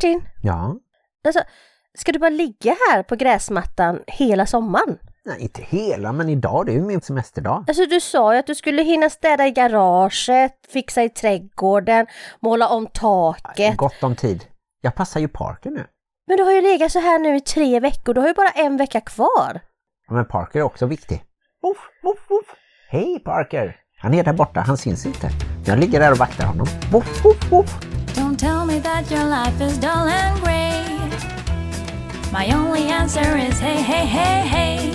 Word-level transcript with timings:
Martin, 0.00 0.22
Ja, 0.42 0.76
alltså, 1.26 1.42
ska 1.98 2.12
du 2.12 2.18
bara 2.18 2.30
ligga 2.30 2.76
här 2.90 3.02
på 3.02 3.16
gräsmattan 3.16 4.00
hela 4.06 4.46
sommaren? 4.46 4.98
nej 5.24 5.40
inte 5.40 5.62
hela 5.62 6.12
men 6.12 6.28
idag 6.28 6.66
det 6.66 6.72
är 6.72 6.74
ju 6.74 6.82
min 6.82 7.00
semesterdag. 7.00 7.64
Alltså 7.68 7.86
du 7.86 8.00
sa 8.00 8.32
ju 8.32 8.38
att 8.38 8.46
du 8.46 8.54
skulle 8.54 8.82
hinna 8.82 9.10
städa 9.10 9.46
i 9.46 9.50
garaget, 9.50 10.52
fixa 10.72 11.02
i 11.02 11.08
trädgården, 11.08 12.06
måla 12.42 12.68
om 12.68 12.86
taket. 12.86 13.76
Gott 13.76 14.02
om 14.02 14.16
tid. 14.16 14.44
Jag 14.80 14.94
passar 14.94 15.20
ju 15.20 15.28
Parker 15.28 15.70
nu. 15.70 15.86
Men 16.26 16.36
du 16.36 16.42
har 16.42 16.52
ju 16.52 16.60
legat 16.60 16.92
så 16.92 16.98
här 16.98 17.18
nu 17.18 17.36
i 17.36 17.40
tre 17.40 17.80
veckor, 17.80 18.14
du 18.14 18.20
har 18.20 18.28
ju 18.28 18.34
bara 18.34 18.50
en 18.50 18.76
vecka 18.76 19.00
kvar. 19.00 19.60
Men 20.10 20.24
Parker 20.24 20.58
är 20.58 20.62
också 20.62 20.86
viktig. 20.86 21.24
Woof, 21.62 21.78
woof, 22.02 22.18
woof. 22.30 22.56
Hej 22.90 23.18
Parker! 23.24 23.76
Han 23.98 24.14
är 24.14 24.24
där 24.24 24.32
borta, 24.32 24.60
han 24.60 24.76
syns 24.76 25.06
inte. 25.06 25.30
Jag 25.66 25.78
ligger 25.78 26.00
där 26.00 26.12
och 26.12 26.18
vaktar 26.18 26.44
honom. 26.44 26.66
Woof, 26.92 27.24
woof, 27.24 27.52
woof. 27.52 27.89
That 28.82 29.10
your 29.10 29.24
life 29.24 29.60
is 29.60 29.78
dull 29.78 30.08
and 30.08 30.40
grey. 30.42 30.84
My 32.32 32.50
only 32.54 32.88
answer 32.88 33.36
is 33.36 33.58
hey, 33.60 33.82
hey, 33.82 34.06
hey, 34.06 34.46
hey. 34.48 34.92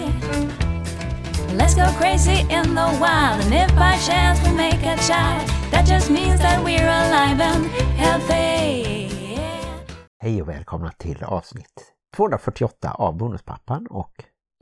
Let's 1.56 1.76
go 1.76 1.86
crazy 1.98 2.42
in 2.50 2.76
the 2.76 2.98
wild, 3.00 3.44
and 3.46 3.54
if 3.54 3.76
by 3.76 3.98
chance 3.98 4.42
we 4.44 4.54
make 4.56 4.82
a 4.84 4.98
child, 5.08 5.48
that 5.72 5.86
just 5.86 6.10
means 6.10 6.40
that 6.40 6.64
we're 6.64 6.82
alive 6.82 7.40
and 7.40 7.66
healthy. 7.98 8.86
Hej 10.20 10.42
och 10.42 10.50
välkomna 10.50 10.92
till 10.92 11.24
avsnitt 11.24 11.94
248 12.16 12.92
av 12.92 13.18
Bonuspappan 13.18 13.88
och 13.88 14.14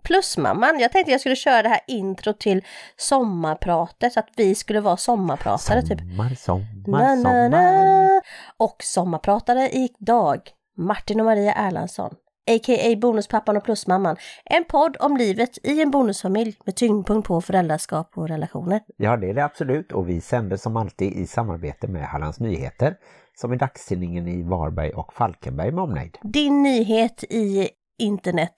Plusmamman, 0.03 0.79
jag 0.79 0.91
tänkte 0.91 1.11
jag 1.11 1.19
skulle 1.19 1.35
köra 1.35 1.61
det 1.61 1.69
här 1.69 1.79
intro 1.87 2.33
till 2.33 2.65
sommarpratet, 2.97 4.13
så 4.13 4.19
att 4.19 4.29
vi 4.35 4.55
skulle 4.55 4.81
vara 4.81 4.97
sommarpratare 4.97 5.81
typ. 5.81 5.99
sommar, 5.99 6.35
sommar, 6.35 6.65
Na, 6.87 7.15
na, 7.15 7.15
sommar. 7.15 7.49
na. 7.49 8.21
Och 8.57 8.75
sommarpratare 8.83 9.69
idag, 9.69 10.39
Martin 10.77 11.19
och 11.19 11.25
Maria 11.25 11.53
Erlandsson, 11.53 12.15
a.k.a. 12.51 12.95
Bonuspappan 13.01 13.57
och 13.57 13.63
Plusmamman. 13.63 14.15
En 14.45 14.63
podd 14.63 14.97
om 14.99 15.17
livet 15.17 15.57
i 15.63 15.81
en 15.81 15.91
bonusfamilj 15.91 16.55
med 16.65 16.75
tyngdpunkt 16.75 17.27
på 17.27 17.41
föräldraskap 17.41 18.11
och 18.15 18.27
relationer. 18.27 18.81
Ja, 18.97 19.17
det 19.17 19.29
är 19.29 19.33
det 19.33 19.43
absolut 19.45 19.91
och 19.91 20.09
vi 20.09 20.21
sänder 20.21 20.57
som 20.57 20.77
alltid 20.77 21.13
i 21.13 21.27
samarbete 21.27 21.87
med 21.87 22.03
Hallands 22.07 22.39
Nyheter 22.39 22.95
som 23.35 23.51
är 23.51 23.55
dagstidningen 23.55 24.27
i 24.27 24.43
Varberg 24.43 24.89
och 24.91 25.13
Falkenberg 25.13 25.71
med 25.71 25.83
omnejd. 25.83 26.17
Din 26.21 26.63
nyhet 26.63 27.23
i 27.23 27.69
internet 27.99 28.55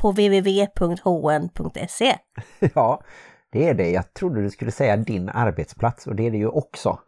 på 0.00 0.10
www.hn.se. 0.10 0.56
Ja, 2.74 3.02
det 3.52 3.68
är 3.68 3.74
det. 3.74 3.90
Jag 3.90 4.14
trodde 4.14 4.42
du 4.42 4.50
skulle 4.50 4.70
säga 4.70 4.96
din 4.96 5.28
arbetsplats 5.28 6.06
och 6.06 6.16
det 6.16 6.26
är 6.26 6.30
det 6.30 6.38
ju 6.38 6.48
också. 6.48 6.98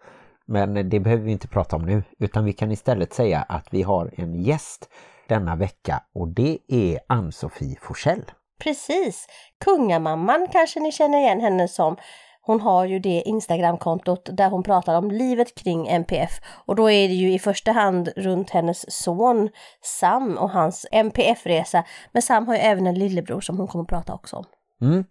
Men 0.46 0.88
det 0.88 1.00
behöver 1.00 1.24
vi 1.24 1.32
inte 1.32 1.48
prata 1.48 1.76
om 1.76 1.82
nu 1.82 2.02
utan 2.18 2.44
vi 2.44 2.52
kan 2.52 2.72
istället 2.72 3.12
säga 3.12 3.42
att 3.48 3.68
vi 3.70 3.82
har 3.82 4.10
en 4.16 4.34
gäst 4.34 4.88
denna 5.28 5.56
vecka 5.56 6.02
och 6.14 6.28
det 6.28 6.58
är 6.68 6.98
Ann-Sofie 7.08 7.78
Forsell. 7.82 8.24
Precis! 8.62 9.26
Kungamamman 9.64 10.48
kanske 10.52 10.80
ni 10.80 10.92
känner 10.92 11.18
igen 11.18 11.40
henne 11.40 11.68
som. 11.68 11.96
Hon 12.44 12.60
har 12.60 12.84
ju 12.84 12.98
det 12.98 13.22
Instagramkontot 13.26 14.28
där 14.32 14.50
hon 14.50 14.62
pratar 14.62 14.94
om 14.98 15.10
livet 15.10 15.54
kring 15.54 15.88
MPF 15.88 16.40
och 16.66 16.76
då 16.76 16.90
är 16.90 17.08
det 17.08 17.14
ju 17.14 17.32
i 17.32 17.38
första 17.38 17.72
hand 17.72 18.08
runt 18.16 18.50
hennes 18.50 19.02
son 19.02 19.48
Sam 19.82 20.38
och 20.38 20.50
hans 20.50 20.86
MPF-resa. 20.92 21.84
Men 22.12 22.22
Sam 22.22 22.46
har 22.46 22.54
ju 22.54 22.60
även 22.60 22.86
en 22.86 22.98
lillebror 22.98 23.40
som 23.40 23.58
hon 23.58 23.68
kommer 23.68 23.82
att 23.82 23.88
prata 23.88 24.14
också 24.14 24.36
om. 24.36 24.44
Mm. 24.80 25.04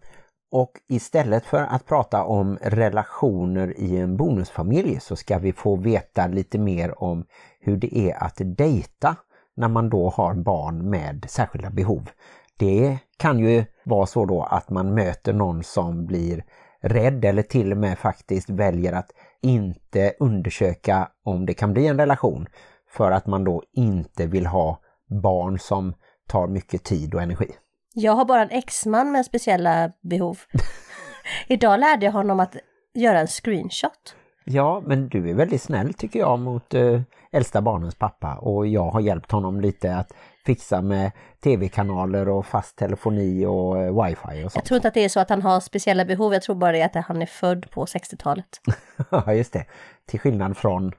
Och 0.52 0.70
istället 0.88 1.46
för 1.46 1.62
att 1.62 1.86
prata 1.86 2.24
om 2.24 2.58
relationer 2.62 3.80
i 3.80 3.96
en 3.98 4.16
bonusfamilj 4.16 5.00
så 5.00 5.16
ska 5.16 5.38
vi 5.38 5.52
få 5.52 5.76
veta 5.76 6.26
lite 6.26 6.58
mer 6.58 7.02
om 7.02 7.24
hur 7.60 7.76
det 7.76 7.98
är 7.98 8.22
att 8.22 8.40
dejta 8.44 9.16
när 9.56 9.68
man 9.68 9.90
då 9.90 10.08
har 10.08 10.34
barn 10.34 10.90
med 10.90 11.26
särskilda 11.28 11.70
behov. 11.70 12.10
Det 12.56 12.98
kan 13.16 13.38
ju 13.38 13.64
vara 13.84 14.06
så 14.06 14.24
då 14.24 14.42
att 14.42 14.70
man 14.70 14.94
möter 14.94 15.32
någon 15.32 15.62
som 15.62 16.06
blir 16.06 16.44
rädd 16.82 17.24
eller 17.24 17.42
till 17.42 17.72
och 17.72 17.78
med 17.78 17.98
faktiskt 17.98 18.50
väljer 18.50 18.92
att 18.92 19.12
inte 19.42 20.14
undersöka 20.20 21.08
om 21.24 21.46
det 21.46 21.54
kan 21.54 21.72
bli 21.72 21.86
en 21.86 21.98
relation 21.98 22.46
för 22.90 23.10
att 23.10 23.26
man 23.26 23.44
då 23.44 23.62
inte 23.72 24.26
vill 24.26 24.46
ha 24.46 24.80
barn 25.22 25.58
som 25.58 25.94
tar 26.28 26.46
mycket 26.46 26.84
tid 26.84 27.14
och 27.14 27.22
energi. 27.22 27.48
Jag 27.94 28.12
har 28.12 28.24
bara 28.24 28.42
en 28.42 28.50
exman 28.50 29.12
med 29.12 29.26
speciella 29.26 29.92
behov. 30.02 30.38
Idag 31.46 31.80
lärde 31.80 32.06
jag 32.06 32.12
honom 32.12 32.40
att 32.40 32.56
göra 32.94 33.20
en 33.20 33.26
screenshot. 33.26 34.16
Ja, 34.44 34.82
men 34.86 35.08
du 35.08 35.30
är 35.30 35.34
väldigt 35.34 35.62
snäll 35.62 35.94
tycker 35.94 36.18
jag 36.18 36.38
mot 36.38 36.74
eh, 36.74 37.00
äldsta 37.32 37.60
barnens 37.60 37.94
pappa 37.94 38.34
och 38.36 38.66
jag 38.66 38.90
har 38.90 39.00
hjälpt 39.00 39.32
honom 39.32 39.60
lite 39.60 39.96
att 39.96 40.14
fixa 40.46 40.82
med 40.82 41.12
tv-kanaler 41.44 42.28
och 42.28 42.46
fast 42.46 42.76
telefoni 42.76 43.46
och 43.46 43.78
eh, 43.78 44.04
wifi 44.04 44.24
och 44.26 44.34
Jag 44.36 44.52
sånt. 44.52 44.64
tror 44.64 44.76
inte 44.76 44.88
att 44.88 44.94
det 44.94 45.04
är 45.04 45.08
så 45.08 45.20
att 45.20 45.30
han 45.30 45.42
har 45.42 45.60
speciella 45.60 46.04
behov, 46.04 46.32
jag 46.32 46.42
tror 46.42 46.56
bara 46.56 46.72
det 46.72 46.80
är 46.80 46.98
att 46.98 47.06
han 47.06 47.22
är 47.22 47.26
född 47.26 47.70
på 47.70 47.84
60-talet. 47.84 48.46
Ja, 49.10 49.34
just 49.34 49.52
det. 49.52 49.64
Till 50.08 50.20
skillnad 50.20 50.56
från 50.56 50.92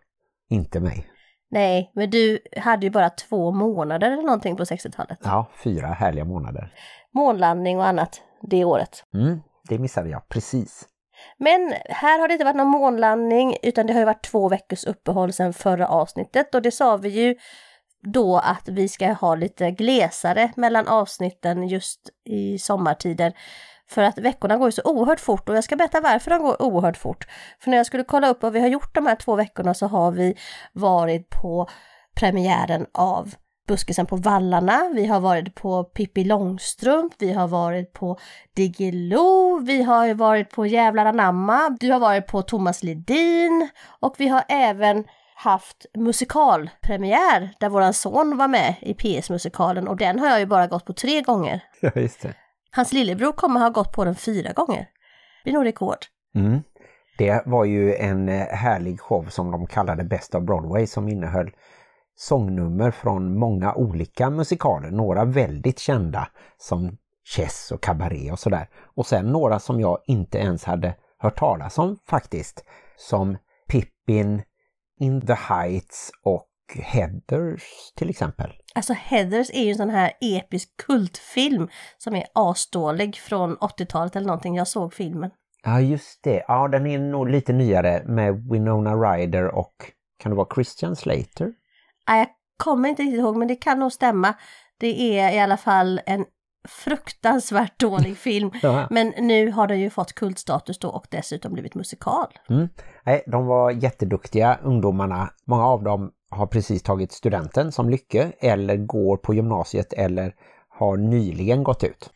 inte 0.50 0.80
mig. 0.80 1.08
Nej, 1.52 1.92
men 1.96 2.10
du 2.10 2.40
hade 2.58 2.86
ju 2.86 2.90
bara 2.90 3.10
två 3.10 3.52
månader 3.52 4.12
eller 4.12 4.24
någonting 4.24 4.56
på 4.56 4.64
60-talet. 4.64 5.20
Ja, 5.24 5.50
fyra 5.64 5.88
härliga 5.88 6.26
månader. 6.26 6.74
Månlandning 7.14 7.78
och 7.78 7.86
annat 7.88 8.22
det 8.42 8.66
året. 8.66 9.04
Mm, 9.14 9.40
det 9.70 9.80
missade 9.80 10.10
jag, 10.10 10.30
precis. 10.30 10.88
Men 11.38 11.74
här 11.90 12.20
har 12.20 12.28
det 12.28 12.34
inte 12.34 12.46
varit 12.46 12.56
någon 12.56 12.68
månlandning 12.68 13.56
utan 13.64 13.88
det 13.88 13.94
har 13.94 14.00
ju 14.00 14.06
varit 14.06 14.24
två 14.24 14.50
veckors 14.50 14.84
uppehåll 14.86 15.34
sedan 15.34 15.54
förra 15.54 15.88
avsnittet 15.88 16.56
och 16.56 16.62
det 16.62 16.72
sa 16.72 16.98
vi 16.98 17.10
ju 17.10 17.36
då 18.04 18.38
att 18.38 18.68
vi 18.70 18.88
ska 18.88 19.14
ha 19.14 19.36
lite 19.36 19.72
glesare 19.72 20.52
mellan 20.56 20.88
avsnitten 20.88 21.68
just 21.68 22.00
i 22.26 22.60
sommartider. 22.60 23.34
För 23.90 24.04
att 24.04 24.18
veckorna 24.18 24.58
går 24.58 24.68
ju 24.68 24.72
så 24.72 24.82
oerhört 24.86 25.20
fort 25.20 25.50
och 25.50 25.56
jag 25.56 25.64
ska 25.64 25.76
berätta 25.76 26.02
varför 26.02 26.32
de 26.32 26.42
går 26.42 26.62
oerhört 26.62 26.98
fort. 26.98 27.28
För 27.60 27.70
när 27.70 27.78
jag 27.78 27.86
skulle 27.86 28.04
kolla 28.04 28.30
upp 28.30 28.44
vad 28.44 28.54
vi 28.54 28.60
har 28.60 28.68
gjort 28.68 28.96
de 28.96 29.06
här 29.06 29.16
två 29.16 29.36
veckorna 29.36 29.74
så 29.74 29.88
har 29.88 30.12
vi 30.12 30.38
varit 30.74 31.30
på 31.30 31.70
premiären 32.16 32.86
av 32.94 33.36
Buskisen 33.68 34.06
på 34.06 34.16
Vallarna, 34.16 34.92
vi 34.96 35.06
har 35.06 35.20
varit 35.20 35.56
på 35.56 35.84
Pippi 35.84 36.24
Långstrump, 36.24 37.14
vi 37.20 37.34
har 37.34 37.48
varit 37.48 37.94
på 37.94 38.20
Diggiloo, 38.56 39.60
vi 39.60 39.84
har 39.84 40.14
varit 40.14 40.50
på 40.50 40.66
Jävlar 40.66 41.06
anamma, 41.06 41.78
du 41.80 41.92
har 41.92 42.00
varit 42.00 42.28
på 42.28 42.42
Thomas 42.42 42.84
Ledin 42.84 43.70
och 44.00 44.16
vi 44.18 44.28
har 44.28 44.44
även 44.50 45.04
haft 45.44 45.86
musikalpremiär 45.98 47.54
där 47.60 47.70
våran 47.70 47.94
son 47.94 48.38
var 48.38 48.48
med 48.48 48.76
i 48.82 48.94
PS-musikalen 48.94 49.88
och 49.88 49.98
den 49.98 50.20
har 50.20 50.28
jag 50.28 50.40
ju 50.40 50.46
bara 50.46 50.68
gått 50.68 50.86
på 50.86 50.94
tre 50.94 51.22
gånger. 51.22 51.64
Ja, 51.82 51.92
just 51.96 52.22
det. 52.22 52.34
Hans 52.72 52.94
lillebror 52.94 53.32
kommer 53.32 53.60
ha 53.60 53.70
gått 53.70 53.92
på 53.92 54.06
den 54.06 54.16
fyra 54.16 54.54
gånger. 54.54 54.80
Det 54.80 55.44
blir 55.44 55.54
nog 55.54 55.66
rekord. 55.66 55.98
Mm. 56.36 56.64
Det 57.18 57.44
var 57.46 57.66
ju 57.66 57.96
en 57.96 58.30
eh, 58.30 58.48
härlig 58.48 59.00
show 59.00 59.26
som 59.30 59.52
de 59.52 59.68
kallade 59.68 60.04
Best 60.04 60.36
of 60.36 60.44
Broadway 60.44 60.88
som 60.88 61.10
innehöll 61.10 61.52
sångnummer 62.16 62.92
från 62.92 63.40
många 63.40 63.74
olika 63.74 64.30
musikaler. 64.30 64.92
Några 64.92 65.26
väldigt 65.26 65.80
kända 65.80 66.28
som 66.58 66.98
Chess 67.36 67.72
och 67.72 67.82
Cabaret 67.82 68.32
och 68.32 68.40
sådär. 68.40 68.70
Och 68.96 69.06
sen 69.06 69.26
några 69.26 69.60
som 69.60 69.80
jag 69.80 70.00
inte 70.08 70.38
ens 70.38 70.64
hade 70.64 70.96
hört 71.18 71.38
talas 71.38 71.78
om 71.78 71.98
faktiskt. 72.08 72.66
Som 72.98 73.38
Pippin, 73.68 74.42
In 75.00 75.26
the 75.26 75.34
Heights 75.34 76.12
och 76.24 76.50
Heathers 76.76 77.64
till 77.96 78.10
exempel. 78.10 78.52
Alltså 78.76 78.94
Heathers 78.94 79.50
är 79.54 79.64
ju 79.64 79.70
en 79.70 79.78
sån 79.78 79.90
här 79.90 80.12
episk 80.22 80.78
kultfilm 80.78 81.70
som 81.98 82.16
är 82.16 82.26
asdålig 82.34 83.16
från 83.16 83.58
80-talet 83.58 84.16
eller 84.16 84.28
någonting. 84.28 84.56
Jag 84.56 84.68
såg 84.68 84.94
filmen. 84.94 85.32
Ja 85.64 85.80
just 85.80 86.24
det, 86.24 86.44
ja 86.48 86.68
den 86.68 86.88
är 86.88 87.00
nog 87.00 87.30
lite 87.30 87.54
nyare 87.54 88.04
med 88.06 88.48
Winona 88.52 88.96
Ryder 88.96 89.56
och 89.56 89.74
kan 90.20 90.30
det 90.30 90.36
vara 90.36 90.48
Christian 90.56 90.96
Slater? 90.96 91.54
Nej, 92.08 92.20
jag 92.20 92.28
kommer 92.58 92.90
inte 92.90 93.02
riktigt 93.02 93.20
ihåg 93.20 93.38
men 93.38 93.48
det 93.48 93.56
kan 93.56 93.80
nog 93.80 93.92
stämma. 93.92 94.34
Det 94.78 95.20
är 95.20 95.36
i 95.36 95.40
alla 95.40 95.58
fall 95.58 96.02
en 96.06 96.26
fruktansvärt 96.68 97.80
dålig 97.80 98.18
film. 98.18 98.52
Ja. 98.62 98.88
Men 98.90 99.14
nu 99.18 99.52
har 99.52 99.68
den 99.68 99.80
ju 99.80 99.90
fått 99.90 100.14
kultstatus 100.14 100.80
då 100.80 100.90
och 100.90 101.06
dessutom 101.10 101.54
blivit 101.54 101.76
musikal. 101.76 102.28
Mm. 102.50 102.70
Nej, 103.04 103.24
de 103.28 103.46
var 103.46 103.72
jätteduktiga 103.72 104.60
ungdomarna. 104.64 105.30
Många 105.46 105.66
av 105.66 105.84
dem 105.84 106.12
har 106.30 106.48
precis 106.48 106.84
tagit 106.84 107.12
studenten 107.12 107.72
som 107.72 107.90
Lycke 107.90 108.32
eller 108.40 108.78
går 108.78 109.18
på 109.18 109.34
gymnasiet 109.34 109.94
eller 109.94 110.36
har 110.70 110.98
nyligen 110.98 111.64
gått 111.64 111.84
ut. 111.84 112.10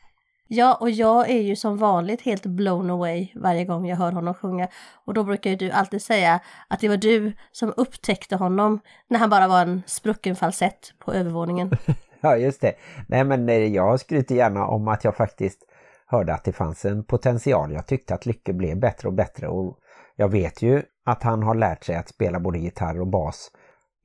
Ja, 0.49 0.73
och 0.73 0.89
jag 0.89 1.29
är 1.29 1.41
ju 1.41 1.55
som 1.55 1.77
vanligt 1.77 2.21
helt 2.21 2.45
blown 2.45 2.89
away 2.89 3.27
varje 3.35 3.65
gång 3.65 3.87
jag 3.87 3.97
hör 3.97 4.11
honom 4.11 4.33
sjunga. 4.33 4.67
Och 5.05 5.13
då 5.13 5.23
brukar 5.23 5.49
ju 5.49 5.55
du 5.55 5.71
alltid 5.71 6.01
säga 6.01 6.39
att 6.67 6.79
det 6.79 6.89
var 6.89 6.97
du 6.97 7.33
som 7.51 7.73
upptäckte 7.77 8.35
honom 8.35 8.79
när 9.07 9.19
han 9.19 9.29
bara 9.29 9.47
var 9.47 9.61
en 9.61 9.83
sprucken 9.85 10.35
falsett 10.35 10.93
på 10.99 11.13
övervåningen. 11.13 11.71
Ja, 12.27 12.37
just 12.37 12.61
det. 12.61 12.73
Nej, 13.07 13.23
men 13.23 13.49
eh, 13.49 13.55
jag 13.55 13.99
skryter 13.99 14.35
gärna 14.35 14.67
om 14.67 14.87
att 14.87 15.03
jag 15.03 15.15
faktiskt 15.15 15.63
hörde 16.05 16.33
att 16.33 16.43
det 16.43 16.51
fanns 16.51 16.85
en 16.85 17.03
potential. 17.03 17.73
Jag 17.73 17.87
tyckte 17.87 18.13
att 18.15 18.25
Lycke 18.25 18.53
blev 18.53 18.79
bättre 18.79 19.07
och 19.07 19.13
bättre 19.13 19.47
och 19.47 19.77
jag 20.15 20.29
vet 20.29 20.61
ju 20.61 20.81
att 21.05 21.23
han 21.23 21.43
har 21.43 21.55
lärt 21.55 21.83
sig 21.83 21.95
att 21.95 22.09
spela 22.09 22.39
både 22.39 22.59
gitarr 22.59 23.01
och 23.01 23.07
bas 23.07 23.51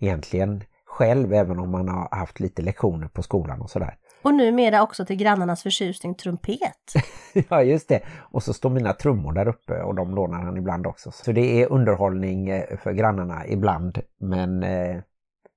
egentligen 0.00 0.64
själv 0.84 1.32
även 1.32 1.58
om 1.58 1.70
man 1.70 1.88
har 1.88 2.08
haft 2.10 2.40
lite 2.40 2.62
lektioner 2.62 3.08
på 3.08 3.22
skolan 3.22 3.60
och 3.60 3.70
sådär. 3.70 3.94
Och 4.22 4.34
numera 4.34 4.82
också 4.82 5.04
till 5.04 5.16
grannarnas 5.16 5.62
förtjusning 5.62 6.14
trumpet. 6.14 6.92
ja 7.48 7.62
just 7.62 7.88
det. 7.88 8.00
Och 8.30 8.42
så 8.42 8.52
står 8.52 8.70
mina 8.70 8.92
trummor 8.92 9.32
där 9.32 9.48
uppe 9.48 9.82
och 9.82 9.94
de 9.94 10.14
lånar 10.14 10.38
han 10.38 10.56
ibland 10.56 10.86
också. 10.86 11.10
Så 11.10 11.32
det 11.32 11.62
är 11.62 11.72
underhållning 11.72 12.48
eh, 12.48 12.76
för 12.78 12.92
grannarna 12.92 13.46
ibland 13.46 13.98
men 14.20 14.62
eh, 14.62 15.00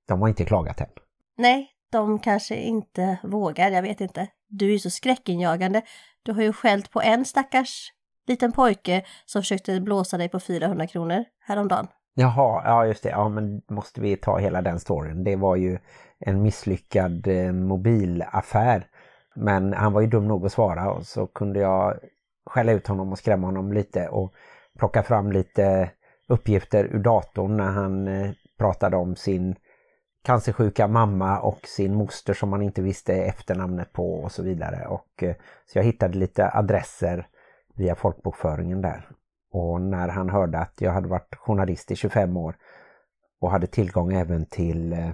de 0.08 0.20
har 0.20 0.28
inte 0.28 0.44
klagat 0.44 0.80
än. 0.80 0.88
Nej, 1.38 1.68
de 1.92 2.18
kanske 2.18 2.56
inte 2.56 3.18
vågar, 3.22 3.70
jag 3.70 3.82
vet 3.82 4.00
inte. 4.00 4.28
Du 4.48 4.66
är 4.66 4.72
ju 4.72 4.78
så 4.78 4.90
skräckinjagande. 4.90 5.82
Du 6.22 6.32
har 6.32 6.42
ju 6.42 6.52
skällt 6.52 6.90
på 6.90 7.02
en 7.02 7.24
stackars 7.24 7.92
liten 8.26 8.52
pojke 8.52 9.04
som 9.24 9.42
försökte 9.42 9.80
blåsa 9.80 10.18
dig 10.18 10.28
på 10.28 10.40
400 10.40 10.86
kronor 10.86 11.24
häromdagen. 11.40 11.86
Jaha, 12.14 12.62
ja 12.64 12.86
just 12.86 13.02
det. 13.02 13.08
Ja 13.08 13.28
men 13.28 13.62
måste 13.70 14.00
vi 14.00 14.16
ta 14.16 14.38
hela 14.38 14.62
den 14.62 14.80
storyn. 14.80 15.24
Det 15.24 15.36
var 15.36 15.56
ju 15.56 15.78
en 16.18 16.42
misslyckad 16.42 17.26
eh, 17.26 17.52
mobilaffär. 17.52 18.86
Men 19.34 19.72
han 19.72 19.92
var 19.92 20.00
ju 20.00 20.06
dum 20.06 20.28
nog 20.28 20.46
att 20.46 20.52
svara 20.52 20.92
och 20.92 21.06
så 21.06 21.26
kunde 21.26 21.60
jag 21.60 21.98
skälla 22.46 22.72
ut 22.72 22.86
honom 22.86 23.12
och 23.12 23.18
skrämma 23.18 23.46
honom 23.46 23.72
lite 23.72 24.08
och 24.08 24.32
plocka 24.78 25.02
fram 25.02 25.32
lite 25.32 25.90
uppgifter 26.28 26.84
ur 26.84 26.98
datorn 26.98 27.56
när 27.56 27.70
han 27.70 28.08
eh, 28.08 28.30
pratade 28.58 28.96
om 28.96 29.16
sin 29.16 29.54
cancersjuka 30.26 30.88
mamma 30.88 31.40
och 31.40 31.60
sin 31.66 31.94
moster 31.94 32.34
som 32.34 32.48
man 32.48 32.62
inte 32.62 32.82
visste 32.82 33.14
efternamnet 33.14 33.92
på 33.92 34.14
och 34.14 34.32
så 34.32 34.42
vidare. 34.42 34.86
Och, 34.86 35.22
eh, 35.22 35.34
så 35.66 35.78
jag 35.78 35.84
hittade 35.84 36.18
lite 36.18 36.50
adresser 36.54 37.26
via 37.74 37.94
folkbokföringen 37.94 38.82
där. 38.82 39.08
Och 39.52 39.80
när 39.80 40.08
han 40.08 40.30
hörde 40.30 40.58
att 40.58 40.74
jag 40.80 40.92
hade 40.92 41.08
varit 41.08 41.34
journalist 41.34 41.90
i 41.90 41.96
25 41.96 42.36
år 42.36 42.56
och 43.40 43.50
hade 43.50 43.66
tillgång 43.66 44.12
även 44.12 44.46
till 44.46 44.92
eh, 44.92 45.10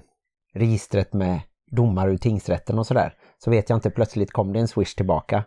registret 0.54 1.12
med 1.12 1.40
domar 1.70 2.08
ur 2.08 2.16
tingsrätten 2.16 2.78
och 2.78 2.86
sådär. 2.86 3.14
Så 3.38 3.50
vet 3.50 3.70
jag 3.70 3.76
inte, 3.76 3.90
plötsligt 3.90 4.32
kom 4.32 4.52
det 4.52 4.60
en 4.60 4.68
swish 4.68 4.94
tillbaka. 4.94 5.44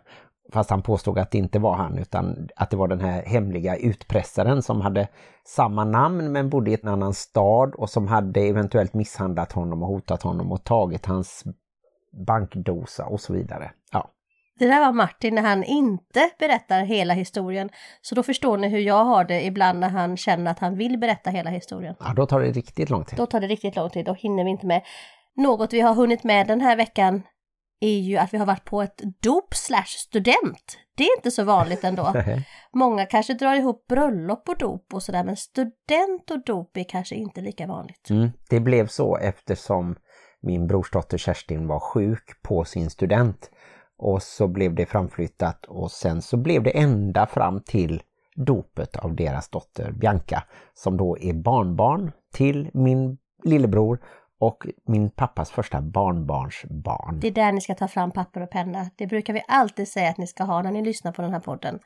Fast 0.52 0.70
han 0.70 0.82
påstod 0.82 1.18
att 1.18 1.30
det 1.30 1.38
inte 1.38 1.58
var 1.58 1.74
han 1.74 1.98
utan 1.98 2.48
att 2.56 2.70
det 2.70 2.76
var 2.76 2.88
den 2.88 3.00
här 3.00 3.22
hemliga 3.22 3.76
utpressaren 3.76 4.62
som 4.62 4.80
hade 4.80 5.08
samma 5.44 5.84
namn 5.84 6.32
men 6.32 6.50
bodde 6.50 6.70
i 6.70 6.78
en 6.82 6.88
annan 6.88 7.14
stad 7.14 7.74
och 7.74 7.90
som 7.90 8.08
hade 8.08 8.40
eventuellt 8.40 8.94
misshandlat 8.94 9.52
honom 9.52 9.82
och 9.82 9.88
hotat 9.88 10.22
honom 10.22 10.52
och 10.52 10.64
tagit 10.64 11.06
hans 11.06 11.44
bankdosa 12.26 13.06
och 13.06 13.20
så 13.20 13.32
vidare. 13.32 13.70
Ja. 13.92 14.10
Det 14.58 14.66
där 14.66 14.80
var 14.80 14.92
Martin 14.92 15.34
när 15.34 15.42
han 15.42 15.64
inte 15.64 16.30
berättar 16.38 16.84
hela 16.84 17.14
historien. 17.14 17.70
Så 18.02 18.14
då 18.14 18.22
förstår 18.22 18.56
ni 18.56 18.68
hur 18.68 18.78
jag 18.78 19.04
har 19.04 19.24
det 19.24 19.44
ibland 19.44 19.78
när 19.80 19.88
han 19.88 20.16
känner 20.16 20.50
att 20.50 20.58
han 20.58 20.76
vill 20.76 20.98
berätta 20.98 21.30
hela 21.30 21.50
historien. 21.50 21.94
ja, 22.00 22.12
då 22.16 22.26
tar 22.26 22.40
det 22.40 22.50
riktigt 22.50 22.90
lång 22.90 23.04
tid. 23.04 23.18
Då 23.18 23.26
tar 23.26 23.40
det 23.40 23.46
riktigt 23.46 23.76
lång 23.76 23.90
tid, 23.90 24.04
då 24.04 24.12
hinner 24.12 24.44
vi 24.44 24.50
inte 24.50 24.66
med. 24.66 24.82
Något 25.36 25.72
vi 25.72 25.80
har 25.80 25.94
hunnit 25.94 26.24
med 26.24 26.46
den 26.46 26.60
här 26.60 26.76
veckan 26.76 27.22
är 27.80 27.98
ju 27.98 28.16
att 28.16 28.34
vi 28.34 28.38
har 28.38 28.46
varit 28.46 28.64
på 28.64 28.82
ett 28.82 29.02
dop 29.22 29.54
slash 29.54 29.86
student. 29.86 30.78
Det 30.96 31.04
är 31.04 31.16
inte 31.16 31.30
så 31.30 31.44
vanligt 31.44 31.84
ändå. 31.84 32.14
Många 32.72 33.06
kanske 33.06 33.34
drar 33.34 33.54
ihop 33.54 33.86
bröllop 33.86 34.48
och 34.48 34.58
dop 34.58 34.94
och 34.94 35.02
sådär 35.02 35.24
men 35.24 35.36
student 35.36 36.30
och 36.30 36.44
dop 36.44 36.76
är 36.76 36.84
kanske 36.84 37.14
inte 37.14 37.40
lika 37.40 37.66
vanligt. 37.66 38.10
Mm, 38.10 38.30
det 38.50 38.60
blev 38.60 38.86
så 38.86 39.16
eftersom 39.16 39.96
min 40.40 40.66
brorsdotter 40.66 41.18
Kerstin 41.18 41.66
var 41.66 41.80
sjuk 41.80 42.42
på 42.42 42.64
sin 42.64 42.90
student. 42.90 43.50
Och 43.98 44.22
så 44.22 44.48
blev 44.48 44.74
det 44.74 44.86
framflyttat 44.86 45.64
och 45.64 45.90
sen 45.90 46.22
så 46.22 46.36
blev 46.36 46.62
det 46.62 46.70
ända 46.70 47.26
fram 47.26 47.60
till 47.60 48.02
dopet 48.36 48.96
av 48.96 49.16
deras 49.16 49.48
dotter 49.48 49.92
Bianca 49.92 50.42
som 50.74 50.96
då 50.96 51.18
är 51.18 51.32
barnbarn 51.32 52.12
till 52.32 52.70
min 52.74 53.18
lillebror 53.44 54.00
och 54.38 54.66
min 54.86 55.10
pappas 55.10 55.50
första 55.50 55.80
barnbarnsbarn. 55.80 57.20
Det 57.20 57.26
är 57.26 57.32
där 57.32 57.52
ni 57.52 57.60
ska 57.60 57.74
ta 57.74 57.88
fram 57.88 58.10
papper 58.10 58.40
och 58.40 58.50
penna. 58.50 58.90
Det 58.96 59.06
brukar 59.06 59.32
vi 59.32 59.42
alltid 59.48 59.88
säga 59.88 60.10
att 60.10 60.18
ni 60.18 60.26
ska 60.26 60.44
ha 60.44 60.62
när 60.62 60.70
ni 60.70 60.84
lyssnar 60.84 61.12
på 61.12 61.22
den 61.22 61.32
här 61.32 61.40
podden. 61.40 61.78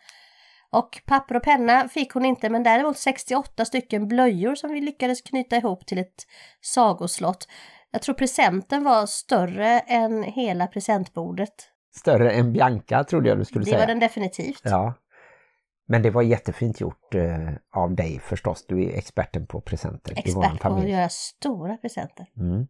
Och 0.72 1.02
papper 1.06 1.34
och 1.36 1.42
penna 1.42 1.88
fick 1.88 2.12
hon 2.12 2.24
inte 2.24 2.48
men 2.50 2.62
däremot 2.62 2.98
68 2.98 3.64
stycken 3.64 4.08
blöjor 4.08 4.54
som 4.54 4.72
vi 4.72 4.80
lyckades 4.80 5.22
knyta 5.22 5.56
ihop 5.56 5.86
till 5.86 5.98
ett 5.98 6.26
sagoslott. 6.60 7.48
Jag 7.90 8.02
tror 8.02 8.14
presenten 8.14 8.84
var 8.84 9.06
större 9.06 9.78
än 9.80 10.22
hela 10.22 10.66
presentbordet. 10.66 11.54
Större 11.96 12.30
än 12.32 12.52
Bianca 12.52 13.04
trodde 13.04 13.28
jag 13.28 13.38
du 13.38 13.44
skulle 13.44 13.64
Det 13.64 13.70
säga. 13.70 13.80
var 13.80 13.86
den 13.86 13.98
definitivt. 13.98 14.60
Ja. 14.64 14.94
Men 15.90 16.02
det 16.02 16.10
var 16.10 16.22
jättefint 16.22 16.80
gjort 16.80 17.14
eh, 17.14 17.48
av 17.72 17.94
dig 17.94 18.20
förstås. 18.24 18.66
Du 18.66 18.84
är 18.84 18.98
experten 18.98 19.46
på 19.46 19.60
presenter 19.60 20.28
i 20.28 20.32
vår 20.34 20.44
Expert 20.44 20.62
på 20.62 20.74
att 20.74 20.88
göra 20.88 21.08
stora 21.08 21.76
presenter. 21.76 22.26
Mm. 22.36 22.66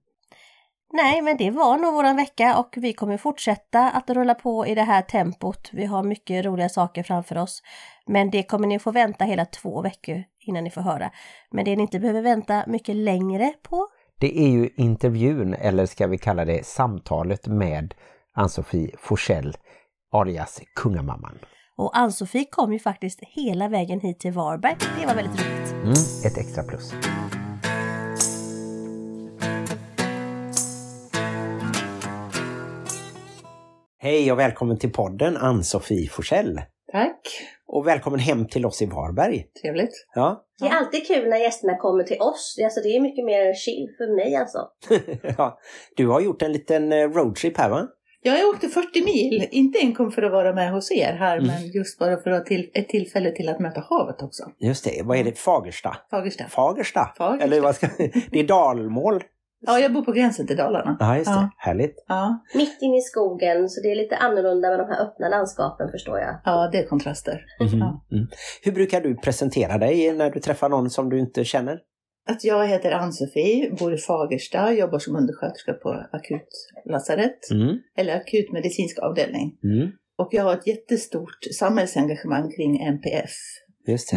Nej, 0.93 1.23
men 1.23 1.37
det 1.37 1.51
var 1.51 1.79
nog 1.79 1.95
våran 1.95 2.17
vecka 2.17 2.59
och 2.59 2.75
vi 2.77 2.93
kommer 2.93 3.17
fortsätta 3.17 3.91
att 3.91 4.11
rulla 4.11 4.35
på 4.35 4.67
i 4.67 4.75
det 4.75 4.83
här 4.83 5.03
tempot. 5.03 5.71
Vi 5.73 5.85
har 5.85 6.03
mycket 6.03 6.45
roliga 6.45 6.69
saker 6.69 7.03
framför 7.03 7.39
oss. 7.39 7.63
Men 8.07 8.31
det 8.31 8.43
kommer 8.43 8.67
ni 8.67 8.79
få 8.79 8.91
vänta 8.91 9.25
hela 9.25 9.45
två 9.45 9.83
veckor 9.83 10.25
innan 10.41 10.65
ni 10.65 10.71
får 10.71 10.81
höra. 10.81 11.11
Men 11.51 11.65
det 11.65 11.77
ni 11.77 11.83
inte 11.83 12.01
behöver 12.01 12.23
vänta 12.23 12.65
mycket 12.67 12.97
längre 12.97 13.53
på, 13.63 13.89
Det 14.19 14.39
är 14.39 14.49
ju 14.49 14.71
intervjun, 14.77 15.55
eller 15.55 15.87
ska 15.87 16.07
vi 16.07 16.19
kalla 16.19 16.45
det 16.45 16.67
samtalet 16.67 17.47
med 17.47 17.95
Ann-Sofie 18.35 18.91
Forsell, 18.99 19.57
alias 20.13 20.61
Kungamamman. 20.75 21.39
Och 21.81 21.99
Ann-Sofie 21.99 22.45
kom 22.51 22.73
ju 22.73 22.79
faktiskt 22.79 23.21
hela 23.23 23.69
vägen 23.69 24.01
hit 24.01 24.21
till 24.21 24.33
Varberg. 24.33 24.77
Det 25.01 25.07
var 25.07 25.15
väldigt 25.15 25.41
roligt. 25.41 25.73
Mm, 25.73 25.93
ett 26.27 26.39
extra 26.39 26.63
plus. 26.63 26.93
Hej 33.99 34.33
och 34.33 34.39
välkommen 34.39 34.79
till 34.79 34.93
podden 34.93 35.37
Ann-Sofie 35.37 36.09
Forsell. 36.09 36.61
Tack, 36.93 37.21
Och 37.67 37.87
välkommen 37.87 38.21
hem 38.21 38.49
till 38.49 38.67
oss 38.67 38.83
i 38.83 38.87
Varberg. 38.87 39.45
trevligt. 39.63 40.07
Ja, 40.15 40.45
Det 40.61 40.67
är 40.67 40.77
alltid 40.77 41.07
kul 41.07 41.29
när 41.29 41.37
gästerna 41.37 41.77
kommer 41.77 42.05
till 42.05 42.21
oss. 42.21 42.57
Alltså, 42.65 42.81
det 42.81 42.97
är 42.97 43.01
mycket 43.01 43.25
mer 43.25 43.55
chill 43.55 43.89
för 43.99 44.17
mig 44.17 44.37
alltså. 44.37 44.59
ja. 45.39 45.59
Du 45.97 46.07
har 46.09 46.21
gjort 46.21 46.43
en 46.43 46.53
liten 46.53 46.93
eh, 46.93 47.09
roadtrip 47.09 47.59
här 47.59 47.71
va? 47.71 47.89
Ja, 48.23 48.39
jag 48.39 48.49
åkte 48.49 48.69
40 48.69 49.05
mil, 49.05 49.49
inte 49.51 49.79
enkom 49.79 50.11
för 50.11 50.23
att 50.23 50.33
vara 50.33 50.53
med 50.55 50.73
hos 50.73 50.93
er 50.93 51.13
här, 51.13 51.37
Mm. 51.39 51.47
men 51.47 51.71
just 51.71 51.99
bara 51.99 52.17
för 52.17 52.31
att 52.31 52.39
ha 52.39 52.45
till, 52.47 52.71
ett 52.75 52.89
tillfälle 52.89 53.31
till 53.31 53.49
att 53.49 53.61
möta 53.61 53.81
havet 53.91 54.23
också. 54.23 54.43
Just 54.59 54.85
det, 54.85 55.03
vad 55.05 55.17
är 55.19 55.25
det? 55.25 55.39
Fagersta? 55.39 55.97
Fagersta. 56.11 56.45
Fagersta? 56.49 57.11
Fagersta. 57.19 57.45
Eller 57.45 57.61
vad 57.61 57.75
ska 57.75 57.89
Det 58.31 58.41
är 58.41 58.47
dalmål? 58.47 59.23
Ja, 59.67 59.79
jag 59.81 59.93
bor 59.93 60.03
på 60.03 60.13
gränsen 60.13 60.47
till 60.47 60.57
Dalarna. 60.57 60.97
Ja, 61.01 61.17
just 61.17 61.27
det. 61.31 61.33
Ja. 61.35 61.51
Härligt. 61.57 62.05
Ja, 62.09 62.43
Mitt 62.55 62.79
inne 62.83 62.97
i 62.97 63.01
skogen, 63.01 63.69
så 63.69 63.81
det 63.81 63.91
är 63.93 63.97
lite 63.97 64.17
annorlunda 64.17 64.69
med 64.71 64.79
de 64.79 64.89
här 64.89 65.03
öppna 65.03 65.29
landskapen 65.29 65.91
förstår 65.91 66.19
jag. 66.19 66.41
ja 66.45 66.69
det 66.73 66.79
är 66.79 66.87
kontraster. 66.87 67.41
Mhm. 67.61 67.79
Ja. 67.79 68.05
Mm. 68.13 68.27
Hur 68.63 68.73
brukar 68.73 69.01
du 69.01 69.17
presentera 69.17 69.79
dig 69.79 70.13
när 70.13 70.31
du 70.31 70.41
träffar 70.41 70.69
någon 70.69 70.91
som 70.91 71.09
du 71.11 71.19
inte 71.19 71.45
känner? 71.45 71.79
Att 72.27 72.45
jag 72.45 72.67
heter 72.67 72.93
Ann-Sofie, 72.93 73.71
bor 73.79 73.95
i 73.95 73.99
Fagersta, 73.99 74.73
jobbar 74.73 74.99
som 74.99 75.17
undersköterska 75.17 75.73
på 75.73 76.05
akutlasarett, 76.13 77.51
Mm. 77.51 77.79
eller 77.97 78.17
akutmedicinsk 78.17 78.99
avdelning. 78.99 79.59
Mm. 79.65 79.91
Och 80.19 80.29
jag 80.33 80.43
har 80.45 80.55
ett 80.55 80.67
jättestort 80.67 81.39
samhällsengagemang 81.59 82.51
kring 82.57 82.81
NPF, 82.81 83.31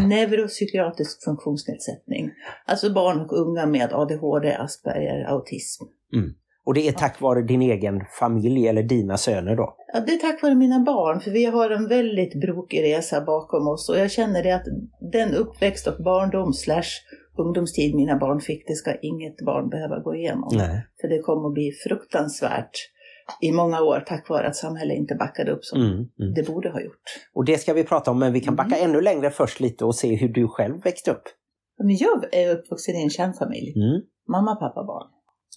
neuropsykiatrisk 0.09 1.23
funktionsnedsättning. 1.23 2.31
Alltså 2.65 2.93
barn 2.93 3.19
och 3.19 3.37
unga 3.37 3.65
med 3.65 3.93
ADHD, 3.93 4.55
Asperger, 4.55 5.23
autism. 5.23 5.83
Och 6.65 6.73
det 6.73 6.87
är 6.87 6.91
tack 6.91 7.21
vare 7.21 7.41
din 7.41 7.61
egen 7.61 8.01
familj 8.19 8.67
eller 8.67 8.83
dina 8.83 9.17
söner 9.17 9.55
då? 9.55 9.75
Ja, 9.93 9.99
det 9.99 10.13
är 10.13 10.17
tack 10.17 10.41
vare 10.43 10.55
mina 10.55 10.79
barn, 10.79 11.19
för 11.19 11.31
vi 11.31 11.45
har 11.45 11.69
en 11.69 11.87
väldigt 11.87 12.41
brokig 12.41 12.83
resa 12.83 13.21
bakom 13.21 13.67
oss 13.67 13.89
och 13.89 13.97
jag 13.97 14.11
känner 14.11 14.43
det 14.43 14.51
att 14.55 14.65
den 15.11 15.33
uppväxt 15.33 15.87
och 15.87 16.03
barndom 16.03 16.53
slash 16.53 16.91
ungdomstid 17.37 17.95
mina 17.95 18.17
barn 18.17 18.39
fick, 18.39 18.67
det 18.67 18.73
ska 18.73 18.95
inget 19.01 19.37
barn 19.45 19.69
behöva 19.69 19.99
gå 19.99 20.15
igenom. 20.15 20.49
Nej. 20.51 20.87
För 21.01 21.07
det 21.07 21.19
kommer 21.19 21.47
att 21.47 21.53
bli 21.53 21.71
fruktansvärt 21.87 22.71
i 23.41 23.51
många 23.51 23.81
år 23.81 24.03
tack 24.07 24.29
vare 24.29 24.47
att 24.47 24.55
samhället 24.55 24.97
inte 24.97 25.15
backade 25.15 25.51
upp 25.51 25.65
som 25.65 25.81
Mm. 25.81 25.93
Mm. 25.93 26.33
det 26.35 26.47
borde 26.47 26.69
ha 26.69 26.81
gjort. 26.81 27.03
Och 27.33 27.45
det 27.45 27.57
ska 27.57 27.73
vi 27.73 27.83
prata 27.83 28.11
om, 28.11 28.19
men 28.19 28.33
vi 28.33 28.39
kan 28.39 28.55
backa 28.55 28.77
ännu 28.77 29.01
längre 29.01 29.29
först 29.31 29.59
lite 29.59 29.85
och 29.85 29.95
se 29.95 30.15
hur 30.15 30.29
du 30.29 30.47
själv 30.47 30.83
växte 30.83 31.11
upp. 31.11 31.23
Men 31.83 31.97
jag 31.97 32.33
är 32.33 32.51
uppvuxen 32.57 32.95
i 32.95 33.03
en 33.03 33.09
kärnfamilj. 33.09 33.73
Mm. 33.75 34.01
Mamma, 34.29 34.55
pappa, 34.55 34.83
barn. 34.83 35.07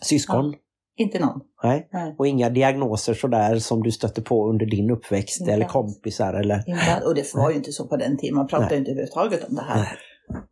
Syskon? 0.02 0.54
Inte 0.98 1.18
någon. 1.18 1.40
Nej. 1.62 1.88
Nej. 1.92 2.14
Och 2.18 2.26
inga 2.26 2.50
diagnoser 2.50 3.14
sådär 3.14 3.56
som 3.58 3.82
du 3.82 3.90
stötte 3.90 4.22
på 4.22 4.48
under 4.50 4.66
din 4.66 4.90
uppväxt 4.90 5.40
Inte 5.40 5.52
eller 5.52 5.64
kompisar 5.64 6.34
eller... 6.34 6.56
Inte, 6.66 7.06
och 7.06 7.14
det 7.14 7.34
var 7.34 7.50
ju 7.50 7.56
inte 7.56 7.72
så 7.72 7.88
på 7.88 7.96
den 7.96 8.18
tiden, 8.18 8.36
man 8.36 8.46
pratade 8.46 8.70
Nej. 8.70 8.78
inte 8.78 8.90
överhuvudtaget 8.90 9.48
om 9.48 9.54
det 9.54 9.62
här. 9.62 9.76
Nej. 9.76 9.88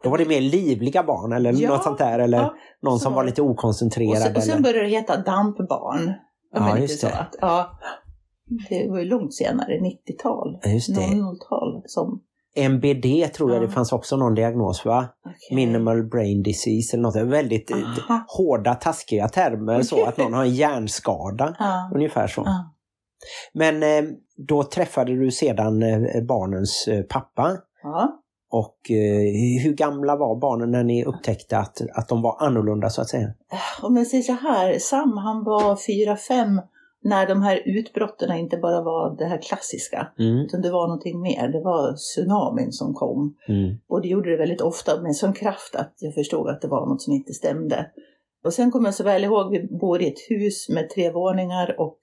Då 0.03 0.11
var 0.11 0.19
det 0.19 0.29
mer 0.29 0.41
livliga 0.41 1.03
barn 1.03 1.33
eller 1.33 1.53
Ja, 1.53 1.69
något 1.69 1.83
sånt 1.85 1.99
där 1.99 2.19
eller 2.19 2.39
ja, 2.39 2.55
någon 2.83 2.99
som 2.99 3.13
var 3.13 3.25
lite 3.25 3.43
okoncentrerad. 3.43 4.11
Och 4.17 4.23
sen, 4.23 4.37
och 4.37 4.43
sen 4.43 4.63
började 4.63 4.83
det 4.83 4.89
heta 4.91 5.17
dampbarn. 5.17 6.13
Ja, 6.55 6.79
just 6.79 7.01
det. 7.01 7.15
Att, 7.15 7.35
ja, 7.41 7.71
det 8.69 8.89
var 8.91 8.99
ju 8.99 9.05
långt 9.05 9.35
senare, 9.35 9.73
90-tal, 9.81 10.59
Just 10.65 10.95
det. 10.95 11.01
00-tal, 11.01 11.83
som 11.87 12.21
MBD 12.57 13.33
tror 13.35 13.51
jag 13.51 13.63
Ja. 13.63 13.67
det 13.67 13.73
fanns 13.73 13.93
också 13.93 14.17
någon 14.17 14.35
diagnos 14.35 14.85
va? 14.85 15.09
Okej. 15.27 15.57
Minimal 15.57 16.03
brain 16.05 16.43
disease 16.43 16.97
eller 16.97 17.03
något. 17.03 17.17
Väldigt 17.17 17.71
eh, 17.71 17.77
Aha. 18.09 18.25
hårda, 18.29 18.75
taskiga 18.75 19.29
termer. 19.29 19.83
Så 19.83 20.05
att 20.05 20.17
någon 20.17 20.33
har 20.35 20.43
en 20.45 20.55
hjärnskada. 20.55 21.57
Ja. 21.59 21.91
Ungefär 21.95 22.27
så. 22.27 22.43
Ja. 22.45 22.75
Men 23.55 23.83
eh, 23.83 24.11
då 24.49 24.63
träffade 24.63 25.17
du 25.17 25.31
sedan 25.31 25.83
eh, 25.83 25.99
barnens 26.29 26.89
pappa. 27.09 27.57
Ja. 27.83 28.21
Och 28.61 28.91
eh, 28.91 29.63
hur 29.65 29.73
gamla 29.73 30.17
var 30.17 30.41
barnen 30.41 30.71
när 30.71 30.85
ni 30.85 31.05
upptäckte 31.05 31.59
att, 31.59 31.81
att 31.95 32.09
de 32.09 32.23
var 32.23 32.37
annorlunda 32.39 32.91
så 32.91 33.01
att 33.01 33.09
säga? 33.09 33.33
Om 33.83 33.97
jag 33.97 34.07
säger 34.07 34.23
så 34.23 34.33
här, 34.33 34.79
Sam 34.79 35.17
han 35.17 35.45
var 35.45 35.77
fyra 35.87 36.17
fem 36.17 36.61
när 37.03 37.27
de 37.27 37.43
här 37.43 37.63
utbrotten 37.65 38.37
inte 38.37 38.57
bara 38.57 38.83
var 38.83 39.17
det 39.19 39.25
här 39.25 39.43
klassiska, 39.43 40.13
Mm, 40.19 40.37
utan 40.37 40.61
det 40.63 40.71
var 40.71 40.87
någonting 40.87 41.21
mer. 41.21 41.49
Det 41.49 41.61
var 41.61 41.93
tsunamin 41.97 42.73
som 42.73 42.95
kom. 42.95 43.37
mm, 43.49 43.77
Och 43.89 44.03
det 44.03 44.09
gjorde 44.09 44.31
det 44.31 44.37
väldigt 44.37 44.61
ofta 44.61 45.03
med 45.03 45.17
sån 45.17 45.33
kraft 45.33 45.75
att 45.77 45.95
jag 45.99 46.15
förstod 46.15 46.49
att 46.49 46.61
det 46.63 46.69
var 46.69 46.87
något 46.87 47.03
som 47.03 47.13
inte 47.13 47.33
stämde. 47.33 47.87
Och 48.45 48.53
sen 48.53 48.71
kommer 48.71 48.87
jag 48.87 48.95
så 48.95 49.05
väl 49.05 49.25
ihåg, 49.25 49.51
vi 49.51 49.79
bor 49.81 50.03
i 50.03 50.09
ett 50.09 50.21
hus 50.29 50.69
med 50.69 50.91
tre 50.91 51.11
våningar 51.11 51.81
och 51.81 51.99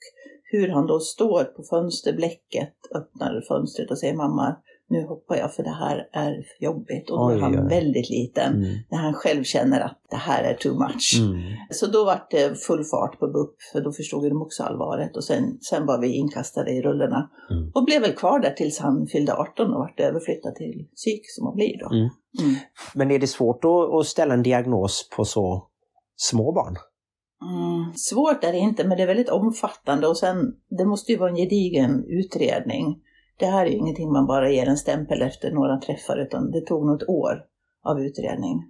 hur 0.51 0.67
han 0.69 0.87
då 0.87 0.99
står 0.99 1.43
på 1.43 1.63
fönsterblecket, 1.63 2.73
öppnar 2.95 3.43
fönstret 3.47 3.91
och 3.91 3.97
säger 3.97 4.15
mamma, 4.15 4.55
nu 4.91 5.05
hoppar 5.05 5.35
jag 5.35 5.53
för 5.53 5.63
det 5.63 5.75
här 5.83 6.07
är 6.11 6.33
för 6.33 6.65
jobbigt. 6.65 7.09
Och 7.09 7.17
då 7.17 7.29
är 7.29 7.39
han 7.39 7.67
väldigt 7.67 8.09
liten, 8.09 8.53
mm, 8.55 8.77
när 8.89 8.97
han 8.97 9.13
själv 9.13 9.43
känner 9.43 9.79
att 9.79 9.97
det 10.09 10.15
här 10.15 10.43
är 10.43 10.53
too 10.53 10.79
much. 10.79 11.19
mm. 11.19 11.41
Så 11.69 11.87
då 11.87 12.05
var 12.05 12.27
det 12.29 12.59
full 12.59 12.83
fart 12.83 13.19
på 13.19 13.27
BUP, 13.27 13.55
för 13.71 13.81
då 13.81 13.91
förstod 13.91 14.23
de 14.23 14.41
också 14.41 14.63
allvaret. 14.63 15.17
Och 15.17 15.23
sen, 15.23 15.57
sen 15.61 15.85
var 15.85 16.01
vi 16.01 16.15
inkastade 16.15 16.71
i 16.71 16.81
rullorna. 16.81 17.29
Mm. 17.51 17.71
Och 17.75 17.85
blev 17.85 18.01
väl 18.01 18.13
kvar 18.13 18.39
där 18.39 18.51
tills 18.51 18.79
han 18.79 19.07
fyllde 19.07 19.33
18 19.33 19.73
och 19.73 19.79
vart 19.79 19.99
överflyttad 19.99 20.55
till 20.55 20.87
psyk 20.95 21.21
som 21.27 21.45
han 21.45 21.55
blir 21.55 21.79
då. 21.79 21.95
Mm. 21.95 22.09
Mm. 22.39 22.55
Men 22.95 23.11
är 23.11 23.19
det 23.19 23.27
svårt 23.27 23.65
att, 23.65 23.93
att 23.99 24.07
ställa 24.07 24.33
en 24.33 24.43
diagnos 24.43 25.09
på 25.15 25.25
så 25.25 25.67
små 26.15 26.51
barn? 26.51 26.75
Mm. 27.41 27.93
Svårt 27.95 28.43
är 28.43 28.51
det 28.51 28.57
inte, 28.57 28.87
men 28.87 28.97
det 28.97 29.03
är 29.03 29.07
väldigt 29.07 29.29
omfattande 29.29 30.07
och 30.07 30.17
sen, 30.17 30.53
det 30.77 30.85
måste 30.85 31.11
ju 31.11 31.17
vara 31.17 31.29
en 31.29 31.35
gedigen 31.35 32.05
utredning. 32.07 32.97
Det 33.41 33.47
här 33.47 33.65
är 33.65 33.69
ju 33.69 33.77
ingenting 33.77 34.11
man 34.11 34.27
bara 34.27 34.49
ger 34.49 34.67
en 34.67 34.77
stämpel 34.77 35.21
efter 35.21 35.51
några 35.51 35.77
träffar, 35.77 36.17
utan 36.17 36.51
det 36.51 36.61
tog 36.61 36.85
något 36.85 37.03
år 37.03 37.43
av 37.83 37.99
utredning. 37.99 38.63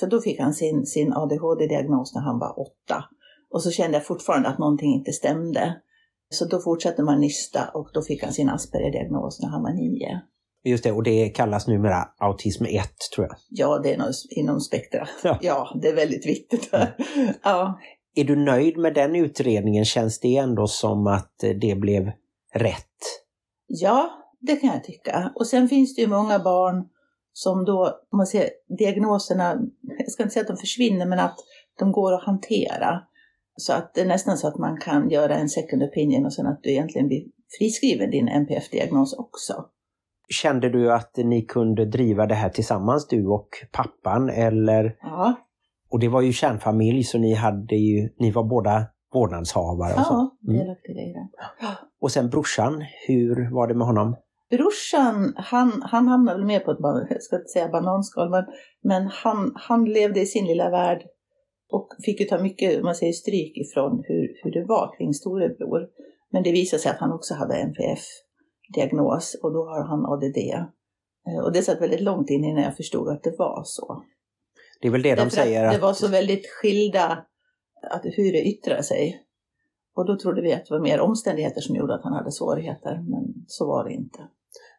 För 0.00 0.06
då 0.06 0.20
fick 0.20 0.40
han 0.40 0.54
sin, 0.54 0.86
sin 0.86 1.12
ADHD-diagnos 1.12 2.14
när 2.14 2.22
han 2.22 2.38
var 2.38 2.60
åtta. 2.60 3.04
Och 3.50 3.62
så 3.62 3.70
kände 3.70 3.96
jag 3.96 4.06
fortfarande 4.06 4.48
att 4.48 4.58
någonting 4.58 4.94
inte 4.94 5.12
stämde. 5.12 5.80
Så 6.28 6.44
då 6.44 6.60
fortsatte 6.60 7.02
man 7.02 7.20
nysta 7.20 7.68
och 7.74 7.90
då 7.94 8.02
fick 8.02 8.22
han 8.22 8.32
sin 8.32 8.48
Asperger-diagnos 8.48 9.40
när 9.42 9.48
han 9.48 9.62
var 9.62 9.72
nio. 9.72 10.20
Just 10.64 10.84
det, 10.84 10.92
och 10.92 11.02
det 11.02 11.28
kallas 11.28 11.66
numera 11.66 12.08
autism 12.18 12.64
1 12.64 12.90
tror 13.14 13.26
jag. 13.26 13.36
Ja, 13.48 13.78
det 13.82 13.94
är 13.94 13.98
något 13.98 14.16
inom 14.30 14.60
spektra. 14.60 15.08
Ja. 15.24 15.38
Ja, 15.42 15.78
det 15.82 15.88
är 15.88 15.94
väldigt 15.96 16.26
viktigt. 16.26 16.70
Ja, 17.42 17.80
Är 18.14 18.24
du 18.24 18.36
nöjd 18.36 18.76
med 18.76 18.94
den 18.94 19.16
utredningen? 19.16 19.84
Känns 19.84 20.20
det 20.20 20.36
ändå 20.36 20.66
som 20.66 21.06
att 21.06 21.34
det 21.60 21.80
blev 21.80 22.10
rätt? 22.54 23.25
Ja, 23.66 24.10
det 24.40 24.56
kan 24.56 24.70
jag 24.70 24.84
tycka. 24.84 25.32
Och 25.34 25.46
sen 25.46 25.68
finns 25.68 25.94
det 25.94 26.02
ju 26.02 26.08
många 26.08 26.38
barn 26.38 26.88
som 27.32 27.64
då, 27.64 28.00
man 28.12 28.26
ser 28.26 28.50
diagnoserna, 28.78 29.56
jag 29.98 30.10
ska 30.10 30.22
inte 30.22 30.32
säga 30.32 30.42
att 30.42 30.48
de 30.48 30.56
försvinner, 30.56 31.06
men 31.06 31.18
att 31.18 31.36
de 31.78 31.92
går 31.92 32.12
att 32.14 32.24
hantera. 32.24 33.02
Så 33.56 33.72
att 33.72 33.94
det 33.94 34.00
är 34.00 34.06
nästan 34.06 34.36
så 34.36 34.48
att 34.48 34.58
man 34.58 34.80
kan 34.80 35.10
göra 35.10 35.34
en 35.34 35.48
second 35.48 35.82
opinion 35.82 36.26
och 36.26 36.32
sen 36.32 36.46
att 36.46 36.62
du 36.62 36.70
egentligen 36.70 37.06
blir 37.06 37.24
friskriven 37.58 38.10
din 38.10 38.28
NPF-diagnos 38.28 39.14
också. 39.18 39.64
Kände 40.28 40.68
du 40.68 40.92
att 40.92 41.16
ni 41.16 41.42
kunde 41.42 41.84
driva 41.84 42.26
det 42.26 42.34
här 42.34 42.48
tillsammans, 42.48 43.08
du 43.08 43.26
och 43.26 43.48
pappan? 43.72 44.30
Eller, 44.30 44.96
Ja, 45.00 45.34
och 45.90 46.00
det 46.00 46.08
var 46.08 46.20
ju 46.20 46.32
kärnfamilj 46.32 47.04
så 47.04 47.18
ni, 47.18 47.34
hade 47.34 47.76
ju, 47.76 48.08
ni 48.18 48.30
var 48.30 48.44
båda 48.44 48.86
vårdnadshavare. 49.14 49.94
Och, 49.94 50.06
så. 50.06 50.12
ja 50.12 50.36
Mm. 50.48 50.58
delaktiga 50.60 51.02
i 51.02 51.12
det. 51.12 51.28
och 52.00 52.12
sen 52.12 52.30
brorsan, 52.30 52.84
hur 53.06 53.54
var 53.54 53.66
det 53.66 53.74
med 53.74 53.86
honom? 53.86 54.16
Brorsan, 54.50 55.32
han, 55.36 55.82
han 55.82 56.08
hamnade 56.08 56.38
väl 56.38 56.46
mer 56.46 56.60
på 56.60 56.70
ett, 56.70 56.78
jag 57.10 57.22
ska 57.22 57.36
inte 57.36 57.48
säga 57.48 57.68
bananskal, 57.68 58.30
men, 58.30 58.44
men 58.82 59.06
han, 59.06 59.52
han 59.54 59.84
levde 59.84 60.20
i 60.20 60.26
sin 60.26 60.46
lilla 60.46 60.70
värld 60.70 61.02
och 61.72 61.88
fick 62.04 62.20
ju 62.20 62.26
ta 62.26 62.38
mycket, 62.42 62.82
man 62.82 62.94
säger 62.94 63.12
stryk 63.12 63.56
ifrån 63.56 64.02
hur, 64.08 64.28
hur 64.42 64.50
det 64.52 64.64
var 64.64 64.96
kring 64.98 65.14
storebror. 65.14 65.80
Men 66.32 66.42
det 66.42 66.52
visade 66.52 66.82
sig 66.82 66.90
att 66.90 66.98
han 66.98 67.12
också 67.12 67.34
hade 67.34 67.54
NPF-diagnos 67.56 69.40
och 69.42 69.52
då 69.52 69.58
har 69.64 69.84
han 69.88 70.06
ADD. 70.06 70.38
Eh, 71.28 71.44
Och 71.44 71.52
det 71.52 71.62
satt 71.62 71.80
väldigt 71.80 72.00
långt 72.00 72.30
in 72.30 72.44
innan 72.44 72.62
jag 72.62 72.76
förstod 72.76 73.08
att 73.08 73.22
det 73.22 73.34
var 73.38 73.62
så. 73.64 74.02
Det 74.80 74.88
är 74.88 74.92
väl 74.92 75.02
det 75.02 75.14
de 75.14 75.16
Därför 75.16 75.30
säger 75.36 75.60
att 75.64 75.66
att... 75.74 75.80
det 75.80 75.86
var 75.86 75.92
så 75.92 76.08
väldigt 76.08 76.46
skilda, 76.46 77.18
att 77.90 78.02
hur 78.04 78.32
det 78.32 78.42
yttrar 78.42 78.82
sig. 78.82 79.22
Och 79.96 80.06
då 80.06 80.18
trodde 80.18 80.42
vi 80.42 80.52
att 80.52 80.66
det 80.66 80.74
var 80.74 80.80
mer 80.80 81.00
omständigheter 81.00 81.60
som 81.60 81.76
gjorde 81.76 81.94
att 81.94 82.02
han 82.04 82.12
hade 82.12 82.32
svårigheter, 82.32 83.00
men 83.08 83.34
så 83.46 83.66
var 83.66 83.84
det 83.84 83.92
inte. 83.92 84.18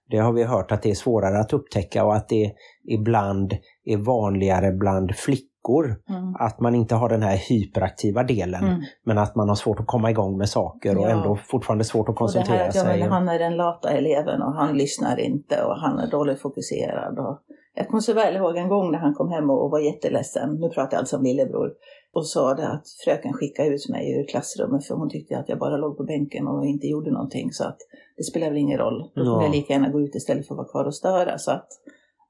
Det 0.09 0.17
har 0.17 0.31
vi 0.33 0.43
hört 0.43 0.71
att 0.71 0.81
det 0.81 0.89
är 0.91 0.95
svårare 0.95 1.39
att 1.39 1.53
upptäcka 1.53 2.05
och 2.05 2.15
att 2.15 2.29
det 2.29 2.53
ibland 2.83 3.53
är 3.85 3.97
vanligare 3.97 4.71
bland 4.71 5.15
flickor. 5.15 5.85
Mm. 6.09 6.35
Att 6.39 6.59
man 6.59 6.75
inte 6.75 6.95
har 6.95 7.09
den 7.09 7.21
här 7.23 7.37
hyperaktiva 7.49 8.23
delen 8.23 8.63
Mm. 8.63 8.81
men 9.05 9.17
att 9.17 9.35
man 9.35 9.49
har 9.49 9.55
svårt 9.55 9.79
att 9.79 9.87
komma 9.87 10.11
igång 10.11 10.37
med 10.37 10.49
saker 10.49 10.97
och 10.97 11.03
Ja. 11.03 11.09
ändå 11.09 11.35
fortfarande 11.35 11.83
svårt 11.83 12.03
att 12.03 12.09
Och 12.09 12.13
det 12.15 12.17
koncentrera 12.17 12.57
här 12.57 12.65
ja, 12.65 12.71
sig. 12.71 12.99
men 12.99 13.11
han 13.11 13.29
är 13.29 13.39
den 13.39 13.55
lata 13.57 13.89
eleven 13.91 14.41
och 14.41 14.53
han 14.53 14.77
lyssnar 14.77 15.19
inte 15.19 15.63
och 15.63 15.75
han 15.75 15.99
är 15.99 16.07
dåligt 16.11 16.39
fokuserad. 16.41 17.19
Och 17.19 17.39
jag 17.77 17.87
kommer 17.87 18.01
så 18.01 18.13
väl 18.13 18.35
ihåg 18.35 18.57
en 18.57 18.69
gång 18.69 18.91
när 18.91 18.99
han 18.99 19.13
kom 19.13 19.29
hem 19.29 19.49
och, 19.49 19.71
var 19.71 19.79
jätteledsen, 19.79 20.55
nu 20.59 20.69
pratar 20.69 20.97
jag 20.97 20.99
alltså 20.99 21.17
om 21.17 21.23
lillebror, 21.23 21.73
och 22.13 22.27
sa 22.27 22.53
det 22.53 22.67
att 22.67 22.83
fröken 23.05 23.33
skickade 23.33 23.69
ut 23.69 23.89
mig 23.89 24.19
ur 24.19 24.27
klassrummet 24.27 24.85
för 24.85 24.95
hon 24.95 25.09
tyckte 25.09 25.37
att 25.37 25.49
jag 25.49 25.59
bara 25.59 25.77
låg 25.77 25.97
på 25.97 26.03
bänken 26.03 26.47
och 26.47 26.65
inte 26.65 26.87
gjorde 26.87 27.11
någonting 27.11 27.51
så 27.51 27.63
att 27.63 27.77
det 28.17 28.23
spelar 28.23 28.47
väl 28.47 28.57
ingen 28.57 28.79
roll. 28.79 29.11
Då 29.15 29.23
kunde 29.23 29.45
jag 29.45 29.55
lika 29.55 29.73
gärna 29.73 29.89
gå 29.89 30.01
ut 30.01 30.15
istället 30.15 30.47
för 30.47 30.53
att 30.53 30.57
vara 30.57 30.67
kvar 30.67 30.85
och 30.85 30.95
störa. 30.95 31.37
Så 31.37 31.51
att 31.51 31.67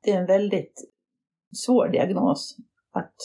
det 0.04 0.12
är 0.12 0.20
en 0.20 0.25
väldigt 0.25 0.74
svår 1.66 1.88
diagnos 1.88 2.56
att 2.94 3.16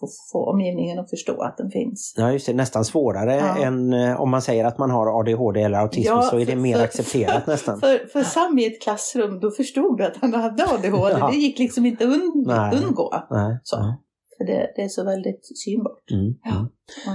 få, 0.00 0.06
få 0.32 0.50
omgivningen 0.50 0.98
att 0.98 1.10
förstå 1.10 1.42
att 1.42 1.56
den 1.56 1.70
finns. 1.70 2.14
Ja, 2.16 2.32
just 2.32 2.46
det. 2.46 2.52
Nästan 2.54 2.84
svårare 2.84 3.34
Ja. 3.36 3.64
än 3.64 3.92
eh, 3.92 4.20
om 4.20 4.30
man 4.30 4.42
säger 4.42 4.64
att 4.64 4.78
man 4.78 4.90
har 4.90 5.20
ADHD 5.20 5.62
eller 5.62 5.78
autism 5.78 6.12
Ja, 6.12 6.22
så 6.22 6.36
är 6.36 6.46
det 6.46 6.52
för- 6.52 6.56
mer 6.56 6.76
för- 6.76 6.84
accepterat 6.84 7.46
nästan. 7.46 7.80
För, 7.80 8.06
för 8.12 8.22
Sam 8.22 8.58
i 8.58 8.66
ett 8.66 8.82
klassrum, 8.82 9.40
då 9.40 9.50
förstod 9.50 9.98
du 9.98 10.04
att 10.04 10.16
han 10.16 10.34
hade 10.34 10.64
ADHD. 10.64 11.16
Ja. 11.18 11.30
Det 11.32 11.36
gick 11.36 11.58
liksom 11.58 11.86
inte 11.86 12.04
att 12.04 12.10
und- 12.10 12.84
undgå. 12.84 13.14
Nej. 13.30 13.60
Så. 13.62 13.80
nej. 13.82 13.96
För 14.38 14.44
det, 14.44 14.72
det 14.76 14.82
är 14.82 14.88
så 14.88 15.04
väldigt 15.04 15.40
synbart. 15.64 16.10
Mm. 16.12 16.34
Ja. 16.44 16.50
Mm. 16.56 16.68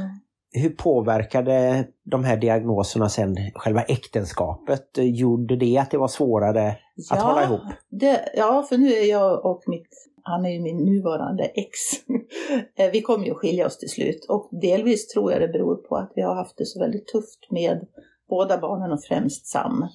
Mm. 0.04 0.10
Hur 0.56 0.70
påverkade 0.70 1.88
de 2.12 2.24
här 2.24 2.38
diagnoserna 2.38 3.10
sen 3.10 3.36
själva 3.56 3.82
äktenskapet? 3.82 4.86
Gjorde 4.98 5.56
det 5.56 5.78
att 5.78 5.92
det 5.92 5.98
var 5.98 6.08
svårare 6.08 6.76
att 7.12 7.22
hålla 7.22 7.44
ihop? 7.44 7.62
Det, 7.90 8.20
ja, 8.36 8.66
för 8.70 8.78
nu 8.78 8.88
är 8.88 9.10
jag 9.10 9.46
och 9.46 9.62
mitt, 9.68 9.88
han 10.24 10.46
är 10.46 10.50
ju 10.50 10.60
min 10.62 10.78
nuvarande 10.86 11.44
ex. 11.44 11.70
Eh, 12.76 12.92
vi 12.92 13.02
kommer 13.02 13.26
ju 13.26 13.32
att 13.32 13.38
skilja 13.38 13.66
oss 13.66 13.78
till 13.78 13.90
slut. 13.90 14.26
Och 14.30 14.50
delvis 14.62 15.08
tror 15.08 15.32
jag 15.32 15.42
det 15.42 15.48
beror 15.48 15.76
på 15.76 15.96
att 15.96 16.12
vi 16.16 16.22
har 16.22 16.36
haft 16.36 16.58
det 16.58 16.66
så 16.66 16.80
väldigt 16.80 17.08
tufft 17.08 17.52
med 17.52 17.88
båda 18.30 18.58
barnen 18.58 18.92
och 18.92 19.04
främst 19.04 19.48
Sam. 19.48 19.88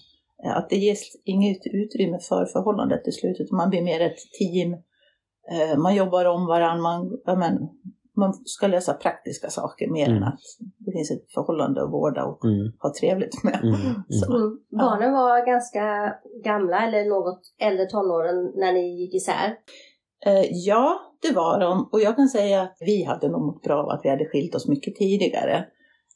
Eh, 0.45 0.57
Att 0.57 0.71
det 0.71 0.77
ges 0.77 1.01
inget 1.25 1.67
utrymme 1.67 2.19
för 2.19 2.45
förhållandet 2.47 3.05
till 3.05 3.13
slut, 3.13 3.37
utan 3.41 3.57
man 3.57 3.71
blir 3.71 3.83
mer 3.83 4.01
ett 4.01 4.19
team. 4.39 4.73
Eh, 5.53 5.79
Man 5.79 5.95
jobbar 5.95 6.25
om 6.25 6.47
varandra, 6.47 6.83
man, 6.83 7.19
ja, 7.25 7.35
men, 7.37 7.69
man 8.17 8.33
ska 8.45 8.67
lösa 8.67 8.95
praktiska 8.95 9.51
saker 9.51 9.89
mer 9.91 10.07
Mm. 10.09 10.17
än 10.17 10.23
att 10.29 10.41
det 10.79 10.93
finns 10.93 11.11
ett 11.11 11.33
förhållande 11.35 11.83
att 11.83 11.91
vårda 11.93 12.25
och 12.25 12.45
Mm. 12.45 12.73
ha 12.79 12.93
trevligt 13.01 13.45
med. 13.45 13.61
Mm. 13.63 13.75
Mm. 13.75 14.03
Så, 14.09 14.37
Mm. 14.37 14.59
Barnen 14.71 15.13
var 15.13 15.47
ganska 15.47 16.15
gamla 16.45 16.87
eller 16.87 17.05
något 17.09 17.41
äldre 17.61 17.87
tonåren 17.87 18.53
när 18.57 18.73
ni 18.73 19.01
gick 19.01 19.15
isär. 19.15 19.57
Eh, 20.27 20.45
ja, 20.51 21.01
det 21.23 21.33
var 21.35 21.61
de. 21.61 21.89
Och 21.93 22.01
jag 22.01 22.17
kan 22.17 22.29
säga 22.29 22.63
att 22.63 22.77
vi 22.81 23.05
hade 23.05 23.29
nog 23.29 23.43
mått 23.47 23.63
bra 23.63 23.83
av 23.83 23.89
att 23.89 24.01
vi 24.05 24.09
hade 24.09 24.25
skilt 24.29 24.55
oss 24.55 24.69
mycket 24.69 24.95
tidigare. 24.97 25.65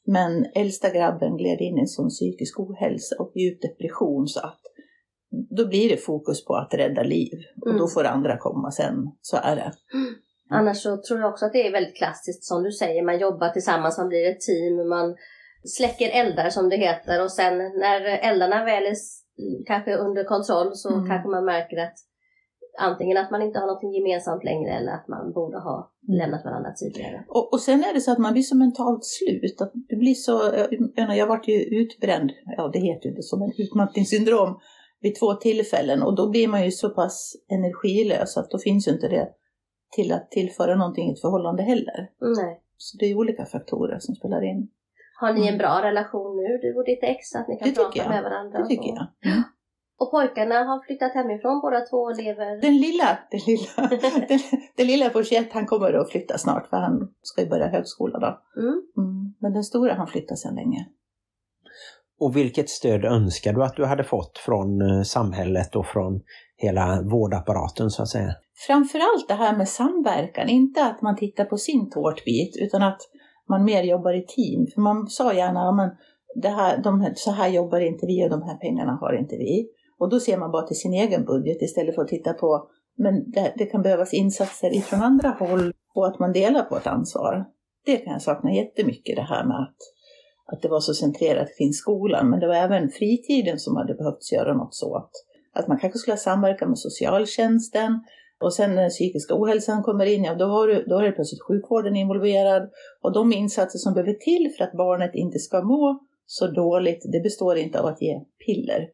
Men 0.07 0.47
äldsta 0.55 0.91
grabben 0.91 1.37
gled 1.37 1.61
in 1.61 1.79
i 1.79 1.81
en 1.81 1.87
sån 1.87 2.09
psykisk 2.09 2.61
ohälsa 2.61 3.17
och 3.19 3.33
djup 3.37 3.63
depression 3.63 4.29
så 4.29 4.41
att 4.41 4.61
då 5.57 5.67
blir 5.69 5.89
det 5.89 5.97
fokus 5.97 6.45
på 6.45 6.55
att 6.55 6.75
rädda 6.75 7.03
liv. 7.03 7.33
Och 7.61 7.67
Mm. 7.67 7.79
då 7.79 7.89
får 7.89 8.05
andra 8.05 8.39
komma 8.39 8.71
sen. 8.71 8.95
Så 9.21 9.37
är 9.37 9.57
det. 9.57 9.73
Annars 10.51 10.83
så 10.83 10.97
tror 10.97 11.21
jag 11.21 11.31
också 11.31 11.47
att 11.47 11.53
det 11.53 11.67
är 11.67 11.73
väldigt 11.73 11.97
klassiskt 11.97 12.45
som 12.45 12.63
du 12.63 12.73
säger. 12.73 13.03
Man 13.05 13.19
jobbar 13.19 13.49
tillsammans, 13.49 13.99
man 13.99 14.09
blir 14.09 14.31
ett 14.31 14.41
team, 14.41 14.89
man 14.89 15.17
släcker 15.65 16.09
eldar 16.11 16.51
som 16.51 16.69
det 16.69 16.77
heter 16.77 17.23
och 17.25 17.33
sen 17.33 17.59
när 17.59 18.01
eldarna 18.31 18.65
väl 18.65 18.83
är 18.87 18.95
kanske 19.67 19.97
under 19.97 20.25
kontroll 20.25 20.71
så 20.75 20.89
Mm. 20.95 21.09
kanske 21.09 21.29
man 21.29 21.45
märker 21.45 21.77
att 21.77 21.95
antingen 22.79 23.17
att 23.17 23.31
man 23.31 23.43
inte 23.43 23.59
har 23.59 23.67
något 23.67 23.95
gemensamt 23.97 24.45
längre 24.45 24.71
eller 24.71 24.93
att 24.93 25.09
man 25.09 25.33
borde 25.33 25.59
ha 25.59 25.89
Mm. 26.09 26.19
lämnat 26.19 26.45
varandra 26.45 26.73
tidigare. 26.73 27.25
Och, 27.29 27.53
och 27.53 27.61
sen 27.61 27.81
är 27.81 27.95
det 27.95 28.01
så 28.01 28.13
att 28.13 28.19
man 28.19 28.33
blir 28.33 28.43
så 28.43 28.57
mentalt 28.57 29.05
slut. 29.05 29.61
Att 29.61 29.73
det 29.89 29.97
blir 29.97 30.15
så, 30.15 30.33
jag, 30.97 31.17
jag 31.17 31.27
vart 31.27 31.49
ju 31.49 31.55
utbränd, 31.55 32.31
ja 32.57 32.71
det 32.73 32.79
heter 32.79 33.05
ju 33.05 33.11
inte 33.11 33.23
så, 33.23 33.39
men 33.39 33.53
utmattningssyndrom. 33.59 34.61
vid 35.01 35.15
två 35.19 35.35
tillfällen 35.35 36.03
och 36.03 36.17
då 36.17 36.31
blir 36.31 36.49
man 36.49 36.65
ju 36.65 36.71
så 36.71 36.91
pass 36.91 37.37
energilös 37.49 38.37
att 38.37 38.51
då 38.51 38.59
finns 38.59 38.89
ju 38.89 38.93
inte 38.93 39.09
det 39.09 39.29
till 39.97 40.13
att 40.13 40.31
tillföra 40.31 40.75
någonting 40.77 41.09
i 41.09 41.13
ett 41.13 41.21
förhållande 41.21 41.63
heller. 41.63 42.11
Nej. 42.21 42.61
Så 42.77 42.97
det 42.99 43.07
är 43.07 43.19
olika 43.19 43.45
faktorer 43.47 43.99
som 43.99 44.15
spelar 44.15 44.43
in. 44.45 44.69
Har 45.21 45.33
ni 45.33 45.49
en 45.49 45.59
bra 45.59 45.81
relation 45.83 46.37
nu, 46.37 46.59
du 46.63 46.79
och 46.79 46.85
ditt 46.85 47.03
ex, 47.03 47.35
att 47.35 47.49
ni 47.49 47.57
kan 47.59 47.69
Det 47.69 47.75
prata 47.75 48.09
med 48.09 48.23
varandra? 48.23 48.59
Det 48.59 48.67
tycker 48.69 48.89
jag. 48.89 49.07
Och 50.03 50.11
pojkarna 50.11 50.55
har 50.55 50.87
flyttat 50.87 51.15
hemifrån 51.15 51.61
båda 51.61 51.81
två 51.81 51.97
och 51.97 52.17
lever... 52.17 52.61
Den 52.61 52.77
lilla, 52.77 53.19
den 53.31 53.41
lilla, 53.47 53.73
den, 54.29 54.39
den 54.77 54.87
lilla 54.87 55.11
på 55.11 55.23
21, 55.23 55.53
han 55.53 55.67
kommer 55.67 55.93
att 55.93 56.11
flytta 56.11 56.39
snart 56.39 56.67
för 56.71 56.77
han 56.77 57.09
ska 57.23 57.43
ju 57.43 57.49
börja 57.49 57.69
högskola 57.69 58.19
då. 58.19 58.61
Mm. 58.61 58.83
Mm. 58.97 59.35
Men 59.39 59.53
den 59.53 59.65
stora 59.65 59.95
han 59.95 60.07
flyttar 60.07 60.37
sedan 60.37 60.55
länge. 60.55 60.87
Och 62.21 62.37
vilket 62.37 62.69
stöd 62.71 63.05
önskar 63.05 63.53
du 63.53 63.65
att 63.65 63.77
du 63.77 63.85
hade 63.85 64.05
fått 64.05 64.39
från 64.39 64.81
eh, 64.81 65.03
samhället 65.03 65.77
och 65.77 65.87
från 65.87 66.21
hela 66.57 67.03
vårdapparaten 67.03 67.91
så 67.91 68.03
att 68.03 68.09
säga? 68.09 68.35
Framförallt 68.67 69.29
det 69.29 69.35
här 69.35 69.57
med 69.57 69.69
samverkan, 69.69 70.49
inte 70.49 70.85
att 70.85 71.03
man 71.03 71.17
tittar 71.17 71.45
på 71.45 71.57
sin 71.57 71.91
tårtbit 71.91 72.57
utan 72.61 72.83
att 72.83 73.01
man 73.49 73.65
mer 73.65 73.83
jobbar 73.83 74.13
i 74.13 74.27
team. 74.27 74.67
För 74.75 74.81
man 74.81 75.09
sa 75.09 75.33
gärna, 75.33 75.61
ja, 75.61 75.73
men 75.73 75.91
det 76.43 76.49
här, 76.49 76.83
de, 76.83 77.01
här- 77.01 77.13
så 77.17 77.31
här 77.31 77.49
jobbar 77.49 77.81
inte 77.81 78.07
vi 78.07 78.25
och 78.25 78.31
de 78.31 78.43
här 78.43 78.57
pengarna 78.57 78.93
har 79.01 79.19
inte 79.19 79.37
vi. 79.37 79.69
Och 80.03 80.09
då 80.09 80.21
ser 80.21 80.39
man 80.39 80.51
bara 80.51 80.67
till 80.67 80.77
sin 80.77 80.95
egen 80.95 81.25
budget 81.25 81.63
istället 81.63 81.95
för 81.95 82.03
att 82.03 82.09
titta 82.09 82.33
på, 82.33 82.69
men 82.99 83.31
det, 83.31 83.53
det 83.57 83.67
kan 83.67 83.83
behövas 83.83 84.15
insatser 84.15 84.75
ifrån 84.77 85.03
andra 85.03 85.29
håll 85.29 85.73
och 85.95 86.07
att 86.07 86.19
man 86.19 86.33
delar 86.33 86.63
på 86.63 86.77
ett 86.77 86.87
ansvar. 86.87 87.45
Det 87.85 87.97
kan 87.97 88.13
jag 88.13 88.23
sakna 88.23 88.53
jättemycket 88.53 89.17
det 89.17 89.23
här 89.23 89.45
med 89.45 89.57
att, 89.57 89.77
att 90.53 90.63
det 90.63 90.69
var 90.69 90.81
så 90.81 90.95
centrerat 90.95 91.49
kring 91.59 91.73
skolan, 91.73 92.31
men 92.31 92.41
det 92.41 92.47
var 92.47 92.55
även 92.55 92.89
fritiden 92.89 93.59
som 93.59 93.77
hade 93.77 93.95
behövt 93.95 94.33
göra 94.33 94.55
något 94.55 94.75
så 94.75 94.97
att, 94.97 95.11
att 95.53 95.69
man 95.69 95.79
kanske 95.79 95.99
skulle 95.99 96.17
ha 96.25 96.67
med 96.67 96.79
socialtjänsten, 96.79 98.01
och 98.41 98.55
sen 98.55 98.75
när 98.75 98.83
den 98.83 98.91
psykiska 98.91 99.35
ohälsan 99.35 99.83
kommer 99.83 100.07
in, 100.07 100.25
ja 100.25 100.35
då 100.35 100.45
har, 100.45 100.67
du, 100.67 100.85
då 100.85 100.99
är 100.99 101.03
det 101.03 101.13
plötsligt 101.13 101.43
sjukvården 101.43 101.97
involverad. 101.97 102.71
Och 103.03 103.13
de 103.13 103.33
insatser 103.33 103.79
som 103.79 103.95
behöver 103.95 104.13
till 104.13 104.55
för 104.57 104.65
att 104.65 104.73
barnet 104.73 105.11
inte 105.15 105.39
ska 105.39 105.63
må 105.63 106.01
så 106.27 106.47
dåligt, 106.47 107.03
det 107.13 107.21
består 107.21 107.57
inte 107.57 107.81
av 107.81 107.87
att 107.87 108.03
ge 108.03 108.21
piller. 108.47 108.89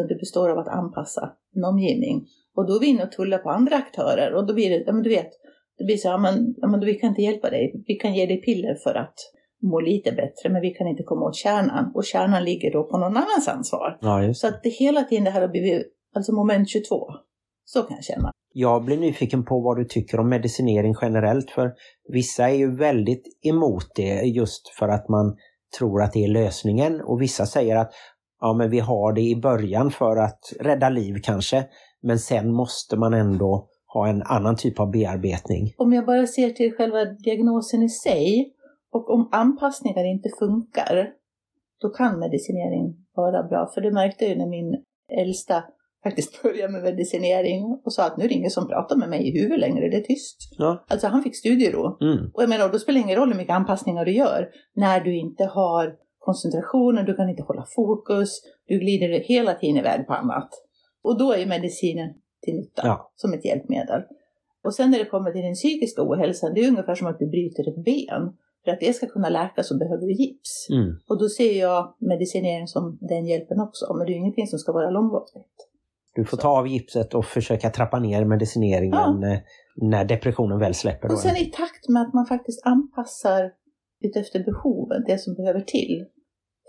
Utan 0.00 0.08
det 0.08 0.14
består 0.14 0.48
av 0.48 0.58
att 0.58 0.68
anpassa 0.68 1.32
en 1.56 1.64
omgivning. 1.64 2.26
Och 2.56 2.66
då 2.66 2.76
är 2.76 2.80
vi 2.80 2.86
inne 2.86 3.02
och 3.02 3.12
tullar 3.12 3.38
på 3.38 3.50
andra 3.50 3.76
aktörer 3.76 4.34
och 4.34 4.46
då 4.46 4.54
blir 4.54 4.70
det, 4.70 4.84
ja 4.86 4.92
men 4.92 5.02
du 5.02 5.10
vet, 5.10 5.30
det 5.78 5.84
blir 5.84 5.96
så 5.96 6.08
här, 6.08 6.14
ja 6.14 6.18
men, 6.18 6.54
ja, 6.56 6.68
men 6.68 6.80
vi 6.80 6.94
kan 6.94 7.08
inte 7.08 7.22
hjälpa 7.22 7.50
dig. 7.50 7.84
Vi 7.86 7.94
kan 7.94 8.14
ge 8.14 8.26
dig 8.26 8.40
piller 8.42 8.74
för 8.74 8.94
att 8.94 9.14
må 9.62 9.80
lite 9.80 10.12
bättre, 10.12 10.48
men 10.50 10.60
vi 10.60 10.70
kan 10.70 10.86
inte 10.86 11.02
komma 11.02 11.26
åt 11.26 11.36
kärnan. 11.36 11.92
Och 11.94 12.04
kärnan 12.04 12.44
ligger 12.44 12.72
då 12.72 12.84
på 12.84 12.98
någon 12.98 13.16
annans 13.16 13.48
ansvar. 13.48 13.98
Ja, 14.00 14.34
Så 14.34 14.46
att 14.46 14.62
det 14.62 14.68
hela 14.68 15.02
tiden 15.02 15.24
det 15.24 15.30
här 15.30 15.40
har 15.40 15.48
blivit, 15.48 15.86
alltså 16.14 16.32
moment 16.32 16.68
22. 16.68 17.06
Så 17.64 17.82
kan 17.82 17.96
jag 17.96 18.04
känna. 18.04 18.30
Jag 18.52 18.84
blir 18.84 18.98
nyfiken 18.98 19.44
på 19.44 19.60
vad 19.60 19.76
du 19.76 19.84
tycker 19.84 20.20
om 20.20 20.28
medicinering 20.28 20.94
generellt 21.02 21.50
för 21.50 21.72
vissa 22.08 22.50
är 22.50 22.54
ju 22.54 22.76
väldigt 22.76 23.22
emot 23.44 23.86
det 23.94 24.22
just 24.22 24.68
för 24.68 24.88
att 24.88 25.08
man 25.08 25.36
tror 25.78 26.02
att 26.02 26.12
det 26.12 26.24
är 26.24 26.28
lösningen 26.28 27.00
och 27.00 27.22
vissa 27.22 27.46
säger 27.46 27.76
att 27.76 27.92
ja 28.40 28.52
men 28.52 28.70
vi 28.70 28.78
har 28.78 29.12
det 29.12 29.20
i 29.20 29.36
början 29.36 29.90
för 29.90 30.16
att 30.16 30.52
rädda 30.60 30.88
liv 30.88 31.20
kanske 31.22 31.64
men 32.02 32.18
sen 32.18 32.52
måste 32.52 32.96
man 32.96 33.14
ändå 33.14 33.68
ha 33.92 34.08
en 34.08 34.22
annan 34.22 34.56
typ 34.56 34.80
av 34.80 34.90
bearbetning. 34.90 35.74
om 35.78 35.92
jag 35.92 36.06
bara 36.06 36.26
ser 36.26 36.50
till 36.50 36.72
själva 36.72 37.04
diagnosen 37.04 37.82
i 37.82 37.88
sig 37.88 38.54
och 38.92 39.10
om 39.10 39.28
anpassningar 39.32 40.04
inte 40.04 40.28
funkar, 40.38 41.10
då 41.80 41.88
kan 41.88 42.18
medicinering 42.18 42.96
vara 43.14 43.42
bra. 43.42 43.70
För 43.74 43.80
det 43.80 43.90
märkte 43.90 44.24
jag 44.24 44.32
ju 44.32 44.38
när 44.38 44.46
min 44.46 44.84
äldsta 45.20 45.64
faktiskt 46.04 46.42
började 46.42 46.72
med 46.72 46.82
medicinering 46.82 47.80
och 47.84 47.92
sa 47.92 48.06
att 48.06 48.16
nu 48.16 48.24
är 48.24 48.28
det 48.28 48.34
ingen 48.34 48.50
som 48.50 48.68
pratar 48.68 48.96
med 48.96 49.08
mig 49.08 49.28
i 49.28 49.40
huvudet 49.40 49.60
längre, 49.60 49.88
det 49.88 49.96
är 49.96 50.00
tyst. 50.00 50.36
Ja. 50.58 50.84
Alltså 50.88 51.06
han 51.06 51.22
fick 51.22 51.36
studiero. 51.36 51.96
Mm. 52.00 52.30
Och 52.34 52.42
jag 52.42 52.48
menar, 52.48 52.68
då 52.68 52.78
spelar 52.78 53.00
det 53.00 53.04
ingen 53.04 53.18
roll 53.18 53.28
hur 53.28 53.36
mycket 53.36 53.54
anpassningar 53.54 54.04
du 54.04 54.12
gör 54.12 54.48
när 54.74 55.00
du 55.00 55.16
inte 55.16 55.44
har 55.44 55.94
koncentrationen, 56.20 57.04
du 57.04 57.14
kan 57.14 57.28
inte 57.28 57.42
hålla 57.42 57.64
fokus, 57.76 58.30
du 58.66 58.78
glider 58.78 59.08
hela 59.08 59.54
tiden 59.54 59.76
iväg 59.76 60.06
på 60.06 60.12
annat. 60.12 60.48
Och 61.02 61.18
då 61.18 61.32
är 61.32 61.38
ju 61.38 61.46
medicinen 61.46 62.14
till 62.42 62.54
nytta 62.54 62.82
Ja. 62.84 63.12
som 63.16 63.32
ett 63.32 63.44
hjälpmedel. 63.44 64.02
Och 64.64 64.74
sen 64.74 64.90
när 64.90 64.98
det 64.98 65.04
kommer 65.04 65.32
till 65.32 65.42
den 65.42 65.54
psykiska 65.54 66.02
ohälsan, 66.02 66.54
det 66.54 66.60
är 66.64 66.68
ungefär 66.68 66.94
som 66.94 67.06
att 67.06 67.18
du 67.18 67.26
bryter 67.26 67.68
ett 67.68 67.84
ben. 67.84 68.36
För 68.64 68.70
att 68.70 68.80
det 68.80 68.92
ska 68.92 69.06
kunna 69.06 69.28
läka 69.28 69.62
så 69.62 69.78
behöver 69.78 70.06
du 70.06 70.12
gips. 70.12 70.68
Mm. 70.70 70.96
Och 71.08 71.18
då 71.18 71.28
ser 71.28 71.60
jag 71.60 71.94
medicinering 71.98 72.66
som 72.66 72.98
den 73.00 73.26
hjälpen 73.26 73.60
också, 73.60 73.94
men 73.94 74.06
det 74.06 74.12
är 74.12 74.16
ingenting 74.16 74.46
som 74.46 74.58
ska 74.58 74.72
vara 74.72 74.90
långvarigt. 74.90 75.68
Du 76.14 76.24
får 76.24 76.36
ta 76.36 76.48
av 76.48 76.68
gipset 76.68 77.14
och 77.14 77.24
försöka 77.24 77.70
trappa 77.70 77.98
ner 77.98 78.24
medicineringen 78.24 79.22
eh, 79.22 79.38
när 79.76 80.04
depressionen 80.04 80.58
väl 80.58 80.74
släpper. 80.74 81.12
Och 81.12 81.18
sen 81.18 81.36
i 81.36 81.44
takt 81.44 81.88
med 81.88 82.02
att 82.02 82.14
man 82.14 82.26
faktiskt 82.26 82.66
anpassar 82.66 83.52
utefter 84.00 84.44
behoven, 84.44 85.04
det 85.06 85.18
som 85.18 85.34
behöver 85.34 85.60
till. 85.60 86.06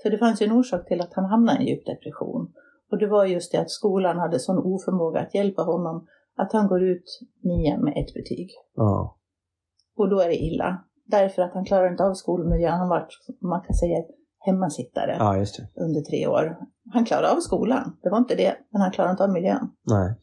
För 0.04 0.10
det 0.10 0.18
fanns 0.18 0.42
ju 0.42 0.46
en 0.46 0.52
orsak 0.52 0.88
till 0.88 1.02
att 1.02 1.14
han 1.14 1.26
hamnade 1.26 1.58
i 1.58 1.62
en 1.62 1.68
djup 1.68 1.86
depression. 1.86 2.54
Och 2.92 2.98
det 2.98 3.08
var 3.08 3.26
just 3.26 3.52
det 3.52 3.58
att 3.58 3.70
skolan 3.70 4.18
hade 4.18 4.40
sån 4.40 4.58
oförmåga 4.58 5.20
att 5.20 5.36
hjälpa 5.36 5.64
honom 5.64 6.08
att 6.36 6.54
han 6.54 6.68
går 6.68 6.84
ut 6.84 7.20
nian 7.44 7.84
med 7.84 7.94
ett 7.98 8.14
betyg. 8.14 8.50
Ja. 8.76 9.18
Och 9.98 10.10
då 10.10 10.20
är 10.20 10.28
det 10.28 10.36
illa. 10.36 10.84
Därför 11.06 11.42
att 11.42 11.54
han 11.54 11.66
klarar 11.66 11.92
inte 11.92 12.04
av 12.04 12.14
skolmiljön. 12.14 12.78
Han 12.78 12.90
var, 12.90 13.08
man 13.42 13.62
kan 13.62 13.76
säga, 13.76 14.04
hemmasittare 14.42 15.16
ja, 15.20 15.46
under 15.76 16.02
tre 16.02 16.28
år. 16.28 16.58
Han 16.94 17.06
klarade 17.06 17.32
av 17.32 17.40
skolan, 17.40 17.98
det 18.04 18.10
var 18.10 18.18
inte 18.18 18.36
det, 18.36 18.56
men 18.70 18.82
han 18.82 18.92
klarade 18.92 19.12
inte 19.12 19.24
av 19.24 19.30
miljön. 19.30 19.72
Nej. 19.84 20.16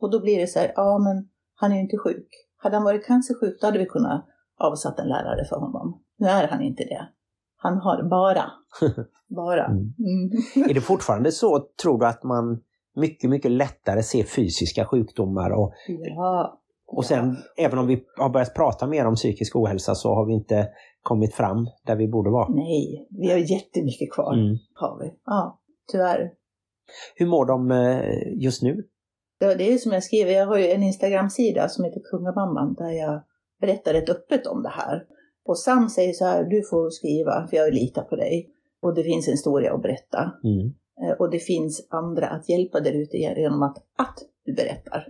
Och 0.00 0.10
då 0.10 0.20
blir 0.20 0.38
det 0.40 0.46
så 0.46 0.58
här, 0.58 0.72
ja 0.76 0.98
men 0.98 1.28
han 1.54 1.72
är 1.72 1.76
ju 1.76 1.82
inte 1.82 1.98
sjuk. 1.98 2.28
Hade 2.56 2.76
han 2.76 2.84
varit 2.84 3.06
cancersjuk 3.06 3.60
då 3.60 3.66
hade 3.66 3.78
vi 3.78 3.86
kunnat 3.86 4.26
avsatt 4.58 4.98
en 4.98 5.08
lärare 5.08 5.44
för 5.44 5.56
honom. 5.56 6.03
Nu 6.18 6.26
är 6.26 6.48
han 6.48 6.62
inte 6.62 6.84
det. 6.84 7.08
Han 7.56 7.78
har 7.78 8.02
bara, 8.02 8.52
bara. 9.36 9.66
Mm. 9.66 9.78
Mm. 9.78 10.30
Är 10.70 10.74
det 10.74 10.80
fortfarande 10.80 11.32
så, 11.32 11.66
tror 11.82 11.98
du, 11.98 12.06
att 12.06 12.22
man 12.22 12.62
mycket, 12.94 13.30
mycket 13.30 13.50
lättare 13.50 14.02
ser 14.02 14.24
fysiska 14.24 14.84
sjukdomar 14.84 15.50
och 15.50 15.72
Ja. 16.16 16.60
Och 16.86 17.04
sen, 17.04 17.36
även 17.56 17.78
om 17.78 17.86
vi 17.86 18.04
har 18.16 18.28
börjat 18.28 18.54
prata 18.54 18.86
mer 18.86 19.06
om 19.06 19.14
psykisk 19.14 19.56
ohälsa 19.56 19.94
så 19.94 20.14
har 20.14 20.26
vi 20.26 20.32
inte 20.32 20.68
kommit 21.02 21.34
fram 21.34 21.68
där 21.86 21.96
vi 21.96 22.08
borde 22.08 22.30
vara. 22.30 22.48
Nej, 22.48 23.08
vi 23.10 23.30
har 23.30 23.38
jättemycket 23.38 24.12
kvar. 24.12 24.34
Mm. 24.34 24.56
Har 24.74 24.98
vi. 24.98 25.14
Ja, 25.24 25.60
tyvärr. 25.92 26.30
Hur 27.14 27.26
mår 27.26 27.46
de 27.46 27.70
eh, 27.70 28.42
just 28.42 28.62
nu? 28.62 28.84
Det 29.40 29.54
det 29.54 29.72
är 29.72 29.78
som 29.78 29.92
jag 29.92 30.04
skriver, 30.04 30.32
jag 30.32 30.46
har 30.46 30.58
ju 30.58 30.66
en 30.66 30.82
Instagram-sida 30.82 31.68
som 31.68 31.84
heter 31.84 32.00
Kungamamman 32.10 32.74
där 32.74 32.90
jag 32.90 33.22
berättar 33.60 33.92
rätt 33.92 34.08
öppet 34.08 34.46
om 34.46 34.62
det 34.62 34.68
här. 34.68 35.04
Och 35.46 35.58
Sam 35.58 35.88
säger 35.88 36.12
så 36.12 36.24
här, 36.24 36.44
du 36.44 36.62
får 36.62 36.90
skriva 36.90 37.46
för 37.50 37.56
jag 37.56 37.74
litar 37.74 38.02
på 38.02 38.16
dig. 38.16 38.50
Och 38.82 38.94
det 38.94 39.02
finns 39.02 39.28
en 39.28 39.32
historia 39.32 39.74
att 39.74 39.82
berätta. 39.82 40.32
Mm. 40.44 40.66
Eh, 41.02 41.16
Och 41.18 41.30
det 41.30 41.38
finns 41.38 41.86
andra 41.90 42.26
att 42.26 42.48
hjälpa 42.48 42.80
där 42.80 42.92
ute 42.92 43.16
genom 43.16 43.62
att, 43.62 43.76
att 43.76 44.18
du 44.44 44.54
berättar. 44.54 45.08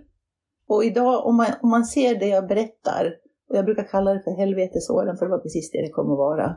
Och 0.67 0.83
idag 0.83 1.25
om 1.25 1.35
man, 1.35 1.47
om 1.61 1.69
man 1.69 1.85
ser 1.85 2.19
det 2.19 2.27
jag 2.27 2.47
berättar, 2.47 3.13
och 3.49 3.55
jag 3.57 3.65
brukar 3.65 3.83
kalla 3.83 4.13
det 4.13 4.23
för 4.23 4.31
helvetesåren 4.31 5.17
för 5.17 5.25
det 5.25 5.31
var 5.31 5.39
precis 5.39 5.71
det 5.71 5.81
det 5.81 5.89
kommer 5.89 6.11
att 6.13 6.17
vara. 6.17 6.55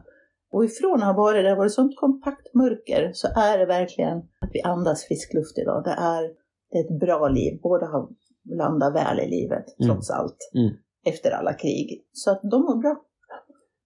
Och 0.52 0.64
ifrån 0.64 1.02
att 1.02 1.16
ha 1.16 1.22
varit 1.22 1.44
där, 1.44 1.56
varit 1.56 1.72
sånt 1.72 1.96
kompakt 1.96 2.54
mörker, 2.54 3.10
så 3.14 3.28
är 3.36 3.58
det 3.58 3.66
verkligen 3.66 4.18
att 4.18 4.50
vi 4.52 4.62
andas 4.62 5.04
frisk 5.04 5.34
luft 5.34 5.58
idag. 5.58 5.84
Det 5.84 5.90
är, 5.90 6.22
det 6.70 6.78
är 6.78 6.84
ett 6.84 7.00
bra 7.00 7.28
liv, 7.28 7.60
båda 7.62 7.86
har 7.86 8.08
landat 8.44 8.94
väl 8.94 9.20
i 9.20 9.28
livet, 9.30 9.64
Mm. 9.80 9.88
trots 9.94 10.10
allt. 10.10 10.36
Mm. 10.54 10.70
Efter 11.06 11.30
alla 11.30 11.52
krig. 11.52 12.04
Så 12.12 12.30
att 12.30 12.40
de 12.42 12.62
mår 12.62 12.76
bra. 12.76 12.96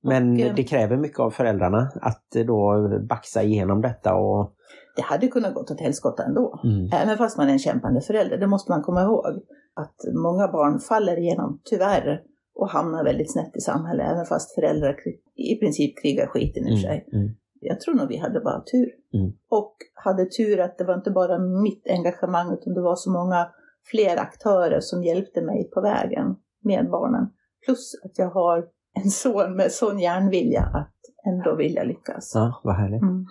Men 0.02 0.32
Och, 0.32 0.40
eh, 0.40 0.54
det 0.54 0.64
kräver 0.64 0.96
mycket 0.96 1.20
av 1.20 1.30
föräldrarna 1.30 1.92
att 2.00 2.36
eh, 2.36 2.46
då 2.46 2.88
baxa 3.08 3.42
igenom 3.42 3.80
detta 3.80 4.14
och... 4.14 4.54
Det 4.96 5.02
hade 5.02 5.28
kunnat 5.28 5.54
gått 5.54 5.70
åt 5.70 5.80
helskotta 5.80 6.24
ändå. 6.24 6.60
Mm. 6.64 6.88
Även 6.92 7.18
fast 7.18 7.36
man 7.38 7.48
är 7.48 7.52
en 7.52 7.58
kämpande 7.58 8.00
förälder, 8.00 8.38
det 8.38 8.46
måste 8.46 8.72
man 8.72 8.82
komma 8.82 9.02
ihåg. 9.02 9.26
Att 9.74 9.96
många 10.14 10.48
barn 10.48 10.78
faller 10.78 11.18
igenom, 11.18 11.60
tyvärr, 11.64 12.22
och 12.54 12.68
hamnar 12.68 13.04
väldigt 13.04 13.32
snett 13.32 13.56
i 13.56 13.60
samhället, 13.60 14.06
även 14.10 14.26
fast 14.26 14.54
föräldrar 14.54 14.96
i 15.36 15.56
princip 15.56 16.02
krigar 16.02 16.26
skiten 16.26 16.68
ur 16.68 16.76
sig. 16.76 17.08
Mm. 17.12 17.24
Mm. 17.24 17.34
Jag 17.60 17.80
tror 17.80 17.94
nog 17.94 18.08
vi 18.08 18.16
hade 18.16 18.40
bara 18.40 18.60
tur. 18.60 18.90
Mm. 19.14 19.32
Och 19.48 19.76
hade 19.94 20.24
tur 20.24 20.60
att 20.60 20.78
det 20.78 20.84
var 20.84 20.94
inte 20.94 21.10
bara 21.10 21.38
mitt 21.38 21.86
engagemang, 21.90 22.52
utan 22.52 22.74
det 22.74 22.80
var 22.80 22.96
så 22.96 23.10
många 23.10 23.48
fler 23.90 24.16
aktörer 24.16 24.80
som 24.80 25.04
hjälpte 25.04 25.42
mig 25.42 25.70
på 25.74 25.80
vägen 25.80 26.36
med 26.64 26.90
barnen. 26.90 27.26
Plus 27.66 27.92
att 28.04 28.18
jag 28.18 28.30
har 28.30 28.64
en 28.94 29.10
son 29.10 29.56
med 29.56 29.72
sån 29.72 29.98
järnvilja 29.98 30.60
att 30.60 30.94
ändå 31.26 31.56
vilja 31.56 31.84
lyckas. 31.84 32.32
Ja, 32.34 32.60
vad 32.64 32.74
härligt. 32.74 33.02
Mm. 33.02 33.26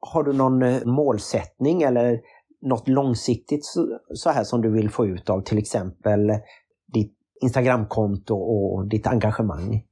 Har 0.00 0.22
du 0.22 0.32
någon 0.32 0.62
eh, 0.62 0.84
målsättning 0.84 1.82
eller 1.82 2.20
något 2.62 2.88
långsiktigt 2.88 3.64
så, 3.64 3.98
så 4.14 4.30
här 4.30 4.44
som 4.44 4.60
du 4.60 4.70
vill 4.70 4.90
få 4.90 5.06
ut 5.06 5.30
av 5.30 5.40
till 5.40 5.58
exempel 5.58 6.32
ditt 6.92 7.16
Instagramkonto 7.42 8.34
och 8.34 8.88
ditt 8.88 9.06
engagemang? 9.06 9.82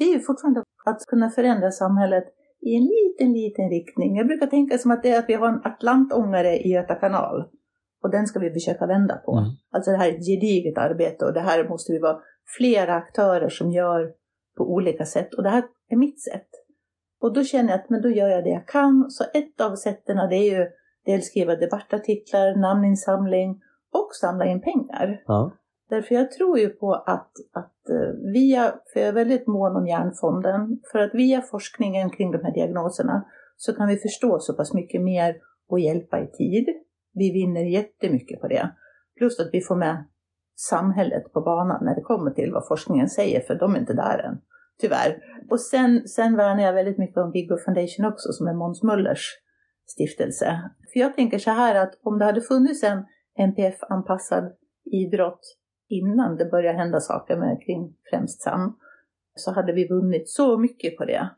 det 0.00 0.04
är 0.04 0.14
ju 0.14 0.20
fortfarande 0.20 0.62
att 0.84 1.06
kunna 1.06 1.30
förändra 1.30 1.70
samhället 1.70 2.24
i 2.60 2.74
en 2.74 2.82
liten, 2.82 3.32
liten 3.32 3.70
riktning. 3.70 4.16
Jag 4.16 4.26
brukar 4.26 4.46
tänka 4.46 4.78
som 4.78 4.90
att 4.90 5.02
det 5.02 5.10
är 5.10 5.18
att 5.18 5.28
vi 5.28 5.34
har 5.34 5.48
en 5.48 5.60
atlantångare 5.64 6.56
i 6.56 6.68
Göta 6.68 6.94
kanal. 6.94 7.44
Och 8.02 8.10
den 8.10 8.26
ska 8.26 8.38
vi 8.38 8.50
försöka 8.50 8.86
vända 8.86 9.16
på. 9.16 9.32
Mm. 9.36 9.50
Alltså 9.70 9.90
det 9.90 9.96
här 9.96 10.08
är 10.08 10.12
ett 10.12 10.26
gediget 10.26 10.78
arbete 10.78 11.24
och 11.24 11.34
det 11.34 11.40
här 11.40 11.68
måste 11.68 11.92
vi 11.92 11.98
vara 11.98 12.16
flera 12.58 12.94
aktörer 12.94 13.48
som 13.48 13.70
gör 13.70 14.12
på 14.56 14.64
olika 14.72 15.04
sätt. 15.04 15.34
Och 15.34 15.42
det 15.42 15.50
här 15.50 15.64
är 15.88 15.96
mitt 15.96 16.20
sätt. 16.20 16.48
Och 17.20 17.34
då 17.34 17.44
känner 17.44 17.70
jag 17.70 17.80
att 17.80 17.90
men 17.90 18.02
då 18.02 18.08
gör 18.08 18.28
jag 18.28 18.44
det 18.44 18.50
jag 18.50 18.68
kan. 18.68 19.10
Så 19.10 19.24
ett 19.34 19.60
av 19.60 19.76
sätten 19.76 20.16
det 20.16 20.36
är 20.36 20.58
ju 20.58 20.66
dels 21.04 21.26
skriva 21.26 21.56
debattartiklar, 21.56 22.56
namninsamling 22.56 23.60
och 23.92 24.08
samla 24.20 24.46
in 24.46 24.60
pengar. 24.60 25.22
Ja. 25.26 25.52
Därför 25.88 26.14
jag 26.14 26.30
tror 26.32 26.58
ju 26.58 26.68
på 26.68 26.94
att, 26.94 27.32
att 27.52 27.88
eh, 27.88 28.32
via, 28.34 28.74
för 28.92 29.00
jag 29.00 29.08
är 29.08 29.12
väldigt 29.12 29.46
mån 29.46 29.76
om 29.76 29.86
hjärnfonden, 29.86 30.80
för 30.92 30.98
att 30.98 31.14
via 31.14 31.40
forskningen 31.40 32.10
kring 32.10 32.30
de 32.32 32.44
här 32.44 32.54
diagnoserna 32.54 33.26
så 33.56 33.72
kan 33.72 33.88
vi 33.88 33.96
förstå 33.96 34.38
så 34.40 34.54
pass 34.54 34.74
mycket 34.74 35.02
mer 35.02 35.36
och 35.68 35.80
hjälpa 35.80 36.20
i 36.20 36.26
tid. 36.26 36.68
Vi 37.12 37.32
vinner 37.32 37.64
jättemycket 37.64 38.40
på 38.40 38.48
det. 38.48 38.70
Plus 39.18 39.40
att 39.40 39.50
vi 39.52 39.60
får 39.60 39.76
med 39.76 40.04
samhället 40.68 41.32
på 41.32 41.40
banan 41.40 41.84
när 41.84 41.94
det 41.94 42.00
kommer 42.00 42.30
till 42.30 42.52
vad 42.52 42.68
forskningen 42.68 43.08
säger, 43.08 43.40
för 43.40 43.54
de 43.54 43.74
är 43.74 43.78
inte 43.78 43.92
där 43.94 44.18
än. 44.18 44.40
Tyvärr. 44.80 45.18
Och 45.50 45.60
sen, 45.60 46.08
sen 46.08 46.36
värnar 46.36 46.62
jag 46.62 46.72
väldigt 46.72 46.98
mycket 46.98 47.16
om 47.16 47.30
Viggo 47.32 47.56
Foundation 47.64 48.04
också, 48.06 48.32
som 48.32 48.46
är 48.46 48.54
Måns 48.54 48.82
Möllers 48.82 49.24
stiftelse. 49.86 50.70
För 50.92 51.00
jag 51.00 51.14
tänker 51.14 51.38
så 51.38 51.50
här 51.50 51.74
att 51.74 51.92
om 52.02 52.18
det 52.18 52.24
hade 52.24 52.40
funnits 52.40 52.82
en 52.84 53.04
NPF-anpassad 53.38 54.52
idrott 54.92 55.56
innan 55.88 56.36
det 56.36 56.44
började 56.44 56.78
hända 56.78 57.00
saker 57.00 57.36
med 57.36 57.62
kring 57.66 57.94
främst 58.10 58.42
Sam, 58.42 58.76
så 59.34 59.52
hade 59.52 59.72
vi 59.72 59.88
vunnit 59.88 60.28
så 60.28 60.58
mycket 60.58 60.96
på 60.96 61.04
det. 61.04 61.30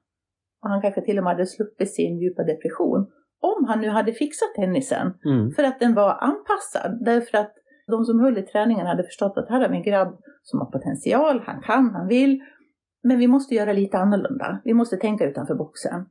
Och 0.62 0.68
han 0.70 0.82
kanske 0.82 1.00
till 1.02 1.18
och 1.18 1.24
med 1.24 1.32
hade 1.32 1.46
sluppit 1.46 1.94
sin 1.94 2.18
djupa 2.18 2.42
depression. 2.42 3.06
Om 3.40 3.64
han 3.68 3.80
nu 3.80 3.88
hade 3.88 4.12
fixat 4.12 4.54
tennisen, 4.56 5.14
Mm. 5.24 5.50
för 5.52 5.62
att 5.62 5.80
den 5.80 5.94
var 5.94 6.10
anpassad. 6.20 7.04
Därför 7.04 7.38
att 7.38 7.54
de 7.86 8.04
som 8.04 8.20
höll 8.20 8.38
i 8.38 8.42
träningen 8.42 8.86
hade 8.86 9.02
förstått 9.02 9.32
att 9.36 9.48
här 9.48 9.60
har 9.60 9.68
vi 9.68 9.76
en 9.76 9.82
grabb 9.82 10.20
som 10.42 10.60
har 10.60 10.66
potential, 10.70 11.42
han 11.46 11.62
kan, 11.62 11.90
han 11.90 12.08
vill. 12.08 12.40
Men 13.02 13.18
vi 13.18 13.28
måste 13.28 13.54
göra 13.54 13.72
lite 13.72 13.98
annorlunda. 13.98 14.60
Vi 14.64 14.74
måste 14.74 14.96
tänka 14.96 15.24
utanför 15.24 15.54
boxen. 15.54 16.06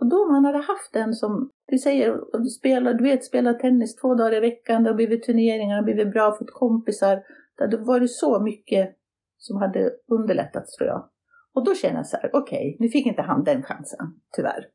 Och 0.00 0.06
då 0.10 0.24
om 0.24 0.34
han 0.34 0.44
hade 0.44 0.58
haft 0.58 0.96
en 0.96 1.14
som, 1.14 1.50
vi 1.66 1.78
säger, 1.78 2.20
spelar, 2.58 2.94
du 2.94 3.04
vet, 3.04 3.24
spelar 3.24 3.54
tennis 3.54 3.96
två 3.96 4.14
dagar 4.14 4.34
i 4.34 4.40
veckan, 4.40 4.82
det 4.82 4.90
har 4.90 4.94
blivit 4.94 5.22
turneringar, 5.22 5.74
det 5.74 5.80
har 5.80 5.84
blivit 5.84 6.12
bra, 6.12 6.32
fått 6.38 6.50
kompisar. 6.52 7.22
Det 7.56 7.64
hade 7.64 7.76
varit 7.76 8.10
så 8.12 8.40
mycket 8.40 8.96
som 9.38 9.56
hade 9.56 9.90
underlättats 10.08 10.76
tror 10.76 10.88
jag. 10.88 11.08
Och 11.54 11.64
då 11.64 11.74
känner 11.74 11.96
jag 11.96 12.06
så 12.06 12.16
här, 12.16 12.30
okej, 12.32 12.76
nu 12.80 12.88
fick 12.88 13.06
inte 13.06 13.22
han 13.22 13.44
den 13.44 13.62
chansen, 13.62 14.06
tyvärr. 14.36 14.66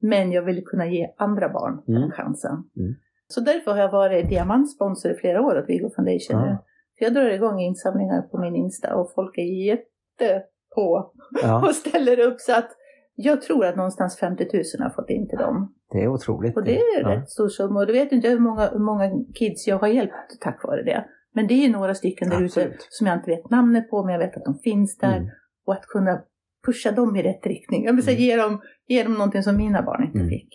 Men 0.00 0.32
jag 0.32 0.42
vill 0.42 0.64
kunna 0.64 0.86
ge 0.86 1.14
andra 1.16 1.48
barn 1.48 1.82
den 1.86 1.96
Mm. 1.96 2.10
chansen. 2.10 2.52
Mm. 2.76 2.94
Så 3.28 3.40
därför 3.40 3.70
har 3.70 3.78
jag 3.78 3.90
varit 3.90 4.28
diamantsponsor 4.28 5.10
i 5.12 5.14
flera 5.14 5.40
år 5.42 5.58
åt 5.58 5.68
Viggo 5.68 5.90
Foundation 5.96 6.40
nu. 6.42 6.48
Ja. 6.48 6.64
För 6.98 7.04
jag 7.04 7.14
drar 7.14 7.30
igång 7.30 7.60
insamlingar 7.60 8.22
på 8.22 8.38
min 8.38 8.56
Insta 8.56 8.96
och 8.96 9.12
folk 9.14 9.38
är 9.38 9.66
jätte 9.66 10.42
på 10.74 11.12
Ja, 11.42 11.62
och 11.68 11.74
ställer 11.74 12.20
upp 12.20 12.40
så 12.40 12.52
att 12.52 12.70
jag 13.14 13.42
tror 13.42 13.64
att 13.66 13.76
någonstans 13.76 14.18
50 14.18 14.44
000 14.52 14.62
har 14.78 14.90
fått 14.90 15.10
in 15.10 15.28
till 15.28 15.38
dem. 15.38 15.74
det 15.92 15.98
är 16.02 16.08
otroligt. 16.08 16.56
Och 16.56 16.64
det 16.64 16.78
är 16.78 17.00
ja. 17.02 17.08
rätt 17.08 17.30
stor 17.30 17.48
summa 17.48 17.80
och 17.80 17.86
du 17.86 17.92
vet 17.92 18.12
inte 18.12 18.28
hur 18.28 18.38
många, 18.38 18.68
hur 18.68 18.78
många 18.78 19.10
kids 19.34 19.66
jag 19.66 19.78
har 19.78 19.88
hjälpt 19.88 20.14
tack 20.40 20.64
vare 20.64 20.82
det. 20.82 21.04
Men 21.34 21.46
det 21.46 21.54
är 21.64 21.68
några 21.70 21.94
stycken 21.94 22.28
där 22.30 22.42
ute 22.42 22.72
som 22.88 23.06
jag 23.06 23.16
inte 23.18 23.30
vet 23.30 23.50
namnet 23.50 23.90
på 23.90 24.04
men 24.04 24.12
jag 24.12 24.18
vet 24.18 24.36
att 24.36 24.44
de 24.44 24.58
finns 24.58 24.98
där. 24.98 25.16
Mm. 25.16 25.28
Och 25.66 25.74
att 25.74 25.86
kunna 25.86 26.22
pusha 26.66 26.90
dem 26.92 27.16
i 27.16 27.22
rätt 27.22 27.46
riktning. 27.46 27.84
Jag 27.84 27.92
vill 27.92 28.04
säga 28.04 28.16
Mm. 28.16 28.26
ge 28.28 28.36
dem, 28.36 28.60
ge 28.86 29.02
dem 29.02 29.12
någonting 29.12 29.42
som 29.42 29.56
mina 29.56 29.82
barn 29.82 30.04
inte 30.04 30.18
Mm. 30.18 30.28
fick. 30.28 30.48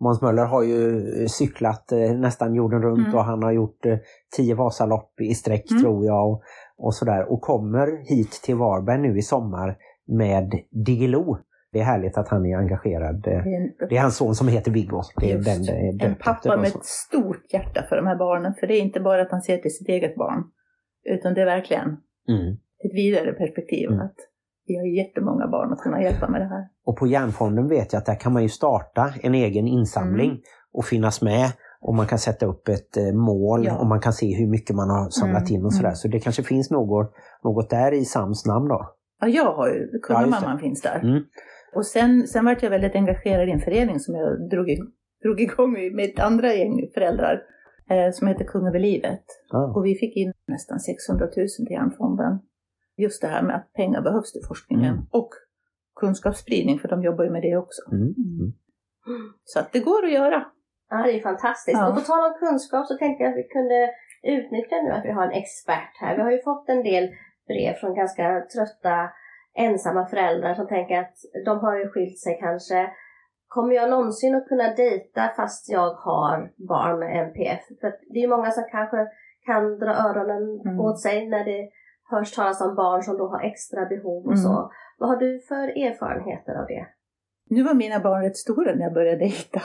Måns 0.00 0.22
Möller 0.22 0.44
har 0.44 0.62
ju 0.62 1.02
cyklat 1.28 1.92
eh, 1.92 1.98
nästan 2.12 2.54
jorden 2.54 2.82
runt 2.82 2.98
Mm. 3.06 3.14
och 3.14 3.24
han 3.24 3.42
har 3.42 3.52
gjort 3.52 3.86
eh, 3.86 3.98
tio 4.36 4.54
Vasalopp 4.54 5.20
i 5.20 5.34
sträck 5.34 5.70
Mm. 5.70 5.82
tror 5.82 6.04
jag 6.06 6.30
och, 6.30 6.42
och 6.76 6.94
sådär 6.94 7.32
och 7.32 7.40
kommer 7.40 8.08
hit 8.08 8.30
till 8.44 8.56
Varberg 8.56 8.98
nu 8.98 9.18
i 9.18 9.22
sommar 9.22 9.76
med 10.06 10.52
Diggiloo. 10.86 11.38
Det 11.72 11.80
är 11.80 11.84
härligt 11.84 12.18
att 12.18 12.28
han 12.28 12.46
är 12.46 12.56
engagerad. 12.58 13.14
eh, 13.16 13.22
Det 13.44 13.54
är 13.54 13.60
en, 13.60 13.88
Det 13.88 13.96
är 13.96 14.00
hans 14.00 14.16
son 14.16 14.34
som 14.34 14.48
heter 14.48 14.70
Viggo. 14.70 15.02
Det 15.20 15.32
är 15.32 15.38
den 15.38 15.62
det 15.62 15.72
är 16.04 16.08
en 16.08 16.14
pappa 16.14 16.56
med 16.56 16.66
ett 16.66 16.84
stort 16.84 17.52
hjärta 17.52 17.82
för 17.88 17.96
de 17.96 18.06
här 18.06 18.16
barnen. 18.18 18.54
För 18.54 18.66
det 18.66 18.74
är 18.74 18.80
inte 18.80 19.00
bara 19.00 19.22
att 19.22 19.30
han 19.30 19.42
ser 19.42 19.58
till 19.58 19.74
sitt 19.76 19.88
eget 19.88 20.14
barn. 20.16 20.44
Utan 21.04 21.34
det 21.34 21.40
är 21.42 21.46
verkligen 21.46 21.88
Mm. 22.28 22.52
ett 22.84 22.94
vidare 22.94 23.32
perspektiv. 23.32 23.88
Mm. 23.88 24.00
Att 24.00 24.14
vi 24.66 24.76
har 24.76 24.84
jättemånga 24.86 25.46
barn 25.48 25.72
att 25.72 25.78
kunna 25.78 26.02
hjälpa 26.02 26.28
med 26.28 26.40
det 26.40 26.44
här. 26.48 26.68
Och 26.84 26.96
på 26.96 27.06
Järnfonden 27.06 27.68
vet 27.68 27.92
jag 27.92 28.00
att 28.00 28.06
där 28.06 28.14
kan 28.20 28.32
man 28.32 28.42
ju 28.42 28.48
starta 28.48 29.10
en 29.22 29.34
egen 29.34 29.66
insamling 29.68 30.30
Mm. 30.30 30.42
och 30.72 30.84
finnas 30.84 31.22
med. 31.22 31.46
Och 31.80 31.94
man 31.94 32.06
kan 32.06 32.18
sätta 32.18 32.46
upp 32.46 32.68
ett 32.68 32.96
eh, 32.96 33.12
mål 33.12 33.64
Ja. 33.66 33.78
och 33.78 33.86
man 33.86 34.00
kan 34.00 34.12
se 34.12 34.34
hur 34.36 34.46
mycket 34.50 34.76
man 34.76 34.90
har 34.90 35.10
samlat 35.10 35.48
Mm, 35.50 35.54
in 35.60 35.64
och 35.64 35.72
sådär. 35.74 35.88
mm. 35.88 35.96
Så 35.96 36.08
det 36.08 36.20
kanske 36.20 36.42
finns 36.42 36.70
något, 36.70 37.12
något 37.44 37.70
där 37.70 37.92
i 37.92 38.04
Sams 38.04 38.46
namn 38.46 38.68
då. 38.68 38.90
Ja, 39.20 39.28
jag 39.28 39.52
har 39.54 39.68
ju, 39.68 39.88
Ja. 39.92 39.98
Kungamamman 40.02 40.58
finns 40.58 40.82
där. 40.82 41.00
Mm. 41.02 41.22
Och 41.74 41.86
sen, 41.86 42.26
sen 42.26 42.44
vart 42.44 42.62
jag 42.62 42.70
väldigt 42.70 42.94
engagerad 42.94 43.48
i 43.48 43.52
en 43.52 43.60
förening 43.60 44.00
som 44.00 44.14
jag 44.14 44.48
drog, 44.50 44.70
i, 44.70 44.76
drog 45.24 45.40
igång 45.40 45.72
med 45.96 46.04
ett 46.04 46.20
andra 46.20 46.54
gäng 46.54 46.88
föräldrar. 46.94 47.42
Eh, 47.90 48.10
som 48.12 48.28
heter 48.28 48.44
Kung 48.44 48.66
över 48.68 48.78
livet. 48.78 49.24
Ja. 49.50 49.72
Och 49.76 49.84
vi 49.86 49.94
fick 49.94 50.16
in 50.16 50.32
nästan 50.48 50.80
600 50.80 51.24
000 51.24 51.32
till 51.32 51.66
Hjärnfonden. 51.70 52.38
Just 52.96 53.22
det 53.22 53.28
här 53.28 53.42
med 53.42 53.56
att 53.56 53.72
pengar 53.72 54.00
behövs 54.00 54.32
till 54.32 54.44
forskningen. 54.48 54.94
Mm. 54.94 55.06
Och 55.10 55.30
kunskapsspridning, 56.00 56.78
för 56.78 56.88
de 56.88 57.02
jobbar 57.02 57.24
ju 57.24 57.30
med 57.30 57.42
det 57.42 57.56
också. 57.56 57.82
Mm. 57.92 58.14
Mm. 59.06 59.32
Så 59.44 59.58
att 59.58 59.72
det 59.72 59.80
går 59.80 60.04
att 60.04 60.12
göra. 60.12 60.44
Ja, 60.90 60.96
det 60.96 61.12
är 61.12 61.20
fantastiskt. 61.22 61.78
Ja. 61.78 61.88
Och 61.88 61.94
på 61.94 62.00
tal 62.00 62.32
om 62.32 62.38
kunskap 62.38 62.86
så 62.86 62.96
tänkte 62.98 63.24
jag 63.24 63.30
att 63.30 63.38
vi 63.38 63.48
kunde 63.48 63.90
utnyttja 64.22 64.76
nu 64.82 64.90
att 64.90 65.04
vi 65.04 65.10
har 65.10 65.24
en 65.24 65.38
expert 65.42 65.94
här. 66.00 66.16
Vi 66.16 66.22
har 66.22 66.30
ju 66.30 66.42
fått 66.42 66.68
en 66.68 66.82
del 66.82 67.08
brev 67.48 67.74
från 67.74 67.94
ganska 67.94 68.40
trötta 68.54 69.10
ensamma 69.54 70.06
föräldrar 70.06 70.54
som 70.54 70.66
tänker 70.66 70.98
att 70.98 71.16
de 71.44 71.58
har 71.58 71.78
ju 71.78 71.88
skilt 71.88 72.18
sig 72.18 72.38
kanske. 72.40 72.90
Kommer 73.48 73.74
jag 73.74 73.90
någonsin 73.90 74.34
att 74.34 74.48
kunna 74.48 74.74
dejta 74.74 75.28
fast 75.36 75.72
jag 75.72 75.90
har 75.94 76.52
barn 76.68 76.98
med 76.98 77.26
NPF? 77.26 77.60
För 77.80 77.90
det 78.12 78.18
är 78.18 78.22
ju 78.22 78.28
många 78.28 78.50
som 78.50 78.64
kanske 78.70 79.06
kan 79.46 79.78
dra 79.78 79.90
öronen 79.90 80.60
Mm. 80.60 80.80
åt 80.80 81.00
sig 81.00 81.28
när 81.28 81.44
det 81.44 81.70
hörs 82.14 82.32
talas 82.32 82.60
om 82.60 82.74
barn 82.74 83.02
som 83.02 83.18
då 83.18 83.26
har 83.28 83.40
extra 83.40 83.84
behov 83.86 84.24
och 84.26 84.32
Mm. 84.32 84.42
så. 84.44 84.70
Vad 84.98 85.08
har 85.08 85.16
du 85.16 85.40
för 85.48 85.68
erfarenheter 85.68 86.54
av 86.54 86.66
det? 86.66 86.86
Nu 87.50 87.62
var 87.62 87.74
mina 87.74 88.00
barn 88.00 88.22
rätt 88.22 88.36
stora 88.36 88.74
när 88.74 88.82
jag 88.82 88.94
började 88.94 89.18
dejta. 89.18 89.60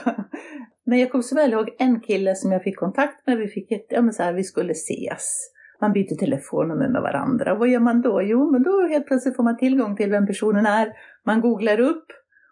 Men 0.86 0.98
jag 0.98 1.10
kommer 1.10 1.22
så 1.22 1.34
väl 1.34 1.52
ihåg 1.52 1.76
en 1.78 2.00
kille 2.00 2.34
som 2.34 2.52
jag 2.52 2.62
fick 2.62 2.78
kontakt 2.78 3.26
med. 3.26 3.38
Vi 3.38 3.48
fick 3.48 3.72
ett, 3.72 3.86
ja 3.88 4.02
men 4.02 4.12
så 4.12 4.22
här, 4.22 4.32
vi 4.32 4.44
skulle 4.44 4.72
ses. 4.72 5.50
Man 5.80 5.92
byter 5.92 6.16
telefonnummer 6.18 6.88
med 6.88 7.02
varandra. 7.02 7.54
Vad 7.54 7.68
gör 7.68 7.80
man 7.80 8.02
då? 8.02 8.22
Jo, 8.22 8.50
men 8.52 8.62
då 8.62 8.86
helt 8.90 9.06
plötsligt 9.06 9.36
får 9.36 9.42
man 9.42 9.56
tillgång 9.56 9.96
till 9.96 10.10
vem 10.10 10.26
personen 10.26 10.66
är. 10.66 10.92
Man 11.26 11.40
googlar 11.40 11.80
upp. 11.80 12.06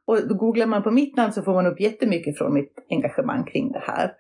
Och 0.07 0.29
då 0.29 0.35
googlar 0.35 0.67
man 0.67 0.83
på 0.83 0.91
mitt 0.91 1.17
namn 1.17 1.33
så 1.33 1.43
får 1.43 1.55
man 1.55 1.67
upp 1.67 1.81
jättemycket 1.81 2.39
från 2.39 2.55
mitt 2.55 2.75
engagemang 2.91 3.45
kring 3.45 3.73
det 3.73 3.83
här. 3.87 4.13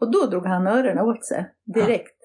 Och 0.00 0.12
då 0.12 0.26
drog 0.26 0.46
han 0.46 0.66
öronen 0.66 0.98
åt 0.98 1.24
sig 1.24 1.52
direkt. 1.64 2.16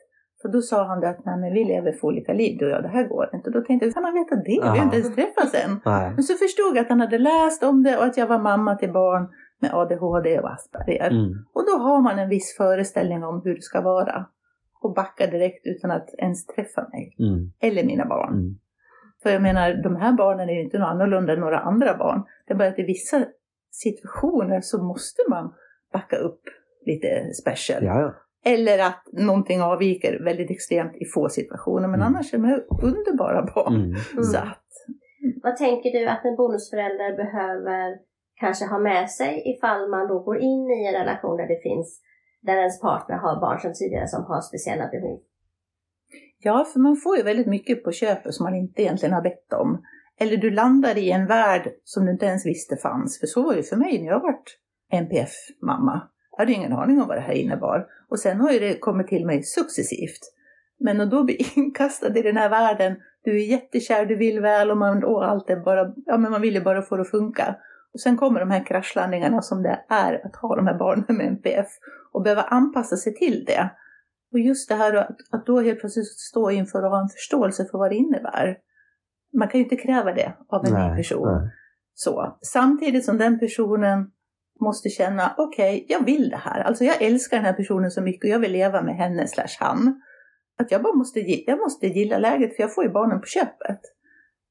För 0.41 0.49
då 0.49 0.61
sa 0.61 0.87
han 0.87 1.05
att 1.05 1.25
Nej, 1.25 1.37
men 1.37 1.53
vi 1.53 1.63
lever 1.63 1.91
för 1.91 2.07
olika 2.07 2.33
liv 2.33 2.57
du 2.57 2.65
och 2.65 2.71
jag, 2.71 2.83
det 2.83 2.89
här 2.89 3.07
går 3.07 3.29
inte. 3.33 3.49
Då 3.49 3.61
tänkte 3.61 3.85
jag, 3.85 3.89
hur 3.89 3.93
kan 3.93 4.03
han 4.03 4.13
veta 4.13 4.35
det? 4.35 4.59
Vi 4.63 4.67
har 4.67 4.83
inte 4.83 4.95
ens 4.95 5.15
träffats 5.15 5.53
än. 5.65 5.79
Nej. 5.85 6.11
Men 6.15 6.23
så 6.23 6.33
förstod 6.33 6.75
jag 6.75 6.77
att 6.77 6.89
han 6.89 7.01
hade 7.01 7.17
läst 7.17 7.63
om 7.63 7.83
det 7.83 7.97
och 7.97 8.05
att 8.05 8.17
jag 8.17 8.27
var 8.27 8.39
mamma 8.39 8.75
till 8.75 8.91
barn 8.91 9.29
med 9.59 9.73
ADHD 9.73 10.39
och 10.39 10.51
Asperger. 10.51 11.11
Mm. 11.11 11.45
Och 11.53 11.65
då 11.65 11.83
har 11.83 12.01
man 12.01 12.19
en 12.19 12.29
viss 12.29 12.57
föreställning 12.57 13.23
om 13.23 13.41
hur 13.43 13.55
det 13.55 13.61
ska 13.61 13.81
vara. 13.81 14.25
Och 14.81 14.93
backar 14.93 15.27
direkt 15.31 15.65
utan 15.65 15.91
att 15.91 16.09
ens 16.17 16.45
träffa 16.45 16.87
mig. 16.91 17.15
Mm. 17.19 17.51
Eller 17.59 17.83
mina 17.83 18.05
barn. 18.05 18.33
Mm. 18.33 18.55
För 19.23 19.29
jag 19.29 19.41
menar, 19.41 19.83
de 19.83 19.95
här 19.95 20.13
barnen 20.13 20.49
är 20.49 20.53
ju 20.53 20.61
inte 20.61 20.79
något 20.79 20.87
annorlunda 20.87 21.33
än 21.33 21.39
några 21.39 21.59
andra 21.59 21.97
barn. 21.97 22.23
Det 22.47 22.53
är 22.53 22.57
bara 22.57 22.67
att 22.67 22.79
i 22.79 22.83
vissa 22.83 23.25
situationer 23.71 24.61
så 24.61 24.83
måste 24.83 25.21
man 25.29 25.53
backa 25.93 26.17
upp 26.17 26.41
lite 26.85 27.33
special. 27.33 27.83
Ja, 27.83 27.99
ja. 28.01 28.13
Eller 28.45 28.79
att 28.79 29.03
någonting 29.13 29.61
avviker 29.61 30.23
väldigt 30.23 30.51
extremt 30.51 30.95
i 30.95 31.05
få 31.05 31.29
situationer. 31.29 31.87
Men 31.87 32.01
Mm. 32.01 32.07
annars 32.07 32.33
är 32.33 32.37
de 32.37 32.47
underbara 32.87 33.41
barn. 33.55 33.75
Mm. 33.75 34.23
Så 34.23 34.37
att, 34.37 34.63
Vad 35.43 35.57
tänker 35.57 35.91
du 35.99 36.07
att 36.07 36.25
en 36.25 36.35
bonusförälder 36.35 37.17
behöver 37.17 37.97
kanske 38.39 38.65
ha 38.65 38.79
med 38.79 39.09
sig 39.09 39.43
ifall 39.45 39.89
man 39.89 40.07
då 40.07 40.19
går 40.19 40.37
in 40.37 40.71
i 40.71 40.85
en 40.87 40.93
relation 40.93 41.37
där 41.37 41.47
det 41.47 41.61
finns, 41.63 42.01
där 42.41 42.57
ens 42.57 42.81
partner 42.81 43.15
har 43.15 43.41
barn 43.41 43.59
sedan 43.59 43.73
tidigare 43.73 44.07
som 44.07 44.23
har 44.23 44.41
speciella 44.41 44.87
behov? 44.87 45.19
Ja, 46.39 46.65
för 46.73 46.79
man 46.79 46.95
får 46.95 47.17
ju 47.17 47.23
väldigt 47.23 47.47
mycket 47.47 47.83
på 47.83 47.91
köpet 47.91 48.33
som 48.33 48.43
man 48.43 48.55
inte 48.55 48.81
egentligen 48.81 49.13
har 49.13 49.21
bett 49.21 49.53
om. 49.53 49.83
Eller 50.19 50.37
du 50.37 50.49
landar 50.51 50.97
i 50.97 51.11
en 51.11 51.27
värld 51.27 51.69
som 51.83 52.05
du 52.05 52.11
inte 52.11 52.25
ens 52.25 52.45
visste 52.45 52.77
fanns. 52.77 53.19
För 53.19 53.27
så 53.27 53.43
var 53.43 53.55
det 53.55 53.63
för 53.63 53.75
mig 53.75 53.99
när 54.01 54.07
jag 54.07 54.19
vart 54.19 54.57
NPF-mamma. 54.91 56.01
Jag 56.37 56.41
hade 56.41 56.53
ingen 56.53 56.73
aning 56.73 57.01
om 57.01 57.07
vad 57.07 57.17
det 57.17 57.21
här 57.21 57.33
innebar. 57.33 57.87
Och 58.09 58.19
sen 58.19 58.39
har 58.39 58.51
ju 58.51 58.59
det 58.59 58.79
kommit 58.79 59.07
till 59.07 59.25
mig 59.25 59.43
successivt. 59.43 60.33
Men 60.79 61.01
att 61.01 61.11
då 61.11 61.23
bli 61.23 61.35
inkastad 61.55 62.17
i 62.17 62.21
den 62.21 62.37
här 62.37 62.49
världen, 62.49 62.95
du 63.23 63.41
är 63.41 63.45
jättekär, 63.45 64.05
du 64.05 64.15
vill 64.15 64.39
väl 64.39 64.71
och, 64.71 64.77
man, 64.77 65.03
och 65.03 65.29
allt 65.29 65.49
är 65.49 65.55
bara, 65.55 65.93
ja 66.05 66.17
men 66.17 66.31
man 66.31 66.41
vill 66.41 66.53
ju 66.53 66.61
bara 66.61 66.81
få 66.81 66.95
det 66.95 67.01
att 67.01 67.09
funka. 67.09 67.55
Och 67.93 67.99
sen 67.99 68.17
kommer 68.17 68.39
de 68.39 68.51
här 68.51 68.65
kraschlandningarna 68.65 69.41
som 69.41 69.63
det 69.63 69.79
är 69.89 70.25
att 70.25 70.35
ha 70.35 70.55
de 70.55 70.67
här 70.67 70.77
barnen 70.77 71.17
med 71.17 71.27
NPF 71.27 71.67
och 72.11 72.23
behöva 72.23 72.41
anpassa 72.41 72.95
sig 72.97 73.15
till 73.15 73.45
det. 73.45 73.69
Och 74.31 74.39
just 74.39 74.69
det 74.69 74.75
här 74.75 74.93
att, 74.93 75.17
att 75.31 75.45
då 75.45 75.61
helt 75.61 75.79
plötsligt 75.79 76.07
stå 76.07 76.51
inför 76.51 76.83
och 76.83 76.91
ha 76.91 77.01
en 77.01 77.09
förståelse 77.09 77.65
för 77.71 77.77
vad 77.77 77.91
det 77.91 77.95
innebär. 77.95 78.57
Man 79.33 79.47
kan 79.47 79.59
ju 79.59 79.63
inte 79.63 79.75
kräva 79.75 80.13
det 80.13 80.33
av 80.47 80.65
en 80.65 80.73
ny 80.73 80.97
person. 80.97 81.41
nej. 81.41 81.51
Så. 81.93 82.37
Samtidigt 82.41 83.05
som 83.05 83.17
den 83.17 83.39
personen 83.39 84.11
måste 84.59 84.89
känna, 84.89 85.35
okej, 85.37 85.85
jag 85.87 86.05
vill 86.05 86.29
det 86.29 86.37
här. 86.37 86.61
Alltså 86.61 86.83
jag 86.83 87.01
älskar 87.01 87.37
den 87.37 87.45
här 87.45 87.53
personen 87.53 87.91
så 87.91 88.01
mycket 88.01 88.23
och 88.23 88.29
jag 88.29 88.39
vill 88.39 88.51
leva 88.51 88.81
med 88.81 88.95
henne 88.95 89.27
slash 89.27 89.57
han. 89.59 90.01
Att 90.59 90.71
jag 90.71 90.83
bara 90.83 90.93
måste, 90.93 91.19
jag 91.19 91.59
måste 91.59 91.87
gilla 91.87 92.17
läget 92.17 92.55
för 92.55 92.63
jag 92.63 92.75
får 92.75 92.83
ju 92.83 92.89
barnen 92.89 93.19
på 93.19 93.25
köpet. 93.25 93.81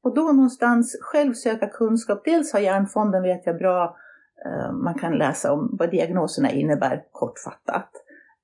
Och 0.02 0.14
då 0.14 0.22
någonstans 0.22 0.96
själv 1.00 1.34
söka 1.34 1.66
kunskap. 1.66 2.22
Dels 2.24 2.52
har 2.52 2.60
Hjärnfonden 2.60 3.22
vet 3.22 3.46
jag 3.46 3.58
bra, 3.58 3.96
eh, 4.46 4.72
man 4.72 4.94
kan 4.94 5.12
läsa 5.12 5.52
om 5.52 5.76
vad 5.78 5.90
diagnoserna 5.90 6.50
innebär 6.50 7.02
kortfattat. 7.12 7.90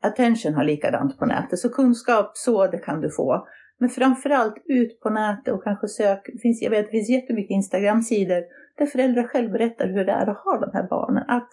Attention 0.03 0.55
har 0.55 0.64
likadant 0.64 1.18
på 1.18 1.27
nätet, 1.27 1.59
så 1.59 1.68
kunskap 1.68 2.31
så 2.35 2.66
det 2.66 2.79
kan 2.79 3.01
du 3.01 3.11
få. 3.11 3.46
Men 3.79 3.90
framförallt 3.90 4.55
ut 4.64 5.01
på 5.01 5.11
nätet 5.11 5.55
och 5.55 5.64
kanske 5.64 5.88
sök, 5.88 6.27
det 6.33 6.38
finns, 6.38 6.62
jag 6.62 6.70
vet 6.70 6.87
det 6.87 6.90
finns 6.90 7.09
jättemycket 7.09 7.51
Instagram-sidor 7.51 8.42
där 8.78 8.87
föräldrar 8.87 9.22
själv 9.22 9.52
berättar 9.52 9.88
hur 9.88 10.04
det 10.04 10.12
är 10.12 10.26
att 10.26 10.44
ha 10.44 10.58
de 10.58 10.70
här 10.72 10.88
barnen. 10.88 11.24
Att 11.28 11.48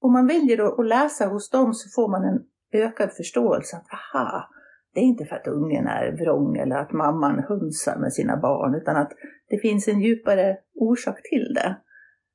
om 0.00 0.12
man 0.12 0.26
väljer 0.26 0.80
att 0.80 0.86
läsa 0.86 1.26
hos 1.26 1.50
dem 1.50 1.74
så 1.74 1.88
får 1.94 2.10
man 2.10 2.24
en 2.24 2.40
ökad 2.72 3.12
förståelse 3.12 3.76
att 3.76 3.86
aha, 3.92 4.48
det 4.94 5.00
är 5.00 5.04
inte 5.04 5.24
för 5.24 5.36
att 5.36 5.46
ungen 5.46 5.86
är 5.86 6.12
vrång 6.12 6.56
eller 6.56 6.76
att 6.76 6.92
mamman 6.92 7.44
hunsar 7.48 7.96
med 7.98 8.12
sina 8.12 8.36
barn 8.36 8.74
utan 8.74 8.96
att 8.96 9.12
det 9.48 9.58
finns 9.58 9.88
en 9.88 10.00
djupare 10.00 10.56
orsak 10.74 11.22
till 11.22 11.54
det. 11.54 11.76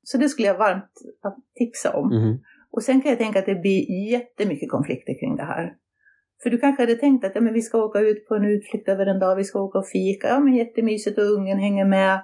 Så 0.04 0.18
det 0.18 0.30
skulle 0.30 0.48
jag 0.48 0.58
varmt 0.58 0.92
tipsa 1.56 1.98
om. 1.98 2.08
Mhm. 2.08 2.40
Och 2.72 2.84
sen 2.84 3.02
kan 3.02 3.10
jag 3.10 3.18
tänka 3.18 3.40
att 3.40 3.46
det 3.46 3.56
blir 3.56 4.10
jättemycket 4.12 4.72
konflikter 4.72 5.20
kring 5.20 5.36
det 5.36 5.44
här. 5.44 5.76
För 6.44 6.50
du 6.50 6.58
kanske 6.58 6.84
hade 6.84 6.96
tänkt 6.96 7.26
att 7.26 7.36
ja, 7.36 7.42
men 7.42 7.54
vi 7.54 7.62
ska 7.62 7.84
åka 7.84 8.00
ut 8.00 8.28
på 8.28 8.36
en 8.36 8.46
utflykt 8.46 8.90
över 8.90 9.06
en 9.06 9.20
dag, 9.20 9.36
vi 9.36 9.44
ska 9.44 9.62
åka 9.62 9.80
och 9.80 9.88
fika, 9.88 10.28
ja 10.28 10.40
men 10.40 10.56
jättemysigt 10.56 11.18
och 11.18 11.24
ungen 11.24 11.58
hänger 11.58 11.86
med. 11.86 12.20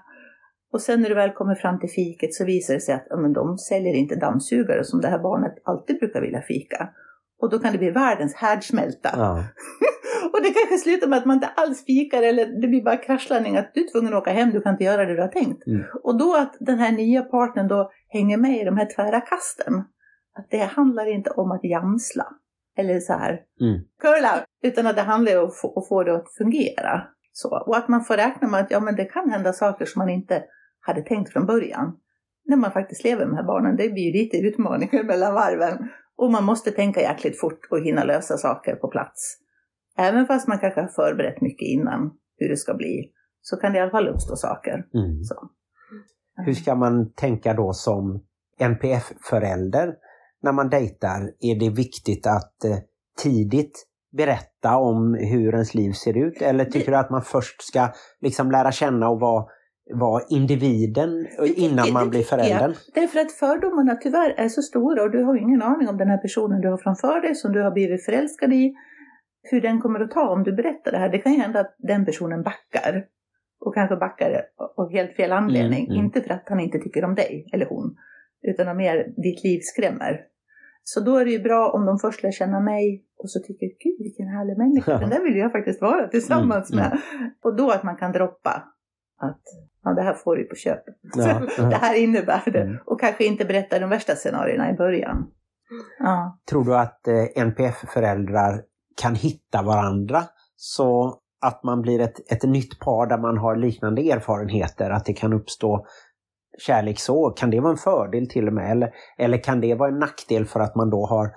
Och 0.73 0.81
sen 0.81 1.01
när 1.01 1.09
du 1.09 1.15
väl 1.15 1.31
kommer 1.31 1.55
fram 1.55 1.79
till 1.79 1.89
fiket 1.89 2.33
så 2.33 2.45
visar 2.45 2.73
det 2.73 2.79
sig 2.79 2.95
att 2.95 3.07
ja, 3.09 3.17
men 3.17 3.33
de 3.33 3.57
säljer 3.57 3.93
inte 3.93 4.15
dammsugare 4.15 4.83
som 4.83 5.01
det 5.01 5.07
här 5.07 5.19
barnet 5.19 5.53
alltid 5.63 5.99
brukar 5.99 6.21
vilja 6.21 6.41
fika. 6.41 6.89
Och 7.41 7.49
då 7.49 7.59
kan 7.59 7.71
det 7.71 7.77
bli 7.77 7.91
världens 7.91 8.35
härdsmälta. 8.35 9.09
Ja. 9.13 9.43
Och 10.33 10.41
det 10.43 10.49
kanske 10.49 10.77
slutar 10.77 11.07
med 11.07 11.19
att 11.19 11.25
man 11.25 11.35
inte 11.35 11.47
alls 11.47 11.85
fikar 11.85 12.23
eller 12.23 12.61
det 12.61 12.67
blir 12.67 12.83
bara 12.83 12.97
kraschlandning 12.97 13.57
att 13.57 13.71
du 13.73 13.83
är 13.83 13.91
tvungen 13.91 14.13
att 14.13 14.21
åka 14.21 14.31
hem, 14.31 14.51
du 14.51 14.61
kan 14.61 14.71
inte 14.71 14.83
göra 14.83 15.05
det 15.05 15.15
du 15.15 15.21
har 15.21 15.27
tänkt. 15.27 15.67
Mm. 15.67 15.83
Och 16.03 16.17
då 16.17 16.35
att 16.35 16.55
den 16.59 16.79
här 16.79 16.91
nya 16.91 17.21
partnern 17.21 17.67
då 17.67 17.91
hänger 18.09 18.37
med 18.37 18.61
i 18.61 18.63
de 18.63 18.77
här 18.77 18.95
tvära 18.95 19.21
kasten. 19.21 19.73
Att 20.39 20.47
det 20.49 20.63
handlar 20.63 21.05
inte 21.05 21.29
om 21.29 21.51
att 21.51 21.63
jamsla. 21.63 22.25
Eller 22.77 22.99
så 22.99 23.13
här, 23.13 23.31
Mm. 23.61 23.81
curla. 24.01 24.45
Utan 24.63 24.87
att 24.87 24.95
det 24.95 25.01
handlar 25.01 25.37
om 25.37 25.47
att 25.47 25.57
få, 25.57 25.79
att 25.79 25.87
få 25.87 26.03
det 26.03 26.15
att 26.15 26.33
fungera. 26.37 27.03
Så. 27.31 27.63
Och 27.67 27.77
att 27.77 27.87
man 27.87 28.03
får 28.03 28.17
räkna 28.17 28.47
med 28.47 28.59
att 28.59 28.71
ja, 28.71 28.79
men 28.79 28.95
det 28.95 29.05
kan 29.05 29.29
hända 29.29 29.53
saker 29.53 29.85
som 29.85 29.99
man 29.99 30.09
inte 30.09 30.43
hade 30.87 31.01
tänkt 31.01 31.33
från 31.33 31.45
början. 31.45 31.97
När 32.45 32.57
man 32.57 32.71
faktiskt 32.71 33.03
lever 33.03 33.25
med 33.25 33.33
de 33.33 33.35
här 33.35 33.47
barnen. 33.47 33.75
Det 33.75 33.89
blir 33.89 34.03
ju 34.03 34.11
lite 34.11 34.37
utmaningar 34.37 35.03
mellan 35.11 35.33
varven. 35.33 35.89
Och 36.17 36.31
man 36.31 36.43
måste 36.43 36.71
tänka 36.71 37.01
jäkligt 37.01 37.39
fort 37.39 37.59
och 37.71 37.79
hinna 37.79 38.03
lösa 38.03 38.37
saker 38.37 38.75
på 38.75 38.87
plats. 38.87 39.37
Även 39.97 40.25
fast 40.25 40.47
man 40.47 40.59
kanske 40.59 40.81
har 40.81 40.87
förberett 40.87 41.41
mycket 41.41 41.67
innan 41.67 42.11
hur 42.37 42.49
det 42.49 42.57
ska 42.57 42.73
bli. 42.73 43.11
Så 43.41 43.57
kan 43.57 43.71
det 43.71 43.77
i 43.77 43.81
alla 43.81 43.91
fall 43.91 44.07
uppstå 44.07 44.35
saker. 44.35 44.73
Mm. 44.73 45.23
Hur 46.45 46.53
ska 46.53 46.75
man 46.75 47.13
tänka 47.13 47.53
då 47.53 47.73
som 47.73 48.23
NPF-förälder 48.59 49.93
när 50.43 50.51
man 50.51 50.69
dejtar? 50.69 51.31
Är 51.39 51.59
det 51.59 51.69
viktigt 51.69 52.27
att 52.27 52.63
eh, 52.65 52.77
tidigt 53.23 53.87
berätta 54.17 54.77
om 54.77 55.13
hur 55.13 55.53
ens 55.53 55.73
liv 55.73 55.91
ser 55.91 56.17
ut? 56.17 56.41
Eller 56.41 56.65
tycker 56.65 56.91
du 56.91 56.97
att 56.97 57.09
man 57.09 57.21
först 57.21 57.61
ska 57.61 57.87
liksom 58.21 58.51
lära 58.51 58.71
känna 58.71 59.09
och 59.09 59.19
vara, 59.19 59.45
vara 59.93 60.23
individen 60.29 61.27
innan 61.55 61.93
man 61.93 62.09
blir 62.09 62.23
föräldern? 62.23 62.73
Därför 62.93 63.19
att 63.19 63.31
fördomarna 63.31 63.95
tyvärr 63.95 64.33
är 64.37 64.49
så 64.49 64.61
stora 64.61 65.03
och 65.03 65.11
du 65.11 65.23
har 65.23 65.37
ingen 65.37 65.61
aning 65.61 65.87
om 65.87 65.97
den 65.97 66.07
här 66.07 66.17
personen 66.17 66.61
du 66.61 66.69
har 66.69 66.77
framför 66.77 67.21
dig 67.21 67.35
som 67.35 67.51
du 67.51 67.61
har 67.63 67.71
blivit 67.71 68.05
förälskad 68.05 68.53
i. 68.53 68.73
Hur 69.51 69.61
den 69.61 69.81
kommer 69.81 69.99
att 69.99 70.11
ta 70.11 70.29
om 70.29 70.43
du 70.43 70.51
berättar 70.51 70.91
det 70.91 70.97
här. 70.97 71.09
Det 71.09 71.17
kan 71.17 71.33
ju 71.33 71.39
hända 71.39 71.59
att 71.59 71.75
den 71.77 72.05
personen 72.05 72.43
backar. 72.43 73.05
Och 73.59 73.73
kanske 73.73 73.95
backar 73.95 74.41
av 74.77 74.91
helt 74.91 75.15
fel 75.15 75.31
anledning. 75.31 75.85
Mm, 75.85 75.91
mm. 75.91 76.05
Inte 76.05 76.21
för 76.21 76.33
att 76.33 76.49
han 76.49 76.59
inte 76.59 76.79
tycker 76.79 77.05
om 77.05 77.15
dig 77.15 77.49
eller 77.53 77.65
hon. 77.65 77.95
Utan 78.41 78.67
av 78.67 78.75
mer 78.75 79.13
ditt 79.23 79.43
liv 79.43 79.59
skrämmer. 79.63 80.21
Så 80.83 80.99
då 80.99 81.17
är 81.17 81.25
det 81.25 81.31
ju 81.31 81.39
bra 81.39 81.71
om 81.71 81.85
de 81.85 81.99
först 81.99 82.23
lär 82.23 82.31
känna 82.31 82.59
mig 82.59 83.05
och 83.17 83.29
så 83.29 83.39
tycker 83.39 83.65
gud 83.65 83.97
vilken 83.99 84.27
härlig 84.27 84.57
människa. 84.57 84.91
Ja. 84.91 84.97
Den 84.97 85.09
där 85.09 85.23
vill 85.23 85.37
jag 85.37 85.51
faktiskt 85.51 85.81
vara 85.81 86.07
tillsammans 86.07 86.71
Mm, 86.71 86.83
med. 86.83 86.99
Och 87.43 87.55
då 87.55 87.71
att 87.71 87.83
man 87.83 87.95
kan 87.95 88.11
droppa 88.11 88.63
att 89.17 89.41
ja, 89.87 89.93
det 89.93 90.01
här 90.01 90.13
får 90.13 90.35
du 90.35 90.43
på 90.43 90.55
köpet. 90.55 90.95
Ja, 91.15 91.41
det 91.69 91.75
här 91.75 91.95
innebär 91.95 92.43
det. 92.45 92.61
Mm. 92.61 92.77
Och 92.85 92.99
kanske 92.99 93.25
inte 93.25 93.45
berätta 93.45 93.79
de 93.79 93.89
värsta 93.89 94.15
scenarierna 94.15 94.69
i 94.69 94.73
början. 94.73 95.27
Ja. 95.99 96.39
Tror 96.49 96.65
du 96.65 96.75
att 96.75 97.07
eh, 97.07 97.43
NPF-föräldrar 97.43 98.61
kan 99.01 99.15
hitta 99.15 99.61
varandra 99.61 100.23
så 100.55 101.19
att 101.41 101.63
man 101.63 101.81
blir 101.81 101.99
ett, 101.99 102.31
ett 102.31 102.43
nytt 102.43 102.79
par 102.79 103.07
där 103.07 103.17
man 103.17 103.37
har 103.37 103.55
liknande 103.55 104.01
erfarenheter, 104.01 104.89
att 104.89 105.05
det 105.05 105.13
kan 105.13 105.33
uppstå 105.33 105.85
kärlek 106.57 106.99
så? 106.99 107.29
Kan 107.29 107.49
det 107.49 107.59
vara 107.59 107.71
en 107.71 107.77
fördel 107.77 108.29
till 108.29 108.47
och 108.47 108.53
med? 108.53 108.71
Eller, 108.71 108.89
eller 109.17 109.37
kan 109.37 109.61
det 109.61 109.75
vara 109.75 109.89
en 109.89 109.99
nackdel 109.99 110.45
för 110.45 110.59
att 110.59 110.75
man 110.75 110.89
då 110.89 111.05
har 111.05 111.31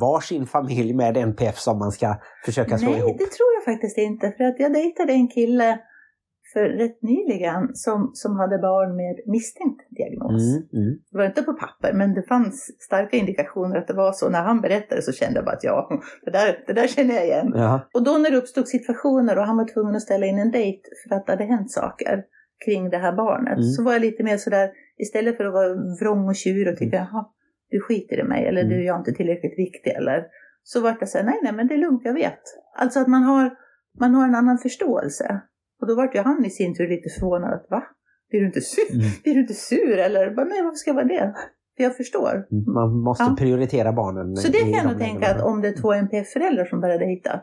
varsin 0.00 0.46
familj 0.46 0.94
med 0.94 1.16
NPF 1.16 1.58
som 1.58 1.78
man 1.78 1.92
ska 1.92 2.16
försöka 2.44 2.78
slå 2.78 2.90
Nej, 2.90 2.98
ihop? 2.98 3.18
det 3.18 3.30
tror 3.30 3.48
jag 3.54 3.74
faktiskt 3.74 3.98
inte. 3.98 4.32
För 4.36 4.44
att 4.44 4.60
jag 4.60 4.72
dejtade 4.72 5.12
en 5.12 5.28
kille 5.28 5.78
för 6.54 6.64
rätt 6.82 7.02
nyligen 7.02 7.62
som, 7.74 8.10
som 8.14 8.36
hade 8.36 8.58
barn 8.58 8.96
med 8.96 9.16
misstänkt 9.26 9.80
diagnos. 9.90 10.42
Mm, 10.56 10.68
mm. 10.72 10.98
Det 11.10 11.18
var 11.18 11.26
inte 11.26 11.42
på 11.42 11.52
papper, 11.52 11.92
men 11.92 12.14
det 12.14 12.22
fanns 12.22 12.56
starka 12.78 13.16
indikationer 13.16 13.76
att 13.76 13.86
det 13.86 13.94
var 13.94 14.12
så. 14.12 14.28
När 14.28 14.42
han 14.42 14.60
berättade 14.60 15.02
så 15.02 15.12
kände 15.12 15.38
jag 15.38 15.44
bara 15.44 15.56
att 15.56 15.64
ja, 15.64 15.78
det 16.24 16.30
där, 16.30 16.64
det 16.66 16.72
där 16.72 16.86
känner 16.86 17.14
jag 17.14 17.24
igen. 17.24 17.52
Ja. 17.54 17.88
Och 17.94 18.04
då 18.04 18.12
när 18.18 18.30
det 18.30 18.36
uppstod 18.36 18.68
situationer 18.68 19.38
och 19.38 19.44
han 19.44 19.56
var 19.56 19.74
tvungen 19.74 19.96
att 19.96 20.02
ställa 20.02 20.26
in 20.26 20.38
en 20.38 20.50
dejt 20.50 20.82
för 21.02 21.16
att 21.16 21.26
det 21.26 21.32
hade 21.32 21.44
hänt 21.44 21.70
saker 21.70 22.24
kring 22.64 22.90
det 22.90 22.98
här 22.98 23.12
barnet. 23.12 23.58
Mm. 23.58 23.62
Så 23.62 23.82
var 23.82 23.92
jag 23.92 24.02
lite 24.02 24.22
mer 24.22 24.36
sådär, 24.36 24.70
istället 24.98 25.36
för 25.36 25.44
att 25.44 25.52
vara 25.52 25.74
vrång 26.00 26.28
och 26.28 26.36
tjurig 26.36 26.72
och 26.72 26.78
tycka, 26.78 26.96
jaha, 26.96 27.26
du 27.70 27.80
skiter 27.80 28.20
i 28.20 28.22
mig 28.22 28.46
eller 28.46 28.62
Mm. 28.62 28.72
du 28.72 28.84
jag 28.84 28.94
är 28.94 28.98
inte 28.98 29.12
tillräckligt 29.12 29.58
viktig 29.58 29.90
eller. 29.90 30.26
Så 30.62 30.80
var 30.80 30.96
jag 31.00 31.08
såhär, 31.08 31.24
nej 31.24 31.40
nej 31.42 31.52
men 31.52 31.66
det 31.66 31.74
är 31.74 31.78
lugnt, 31.78 32.02
jag 32.04 32.14
vet. 32.14 32.40
Alltså 32.76 33.00
att 33.00 33.08
man 33.08 33.22
har, 33.22 33.56
man 34.00 34.14
har 34.14 34.28
en 34.28 34.34
annan 34.34 34.58
förståelse. 34.58 35.40
Och 35.80 35.86
då 35.88 35.94
var 35.96 36.10
ju 36.14 36.20
han 36.20 36.44
i 36.44 36.50
sin 36.50 36.74
tur 36.76 36.88
lite 36.88 37.08
förvånad 37.20 37.52
att 37.54 37.66
va? 37.70 37.82
Blir 38.30 38.40
du 38.40 38.46
inte 38.46 38.60
sur? 38.60 38.94
Mm. 38.94 39.06
Blir 39.22 39.34
du 39.34 39.40
inte 39.40 39.54
sur 39.54 39.98
eller? 39.98 40.26
Nej 40.26 40.62
varför 40.62 40.76
ska 40.76 40.90
jag 40.90 40.94
vara 40.94 41.04
det? 41.04 41.34
För 41.76 41.84
jag 41.84 41.96
förstår. 41.96 42.46
Man 42.74 43.02
måste 43.02 43.24
Ja. 43.24 43.36
prioritera 43.38 43.92
barnen. 43.92 44.36
Så 44.36 44.52
det 44.52 44.58
kan 44.58 44.70
jag 44.70 44.86
nog 44.86 44.98
tänka 44.98 45.34
att 45.34 45.42
om 45.42 45.60
det 45.62 45.68
är 45.68 45.76
två 45.82 45.92
NPF-föräldrar 45.92 46.64
som 46.64 46.80
börjar 46.80 46.98
dejta, 46.98 47.40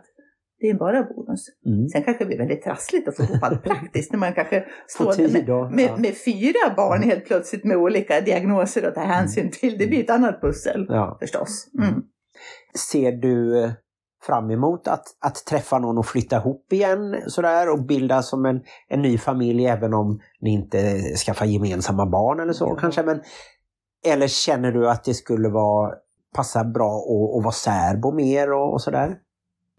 det 0.60 0.70
är 0.70 0.74
bara 0.74 1.04
bonus. 1.04 1.46
Mm. 1.66 1.88
Sen 1.88 2.04
kanske 2.04 2.24
det 2.24 2.28
blir 2.28 2.38
väldigt 2.38 2.62
trassligt 2.64 3.08
att 3.08 3.18
få 3.18 3.24
ihop 3.24 3.44
allt 3.44 3.64
praktiskt 3.64 4.12
när 4.12 4.20
man 4.20 4.34
kanske 4.34 4.66
står 4.88 5.34
med, 5.34 5.46
då, 5.46 5.70
med, 5.70 5.86
ja. 5.86 5.98
med 5.98 6.14
fyra 6.26 6.74
barn 6.76 7.02
helt 7.04 7.26
plötsligt 7.26 7.64
med 7.64 7.78
olika 7.78 8.22
diagnoser 8.22 8.88
att 8.88 8.96
ta 8.96 9.02
hänsyn 9.02 9.52
till. 9.52 9.78
Det 9.78 9.88
blir 9.88 10.04
ett 10.04 10.10
annat 10.10 10.42
pussel 10.42 10.86
Ja. 10.90 11.18
förstås. 11.22 11.68
Mm. 11.82 12.02
Ser 12.92 13.12
du 13.12 13.64
eh, 13.64 13.72
fram 14.22 14.52
emot 14.52 14.88
att, 14.88 15.04
att 15.20 15.46
träffa 15.46 15.80
någon 15.80 15.98
och 15.98 16.06
flytta 16.06 16.36
ihop 16.38 16.74
igen 16.74 17.16
sådär 17.28 17.70
och 17.70 17.84
bilda 17.86 18.22
som 18.22 18.46
en, 18.46 18.62
en 18.88 19.02
ny 19.02 19.18
familj 19.18 19.66
även 19.66 19.94
om 19.94 20.20
ni 20.42 20.50
inte 20.50 21.00
skaffar 21.26 21.46
gemensamma 21.46 22.06
barn 22.06 22.40
eller 22.40 22.54
så 22.54 22.66
Ja. 22.68 22.76
kanske? 22.76 23.04
Men, 23.04 23.22
eller 24.06 24.28
känner 24.28 24.72
du 24.72 24.90
att 24.90 25.04
det 25.04 25.14
skulle 25.14 25.50
vara, 25.50 25.92
passa 26.36 26.64
bra 26.64 26.98
att, 26.98 27.38
att 27.38 27.44
vara 27.44 27.52
särbo 27.52 28.12
mer 28.12 28.54
och, 28.54 28.74
och 28.74 28.82
sådär? 28.82 29.18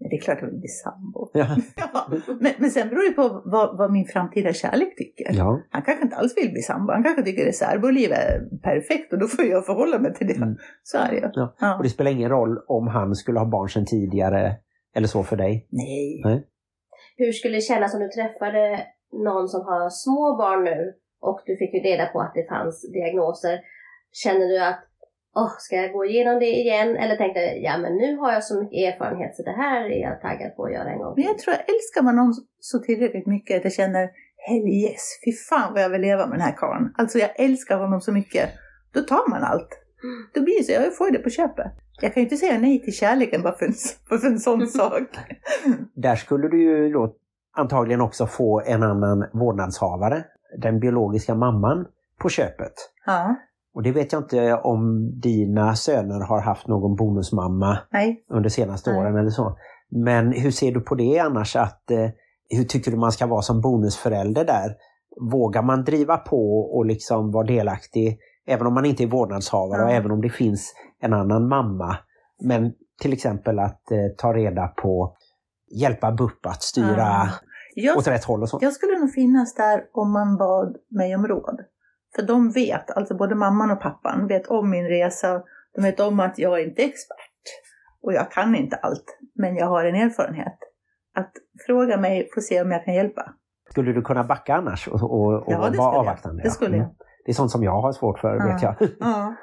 Men 0.02 0.10
Det 0.10 0.16
är 0.16 0.20
klart 0.20 0.38
jag 0.40 0.48
vill 0.48 0.58
bli 0.58 0.68
sambo. 0.68 1.30
Ja. 1.32 1.46
Ja, 1.76 2.08
men, 2.40 2.52
men 2.58 2.70
sen 2.70 2.88
beror 2.88 3.04
det 3.10 3.16
på 3.16 3.42
vad, 3.44 3.78
vad 3.78 3.92
min 3.92 4.06
framtida 4.06 4.52
kärlek 4.52 4.96
tycker. 4.96 5.26
ja. 5.32 5.60
Han 5.70 5.82
kanske 5.82 6.04
inte 6.04 6.16
alls 6.16 6.36
vill 6.36 6.52
bli 6.52 6.62
sambo. 6.62 6.92
Han 6.92 7.02
kanske 7.02 7.22
tycker 7.22 7.48
att 7.48 7.54
särboliv 7.54 8.12
är 8.12 8.58
perfekt 8.62 9.12
och 9.12 9.18
då 9.18 9.26
får 9.26 9.44
jag 9.44 9.66
förhålla 9.66 9.98
mig 9.98 10.14
till 10.14 10.26
det. 10.26 10.36
Mm. 10.36 10.56
Så 10.82 10.98
är 10.98 11.10
det. 11.10 11.30
Ja. 11.34 11.54
Ja. 11.60 11.76
Och 11.76 11.82
det 11.82 11.88
spelar 11.88 12.10
ingen 12.10 12.30
roll 12.30 12.58
om 12.66 12.86
han 12.88 13.14
skulle 13.14 13.38
ha 13.38 13.46
barn 13.46 13.68
sedan 13.68 13.86
tidigare 13.86 14.56
eller 14.96 15.08
så 15.08 15.22
för 15.22 15.36
dig? 15.36 15.66
Nej. 15.70 16.46
Hur 17.16 17.32
skulle 17.32 17.56
det 17.56 17.60
kännas 17.60 17.94
om 17.94 18.00
du 18.00 18.08
träffade 18.08 18.86
någon 19.12 19.48
som 19.48 19.60
har 19.60 19.90
små 19.90 20.36
barn 20.36 20.64
nu 20.64 20.92
och 21.20 21.40
du 21.46 21.56
fick 21.56 21.74
ju 21.74 21.80
reda 21.80 22.06
på 22.06 22.20
att 22.20 22.34
det 22.34 22.48
fanns 22.48 22.92
diagnoser. 22.92 23.60
Känner 24.12 24.46
du 24.48 24.58
att 24.58 24.80
Åh, 25.34 25.52
ska 25.58 25.76
jag 25.76 25.92
gå 25.92 26.04
igenom 26.04 26.38
det 26.38 26.50
igen? 26.50 26.96
Eller 26.96 27.16
tänkte 27.16 27.40
du, 27.40 27.60
ja 27.62 27.78
men 27.78 27.96
nu 27.96 28.16
har 28.16 28.32
jag 28.32 28.44
så 28.44 28.62
mycket 28.62 28.94
erfarenhet 28.94 29.36
så 29.36 29.42
det 29.42 29.56
här 29.62 29.84
är 29.84 30.00
jag 30.02 30.20
taggad 30.20 30.56
på 30.56 30.64
att 30.64 30.72
göra 30.72 30.90
en 30.90 30.98
gång 30.98 31.14
Men 31.16 31.24
jag 31.24 31.38
tror 31.38 31.54
att 31.54 31.60
älskar 31.60 32.02
man 32.02 32.16
någon 32.16 32.34
så 32.60 32.78
tillräckligt 32.78 33.26
mycket 33.26 33.56
att 33.56 33.64
jag 33.64 33.72
känner 33.72 34.10
hell 34.36 34.68
yes, 34.68 35.20
fy 35.24 35.32
fan 35.32 35.72
vad 35.72 35.82
jag 35.82 35.90
vill 35.90 36.00
leva 36.00 36.26
med 36.26 36.38
den 36.38 36.46
här 36.46 36.56
karln. 36.56 36.94
Alltså 36.98 37.18
jag 37.18 37.30
älskar 37.40 37.78
honom 37.78 38.00
så 38.00 38.12
mycket. 38.12 38.50
Då 38.92 39.00
tar 39.00 39.30
man 39.30 39.42
allt. 39.42 39.68
Då 40.34 40.42
blir 40.42 40.58
det 40.58 40.64
så, 40.64 40.72
jag 40.72 40.96
får 40.96 41.10
det 41.10 41.18
på 41.18 41.30
köpet. 41.30 41.72
Jag 42.00 42.14
kan 42.14 42.20
ju 42.20 42.24
inte 42.24 42.36
säga 42.36 42.58
nej 42.58 42.82
till 42.82 42.92
kärleken 42.92 43.42
bara 43.42 43.52
för 43.52 43.66
en, 43.66 43.74
bara 44.10 44.18
för 44.20 44.26
en 44.26 44.38
sån 44.38 44.66
sak. 44.80 45.02
Där 45.94 46.16
skulle 46.16 46.48
du 46.48 46.62
ju 46.62 46.92
då 46.92 47.14
antagligen 47.56 48.00
också 48.00 48.26
få 48.26 48.62
en 48.66 48.82
annan 48.82 49.24
vårdnadshavare, 49.32 50.24
den 50.58 50.80
biologiska 50.80 51.34
mamman, 51.34 51.86
på 52.18 52.28
köpet. 52.28 52.72
Ja, 53.06 53.36
Och 53.74 53.82
det 53.82 53.92
vet 53.92 54.12
jag 54.12 54.22
inte 54.22 54.54
om 54.54 55.10
dina 55.20 55.74
söner 55.74 56.20
har 56.20 56.40
haft 56.40 56.68
någon 56.68 56.96
bonusmamma 56.96 57.78
nej. 57.92 58.24
under 58.30 58.48
senaste 58.50 58.90
Nej. 58.92 59.00
åren 59.00 59.16
eller 59.16 59.30
så. 59.30 59.58
Men 59.90 60.32
hur 60.32 60.50
ser 60.50 60.72
du 60.72 60.80
på 60.80 60.94
det 60.94 61.18
annars? 61.18 61.56
Att, 61.56 61.90
eh, 61.90 62.08
hur 62.50 62.64
tycker 62.64 62.90
du 62.90 62.96
man 62.96 63.12
ska 63.12 63.26
vara 63.26 63.42
som 63.42 63.60
bonusförälder 63.60 64.44
där? 64.44 64.76
Vågar 65.30 65.62
man 65.62 65.84
driva 65.84 66.16
på 66.16 66.60
och 66.60 66.86
liksom 66.86 67.30
vara 67.32 67.46
delaktig 67.46 68.18
även 68.46 68.66
om 68.66 68.74
man 68.74 68.84
inte 68.84 69.02
är 69.02 69.06
vårdnadshavare 69.06 69.80
Ja. 69.80 69.84
och 69.86 69.92
även 69.92 70.10
om 70.10 70.20
det 70.20 70.30
finns 70.30 70.74
en 71.00 71.12
annan 71.12 71.48
mamma? 71.48 71.96
Men 72.42 72.72
till 73.00 73.12
exempel 73.12 73.58
att 73.58 73.90
eh, 73.90 73.98
ta 74.18 74.32
reda 74.32 74.68
på, 74.68 75.16
hjälpa 75.80 76.12
BUP 76.12 76.46
att 76.46 76.62
styra 76.62 76.96
Ja. 76.96 77.28
Jag, 77.74 77.96
åt 77.98 78.06
rätt 78.08 78.24
håll 78.24 78.42
och 78.42 78.48
så. 78.48 78.58
jag 78.60 78.72
skulle 78.72 78.98
nog 78.98 79.12
finnas 79.12 79.54
där 79.54 79.84
om 79.92 80.12
man 80.12 80.36
bad 80.36 80.76
mig 80.90 81.16
om 81.16 81.26
råd. 81.28 81.60
För 82.16 82.22
de 82.22 82.50
vet, 82.50 82.90
alltså 82.90 83.14
både 83.16 83.34
mamman 83.34 83.70
och 83.70 83.80
pappan 83.80 84.26
vet 84.26 84.46
om 84.46 84.70
min 84.70 84.88
resa. 84.88 85.42
De 85.74 85.82
vet 85.82 86.00
om 86.00 86.20
att 86.20 86.38
jag 86.38 86.62
inte 86.62 86.82
är 86.82 86.86
expert. 86.86 87.42
Och 88.02 88.12
jag 88.12 88.30
kan 88.30 88.54
inte 88.56 88.76
allt. 88.76 89.18
Men 89.34 89.56
jag 89.56 89.66
har 89.66 89.84
en 89.84 89.94
erfarenhet. 89.94 90.58
Att 91.14 91.32
fråga 91.66 91.96
mig, 91.96 92.28
få 92.34 92.40
se 92.40 92.62
om 92.62 92.70
jag 92.70 92.84
kan 92.84 92.94
hjälpa. 92.94 93.34
Skulle 93.70 93.92
du 93.92 94.02
kunna 94.02 94.24
backa 94.24 94.54
annars 94.54 94.88
och, 94.88 95.02
och, 95.02 95.32
och 95.34 95.44
Ja, 95.52 95.58
vara 95.58 95.66
skulle 95.68 95.82
jag. 95.82 95.94
avvaktande? 95.94 96.42
Det 96.42 96.50
skulle 96.50 96.76
jag. 96.76 96.84
Mm. 96.84 96.96
Det 97.24 97.30
är 97.30 97.34
sånt 97.34 97.50
som 97.50 97.62
jag 97.64 97.80
har 97.82 97.92
svårt 97.92 98.18
för, 98.18 98.36
Ja. 98.36 98.46
vet 98.52 98.62
jag. 98.62 98.74
Ja. 99.00 99.34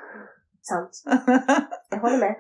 Sant. 0.61 0.89
Jag 1.89 1.99
håller 1.99 2.17
med. 2.17 2.35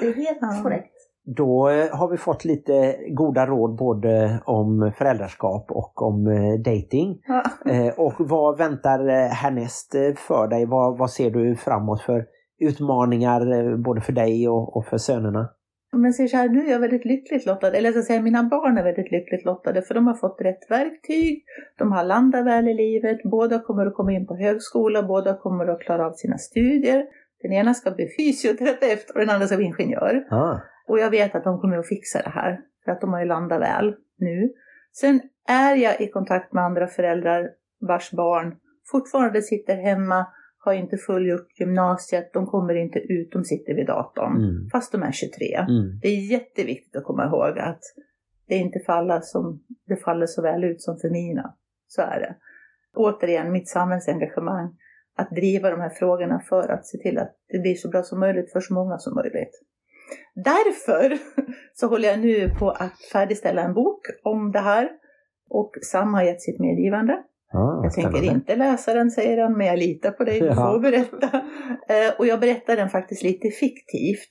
Det 0.00 0.06
är 0.06 0.14
helt 0.14 0.62
korrekt. 0.62 0.91
Då 1.24 1.68
eh, 1.68 1.96
har 1.96 2.08
vi 2.08 2.16
fått 2.16 2.44
lite 2.44 2.96
goda 3.08 3.46
råd 3.46 3.76
både 3.76 4.40
om 4.44 4.92
föräldraskap 4.98 5.70
och 5.70 6.02
om 6.02 6.26
eh, 6.26 6.54
dating. 6.58 7.18
Ja. 7.26 7.42
Eh, 7.72 7.98
och 7.98 8.14
vad 8.18 8.58
väntar 8.58 9.08
eh, 9.08 9.28
härnäst 9.28 9.94
eh, 9.94 10.14
för 10.14 10.48
dig? 10.48 10.66
Vad, 10.66 10.98
vad 10.98 11.10
ser 11.10 11.30
du 11.30 11.56
framåt 11.56 12.02
för 12.02 12.26
utmaningar 12.60 13.52
eh, 13.52 13.76
både 13.76 14.00
för 14.00 14.12
dig 14.12 14.48
och, 14.48 14.76
och 14.76 14.86
för 14.86 14.98
sönerna? 14.98 15.48
Om 15.92 16.04
jag 16.04 16.14
säger 16.14 16.28
så 16.28 16.36
här, 16.36 16.48
nu 16.48 16.66
är 16.66 16.70
jag 16.70 16.80
väldigt 16.80 17.04
lyckligt 17.04 17.46
lottad. 17.46 17.66
Eller 17.66 17.84
jag 17.84 17.94
ska 17.94 18.02
säga, 18.02 18.22
mina 18.22 18.42
barn 18.42 18.78
är 18.78 18.84
väldigt 18.84 19.12
lyckligt 19.12 19.44
lottade 19.44 19.82
för 19.82 19.94
de 19.94 20.06
har 20.06 20.14
fått 20.14 20.40
rätt 20.40 20.70
verktyg. 20.70 21.44
De 21.78 21.92
har 21.92 22.04
landat 22.04 22.46
väl 22.46 22.68
i 22.68 22.74
livet. 22.74 23.22
Båda 23.24 23.58
kommer 23.58 23.86
att 23.86 23.94
komma 23.94 24.12
in 24.12 24.26
på 24.26 24.36
högskola. 24.36 25.02
Båda 25.02 25.36
kommer 25.36 25.66
att 25.66 25.80
klara 25.80 26.06
av 26.06 26.12
sina 26.12 26.38
studier. 26.38 27.04
Den 27.42 27.52
ena 27.52 27.74
ska 27.74 27.90
bli 27.90 28.08
fysioterapeut 28.18 29.10
och 29.14 29.20
den 29.20 29.30
andra 29.30 29.46
ska 29.46 29.56
bli 29.56 29.66
ingenjör. 29.66 30.26
Ah, 30.30 30.58
Och 30.86 30.98
jag 30.98 31.10
vet 31.10 31.34
att 31.34 31.44
de 31.44 31.60
kommer 31.60 31.78
att 31.78 31.88
fixa 31.88 32.22
det 32.22 32.30
här. 32.30 32.60
För 32.84 32.92
att 32.92 33.00
de 33.00 33.12
har 33.12 33.20
ju 33.20 33.26
landat 33.26 33.60
väl 33.60 33.94
nu. 34.18 34.52
Sen 34.92 35.20
är 35.48 35.76
jag 35.76 36.00
i 36.00 36.10
kontakt 36.10 36.52
med 36.52 36.64
andra 36.64 36.86
föräldrar 36.86 37.50
vars 37.80 38.10
barn 38.10 38.56
fortfarande 38.90 39.42
sitter 39.42 39.76
hemma, 39.76 40.26
har 40.58 40.72
inte 40.72 40.96
fullgjort 40.96 41.60
gymnasiet, 41.60 42.32
de 42.32 42.46
kommer 42.46 42.74
inte 42.74 42.98
ut, 42.98 43.32
de 43.32 43.44
sitter 43.44 43.74
vid 43.74 43.86
datorn. 43.86 44.36
Mm. 44.36 44.68
Fast 44.72 44.92
de 44.92 45.02
är 45.02 45.12
23. 45.12 45.54
mm. 45.54 45.98
Det 46.02 46.08
är 46.08 46.30
jätteviktigt 46.30 46.96
att 46.96 47.04
komma 47.04 47.24
ihåg 47.26 47.58
att 47.58 47.80
det 48.48 48.54
är 48.54 48.58
inte 48.58 48.78
för 48.86 48.92
alla 48.92 49.20
som 49.20 49.62
det 49.86 49.96
faller 49.96 50.26
så 50.26 50.42
väl 50.42 50.64
ut 50.64 50.82
som 50.82 50.98
för 50.98 51.10
mina. 51.10 51.54
Så 51.86 52.02
är 52.02 52.20
det. 52.20 52.36
Återigen, 52.94 53.52
mitt 53.52 53.68
samhällsengagemang. 53.68 54.76
Att 55.16 55.30
driva 55.30 55.70
de 55.70 55.80
här 55.80 55.90
frågorna 55.90 56.40
för 56.48 56.68
att 56.68 56.86
se 56.86 56.98
till 56.98 57.18
att 57.18 57.36
det 57.48 57.58
blir 57.58 57.74
så 57.74 57.88
bra 57.88 58.02
som 58.02 58.20
möjligt 58.20 58.52
för 58.52 58.60
så 58.60 58.74
många 58.74 58.98
som 58.98 59.14
möjligt. 59.14 59.62
Därför 60.34 61.18
så 61.74 61.86
håller 61.86 62.08
jag 62.08 62.18
nu 62.20 62.50
på 62.58 62.70
att 62.70 63.00
färdigställa 63.12 63.62
en 63.62 63.74
bok 63.74 64.00
om 64.22 64.52
det 64.52 64.58
här. 64.58 64.88
Och 65.50 65.72
Sam 65.82 66.14
har 66.14 66.22
gett 66.22 66.42
sitt 66.42 66.60
medgivande. 66.60 67.12
Ah, 67.54 67.80
Jag 67.84 67.92
tänker 67.92 68.10
spännande. 68.10 68.34
inte 68.34 68.56
läsa 68.56 68.94
den, 68.94 69.10
säger 69.10 69.42
han, 69.42 69.58
men 69.58 69.66
jag 69.66 69.78
litar 69.78 70.10
på 70.10 70.24
dig, 70.24 70.40
du 70.40 70.46
Ja. 70.46 70.54
får 70.54 70.78
berätta. 70.80 71.26
Eh, 71.88 72.12
och 72.18 72.26
jag 72.26 72.40
berättar 72.40 72.76
den 72.76 72.88
faktiskt 72.90 73.22
lite 73.22 73.48
fiktivt. 73.50 74.30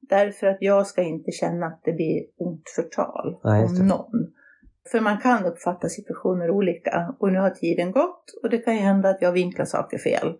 Därför 0.00 0.46
att 0.46 0.56
jag 0.60 0.86
ska 0.86 1.02
inte 1.02 1.30
känna 1.32 1.66
att 1.66 1.80
det 1.84 1.92
blir 1.92 2.22
ont 2.38 2.62
förtal 2.76 3.40
Nej, 3.44 3.64
om 3.64 3.86
någon. 3.86 4.32
För 4.92 5.00
man 5.00 5.18
kan 5.20 5.44
uppfatta 5.44 5.88
situationer 5.88 6.50
olika 6.50 7.14
och 7.18 7.32
nu 7.32 7.38
har 7.38 7.50
tiden 7.50 7.92
gått 7.92 8.24
och 8.42 8.50
det 8.50 8.58
kan 8.58 8.74
ju 8.74 8.80
hända 8.80 9.08
att 9.08 9.22
jag 9.22 9.32
vinklar 9.32 9.64
saker 9.64 9.98
fel. 9.98 10.34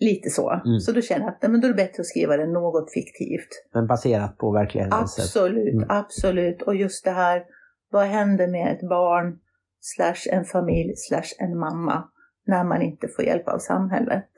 Lite 0.00 0.30
så. 0.30 0.50
Mm. 0.50 0.80
Så 0.80 0.92
då 0.92 1.00
känner 1.00 1.24
jag 1.24 1.28
att 1.34 1.42
nej, 1.42 1.50
men 1.50 1.60
då 1.60 1.66
är 1.66 1.72
det 1.72 1.76
bättre 1.76 2.00
att 2.00 2.06
skriva 2.06 2.36
det 2.36 2.46
något 2.46 2.92
fiktivt. 2.92 3.48
Men 3.74 3.86
baserat 3.86 4.38
på 4.38 4.52
verkliga 4.52 4.84
händelser. 4.84 5.22
Absolut, 5.22 5.74
Mm. 5.74 5.86
absolut. 5.88 6.62
Och 6.62 6.76
just 6.76 7.04
det 7.04 7.10
här, 7.10 7.44
vad 7.90 8.06
händer 8.06 8.48
med 8.48 8.72
ett 8.72 8.88
barn, 8.88 9.38
slash 9.80 10.32
en 10.36 10.44
familj, 10.44 10.92
slash 10.96 11.30
en 11.38 11.58
mamma, 11.58 12.08
när 12.46 12.64
man 12.64 12.82
inte 12.82 13.08
får 13.08 13.24
hjälp 13.24 13.48
av 13.48 13.58
samhället? 13.58 14.28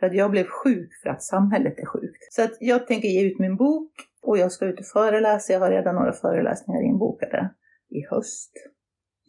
För 0.00 0.06
att 0.06 0.14
jag 0.14 0.30
blev 0.30 0.46
sjuk 0.46 0.90
för 1.02 1.10
att 1.10 1.22
samhället 1.22 1.78
är 1.78 1.86
sjukt. 1.86 2.32
Så 2.32 2.42
att 2.42 2.56
jag 2.60 2.86
tänker 2.86 3.08
ge 3.08 3.22
ut 3.22 3.38
min 3.38 3.56
bok 3.56 3.90
och 4.22 4.38
jag 4.38 4.52
ska 4.52 4.64
ut 4.66 4.78
och 4.80 4.86
föreläsa. 4.86 5.52
Jag 5.52 5.60
har 5.60 5.70
redan 5.70 5.94
några 5.94 6.12
föreläsningar 6.12 6.82
inbokade 6.82 7.50
i 7.90 8.06
höst. 8.10 8.52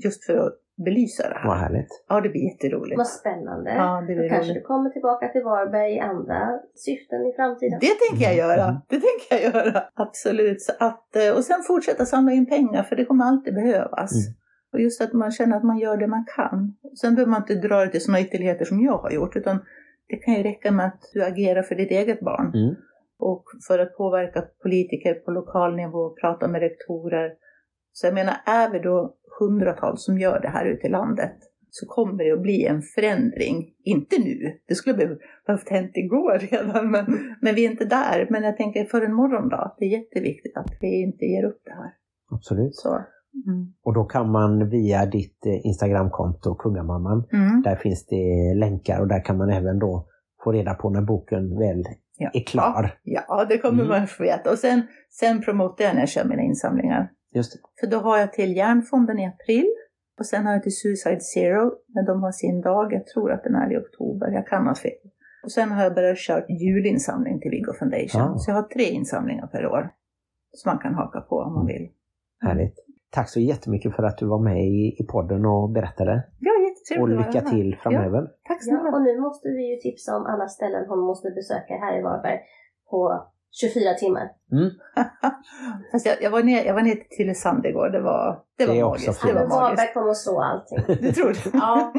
Just 0.03 0.25
för 0.25 0.37
att 0.37 0.59
belysa 0.85 1.23
det 1.29 1.41
Vad 1.45 1.57
här. 1.57 1.63
härligt. 1.63 2.03
Ja, 2.09 2.21
det 2.21 2.29
blir 2.29 2.43
jätteroligt. 2.51 2.97
Vad 2.97 3.07
spännande. 3.07 3.69
Ja, 3.75 4.01
det 4.07 4.13
Då 4.13 4.19
blir 4.19 4.29
kanske 4.29 4.51
roligt. 4.51 4.63
du 4.63 4.67
kommer 4.67 4.89
tillbaka 4.89 5.27
till 5.27 5.43
Varberg 5.43 5.95
i 5.95 5.99
andra 5.99 6.59
syften 6.75 7.25
i 7.25 7.33
framtiden. 7.35 7.79
Det 7.81 7.95
tänker 8.09 8.25
jag 8.25 8.35
göra. 8.35 8.63
Mm. 8.63 8.81
Det 8.89 8.99
tänker 9.07 9.27
jag 9.29 9.41
göra. 9.55 9.83
Absolut. 9.93 10.61
Så 10.61 10.71
att, 10.79 11.15
eh, 11.15 11.35
och 11.37 11.43
sen 11.43 11.63
fortsätta 11.67 12.05
samla 12.05 12.31
in 12.31 12.45
pengar 12.45 12.83
för 12.83 12.95
det 12.95 13.05
kommer 13.05 13.25
alltid 13.25 13.53
behövas. 13.55 14.11
Mm. 14.27 14.35
Och 14.73 14.79
just 14.81 15.01
att 15.01 15.13
man 15.13 15.31
känner 15.31 15.57
att 15.57 15.63
man 15.63 15.77
gör 15.77 15.97
det 15.97 16.07
man 16.07 16.25
kan. 16.35 16.75
Sen 17.01 17.15
behöver 17.15 17.31
man 17.31 17.41
inte 17.41 17.67
dra 17.67 17.85
det 17.85 17.91
till 17.91 18.01
sådana 18.01 18.21
ytterligheter 18.21 18.65
som 18.65 18.79
jag 18.81 18.97
har 18.97 19.11
gjort. 19.11 19.35
Utan 19.35 19.59
det 20.07 20.15
kan 20.15 20.33
ju 20.33 20.43
räcka 20.43 20.71
med 20.71 20.85
att 20.85 21.01
du 21.13 21.23
agerar 21.23 21.61
för 21.63 21.75
ditt 21.75 21.91
eget 21.91 22.19
barn. 22.19 22.51
Mm. 22.53 22.75
Och 23.19 23.43
för 23.67 23.79
att 23.79 23.97
påverka 23.97 24.41
politiker 24.63 25.13
på 25.13 25.31
lokal 25.31 25.75
nivå, 25.75 26.15
prata 26.21 26.47
med 26.47 26.61
rektorer. 26.61 27.33
Så 27.97 28.07
jag 28.07 28.13
menar, 28.13 28.35
är 28.45 28.69
vi 28.71 28.79
då 28.79 29.15
hundratals 29.39 30.05
som 30.05 30.17
gör 30.17 30.39
det 30.41 30.47
här 30.47 30.65
ute 30.65 30.87
i 30.87 30.89
landet 30.89 31.35
så 31.69 31.85
kommer 31.87 32.23
det 32.23 32.31
att 32.31 32.41
bli 32.41 32.65
en 32.65 32.81
förändring. 32.81 33.55
Inte 33.83 34.15
nu, 34.19 34.37
det 34.67 34.75
skulle 34.75 34.95
behöv- 34.97 35.19
behövt 35.45 35.69
hänt 35.69 35.91
igår 35.93 36.37
redan, 36.51 36.91
men, 36.91 37.05
men 37.41 37.55
vi 37.55 37.65
är 37.65 37.71
inte 37.71 37.85
där. 37.85 38.27
Men 38.29 38.43
jag 38.43 38.57
tänker 38.57 38.85
för 38.85 39.01
en 39.01 39.13
morgondag, 39.13 39.75
det 39.79 39.85
är 39.85 39.89
jätteviktigt 39.89 40.57
att 40.57 40.71
vi 40.81 41.01
inte 41.01 41.25
ger 41.25 41.43
upp 41.45 41.61
det 41.65 41.71
här. 41.73 41.91
Absolut. 42.31 42.75
Så. 42.75 42.89
Mm. 43.47 43.73
Och 43.83 43.93
då 43.93 44.03
kan 44.03 44.31
man 44.31 44.69
via 44.69 45.05
ditt 45.05 45.45
eh, 45.45 45.65
Instagramkonto 45.65 46.55
Kungamamman, 46.55 47.27
Mm. 47.33 47.61
där 47.61 47.75
finns 47.75 48.05
det 48.05 48.53
länkar 48.55 48.99
och 49.01 49.07
där 49.07 49.23
kan 49.25 49.37
man 49.37 49.49
även 49.49 49.79
då 49.79 50.07
få 50.43 50.51
reda 50.51 50.73
på 50.73 50.89
när 50.89 51.01
boken 51.01 51.57
väl 51.59 51.83
Ja. 52.17 52.29
är 52.33 52.43
klar. 52.43 52.97
Ja, 53.03 53.45
det 53.49 53.57
kommer 53.57 53.83
Mm. 53.83 53.87
man 53.99 54.07
få 54.07 54.23
veta. 54.23 54.51
Och 54.51 54.57
sen, 54.57 54.81
sen 55.09 55.41
promotar 55.41 55.83
jag 55.85 55.93
när 55.93 56.01
jag 56.01 56.09
kör 56.09 56.25
mina 56.25 56.41
insamlingar. 56.41 57.11
Just 57.35 57.53
det. 57.53 57.59
För 57.79 57.87
då 57.87 57.97
har 57.97 58.17
jag 58.17 58.33
till 58.33 58.57
Järnfonden 58.57 59.19
i 59.19 59.27
april 59.27 59.67
och 60.19 60.25
sen 60.25 60.45
har 60.45 60.53
jag 60.53 60.63
till 60.63 60.77
Suicide 60.77 61.19
Zero 61.19 61.71
när 61.87 62.05
de 62.05 62.23
har 62.23 62.31
sin 62.31 62.61
dag. 62.61 62.93
Jag 62.93 63.07
tror 63.07 63.31
att 63.31 63.43
den 63.43 63.55
är 63.55 63.73
i 63.73 63.77
oktober, 63.77 64.31
jag 64.31 64.47
kan 64.47 64.67
ha 64.67 64.75
fel. 64.75 64.91
Och 65.43 65.51
sen 65.51 65.71
har 65.71 65.83
jag 65.83 65.95
börjat 65.95 66.17
köra 66.17 66.45
julinsamling 66.47 67.39
till 67.39 67.51
Viggo 67.51 67.73
Foundation. 67.79 68.21
Ah. 68.21 68.37
Så 68.37 68.51
jag 68.51 68.55
har 68.55 68.63
tre 68.63 68.83
insamlingar 68.83 69.47
per 69.47 69.67
år 69.67 69.89
som 70.51 70.69
man 70.71 70.79
kan 70.79 70.93
haka 70.93 71.21
på 71.21 71.35
om 71.37 71.53
man 71.53 71.65
vill. 71.65 71.89
Härligt. 72.39 72.75
Tack 73.09 73.29
så 73.29 73.39
jättemycket 73.39 73.95
för 73.95 74.03
att 74.03 74.17
du 74.17 74.25
var 74.25 74.39
med 74.39 74.61
i, 74.63 74.95
i 74.99 75.03
podden 75.11 75.45
och 75.45 75.69
berättade. 75.69 76.23
Ja, 76.39 76.51
jättetrevligt 76.67 77.19
Och 77.19 77.25
lycka 77.25 77.41
till 77.41 77.77
framöver. 77.83 78.21
Tack 78.47 78.63
snälla. 78.63 78.83
Ja, 78.83 78.95
och 78.95 79.01
nu 79.01 79.19
måste 79.19 79.49
vi 79.49 79.63
ju 79.71 79.77
tipsa 79.77 80.17
om 80.17 80.25
alla 80.25 80.47
ställen 80.47 80.85
hon 80.89 80.99
måste 80.99 81.31
besöka 81.31 81.73
här 81.73 81.99
i 81.99 82.01
Varberg 82.01 82.39
på 82.89 83.27
24 83.61 83.93
timmar. 83.93 84.29
Mm. 84.51 84.69
Fast 85.91 86.05
jag, 86.05 86.21
jag, 86.21 86.31
var 86.31 86.43
ner, 86.43 86.65
jag 86.65 86.73
var 86.73 86.81
ner 86.81 86.95
till 86.95 87.17
Tylösand 87.17 87.65
igår, 87.65 87.89
det 87.89 88.01
var, 88.01 88.39
det 88.57 88.65
var 88.65 88.75
Det 88.75 88.83
magiskt. 88.83 89.21
Det 89.21 89.33
var. 89.33 89.47
Varberg 89.47 89.93
kommer 89.93 90.09
att 90.09 90.17
slå 90.17 90.41
allting. 90.41 90.77
Du 91.01 91.11
tror 91.11 91.33
det? 91.33 91.39
Ja. 91.53 91.93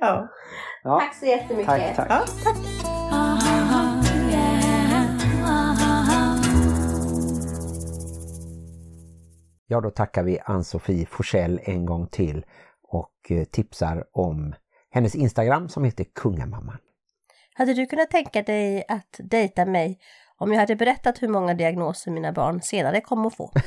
ja. 0.00 0.28
Ja, 0.84 1.00
Tack 1.00 1.14
så 1.14 1.26
jättemycket. 1.26 1.66
tack, 1.66 1.96
tack. 1.96 2.10
ja, 2.10 2.24
tack. 2.44 2.56
Ja, 9.66 9.80
då 9.80 9.90
tackar 9.90 10.22
vi 10.22 10.38
Ann-Sofie 10.44 11.06
Forsell 11.06 11.60
en 11.64 11.86
gång 11.86 12.06
till 12.06 12.44
och 12.88 13.12
eh, 13.30 13.44
tipsar 13.44 14.04
om 14.12 14.54
hennes 14.90 15.14
Instagram 15.14 15.68
som 15.68 15.84
heter 15.84 16.04
Kungamamman. 16.14 16.78
Hade 17.54 17.74
du 17.74 17.86
kunnat 17.86 18.10
tänka 18.10 18.42
dig 18.42 18.84
att 18.88 19.16
dejta 19.18 19.64
mig 19.64 19.98
om 20.40 20.52
jag 20.52 20.60
hade 20.60 20.76
berättat 20.76 21.22
hur 21.22 21.28
många 21.28 21.54
diagnoser 21.54 22.10
mina 22.10 22.32
barn 22.32 22.60
senare 22.62 23.00
kommer 23.00 23.26
att 23.26 23.36
få? 23.36 23.50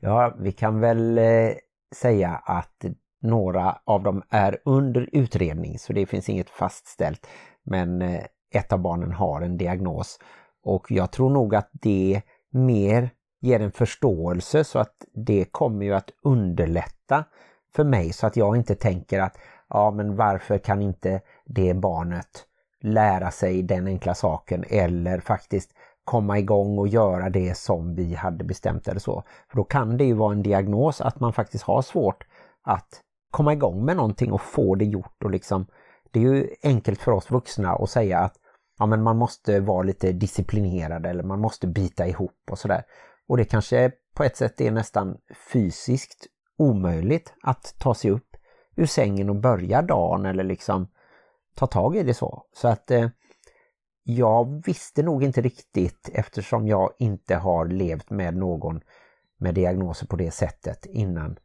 Ja, 0.00 0.36
vi 0.38 0.52
kan 0.52 0.80
väl 0.80 1.18
eh, 1.18 1.50
säga 1.94 2.42
att 2.44 2.84
några 3.22 3.78
av 3.84 4.02
dem 4.02 4.22
är 4.30 4.58
under 4.64 5.08
utredning 5.12 5.78
så 5.78 5.92
det 5.92 6.06
finns 6.06 6.28
inget 6.28 6.50
fastställt. 6.50 7.26
Men 7.62 8.02
eh, 8.02 8.24
ett 8.54 8.72
av 8.72 8.78
barnen 8.78 9.12
har 9.12 9.40
en 9.40 9.56
diagnos 9.56 10.18
Och 10.62 10.86
jag 10.90 11.12
tror 11.12 11.30
nog 11.30 11.54
att 11.54 11.70
det 11.72 12.22
mer 12.50 13.10
ger 13.40 13.60
en 13.60 13.72
förståelse 13.72 14.64
så 14.64 14.78
att 14.78 14.94
det 15.14 15.44
kommer 15.44 15.84
ju 15.84 15.94
att 15.94 16.10
underlätta 16.22 17.24
för 17.74 17.84
mig 17.84 18.12
så 18.12 18.26
att 18.26 18.36
jag 18.36 18.56
inte 18.56 18.74
tänker 18.74 19.20
att 19.20 19.38
ja 19.68 19.90
men 19.90 20.16
varför 20.16 20.58
kan 20.58 20.82
inte 20.82 21.20
det 21.44 21.74
barnet 21.74 22.46
lära 22.80 23.30
sig 23.30 23.62
den 23.62 23.86
enkla 23.86 24.14
saken 24.14 24.64
eller 24.68 25.20
faktiskt 25.20 25.70
komma 26.04 26.38
igång 26.38 26.78
och 26.78 26.88
göra 26.88 27.30
det 27.30 27.56
som 27.56 27.94
vi 27.94 28.14
hade 28.14 28.44
bestämt 28.44 28.88
eller 28.88 29.00
så. 29.00 29.22
För 29.48 29.56
då 29.56 29.64
kan 29.64 29.96
det 29.96 30.04
ju 30.04 30.14
vara 30.14 30.32
en 30.32 30.42
diagnos 30.42 31.00
att 31.00 31.20
man 31.20 31.32
faktiskt 31.32 31.64
har 31.64 31.82
svårt 31.82 32.24
att 32.62 33.00
komma 33.30 33.52
igång 33.52 33.84
med 33.84 33.96
någonting 33.96 34.32
och 34.32 34.40
få 34.40 34.74
det 34.74 34.84
gjort 34.84 35.24
och 35.24 35.30
liksom 35.30 35.66
det 36.10 36.20
är 36.20 36.22
ju 36.22 36.48
enkelt 36.62 37.00
för 37.00 37.12
oss 37.12 37.30
vuxna 37.30 37.72
att 37.72 37.90
säga 37.90 38.18
att 38.18 38.34
ja, 38.78 38.86
men 38.86 39.02
man 39.02 39.16
måste 39.16 39.60
vara 39.60 39.82
lite 39.82 40.12
disciplinerad 40.12 41.06
eller 41.06 41.22
man 41.22 41.40
måste 41.40 41.66
bita 41.66 42.06
ihop 42.06 42.40
och 42.50 42.58
sådär. 42.58 42.82
Och 43.28 43.36
det 43.36 43.44
kanske 43.44 43.92
på 44.14 44.24
ett 44.24 44.36
sätt 44.36 44.60
är 44.60 44.70
nästan 44.70 45.16
fysiskt 45.52 46.26
omöjligt 46.58 47.34
att 47.42 47.74
ta 47.78 47.94
sig 47.94 48.10
upp 48.10 48.36
ur 48.76 48.86
sängen 48.86 49.30
och 49.30 49.36
börja 49.36 49.82
dagen 49.82 50.26
eller 50.26 50.44
liksom 50.44 50.88
ta 51.54 51.66
tag 51.66 51.96
i 51.96 52.02
det 52.02 52.14
så. 52.14 52.44
Så 52.52 52.68
att 52.68 52.90
eh, 52.90 53.08
jag 54.02 54.66
visste 54.66 55.02
nog 55.02 55.24
inte 55.24 55.40
riktigt 55.40 56.10
eftersom 56.12 56.68
jag 56.68 56.90
inte 56.98 57.36
har 57.36 57.66
levt 57.66 58.10
med 58.10 58.36
någon 58.36 58.80
med 59.38 59.54
diagnoser 59.54 60.06
på 60.06 60.16
det 60.16 60.30
sättet 60.30 60.86
innan. 60.86 61.36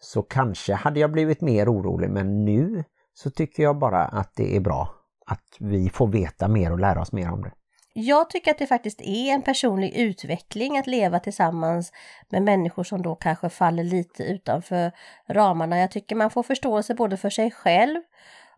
Så 0.00 0.22
kanske 0.22 0.74
hade 0.74 1.00
jag 1.00 1.12
blivit 1.12 1.40
mer 1.40 1.72
orolig 1.72 2.10
men 2.10 2.44
nu 2.44 2.84
så 3.14 3.30
tycker 3.30 3.62
jag 3.62 3.78
bara 3.78 4.04
att 4.04 4.32
det 4.36 4.56
är 4.56 4.60
bra 4.60 4.94
att 5.26 5.56
vi 5.58 5.90
får 5.90 6.06
veta 6.06 6.48
mer 6.48 6.72
och 6.72 6.78
lära 6.78 7.00
oss 7.00 7.12
mer 7.12 7.32
om 7.32 7.42
det. 7.42 7.52
Jag 7.94 8.30
tycker 8.30 8.50
att 8.50 8.58
det 8.58 8.66
faktiskt 8.66 9.00
är 9.00 9.34
en 9.34 9.42
personlig 9.42 9.96
utveckling 9.96 10.78
att 10.78 10.86
leva 10.86 11.20
tillsammans 11.20 11.92
med 12.28 12.42
människor 12.42 12.84
som 12.84 13.02
då 13.02 13.14
kanske 13.14 13.48
faller 13.48 13.84
lite 13.84 14.22
utanför 14.22 14.92
ramarna. 15.28 15.78
Jag 15.78 15.90
tycker 15.90 16.16
man 16.16 16.30
får 16.30 16.42
förståelse 16.42 16.94
både 16.94 17.16
för 17.16 17.30
sig 17.30 17.50
själv 17.50 18.00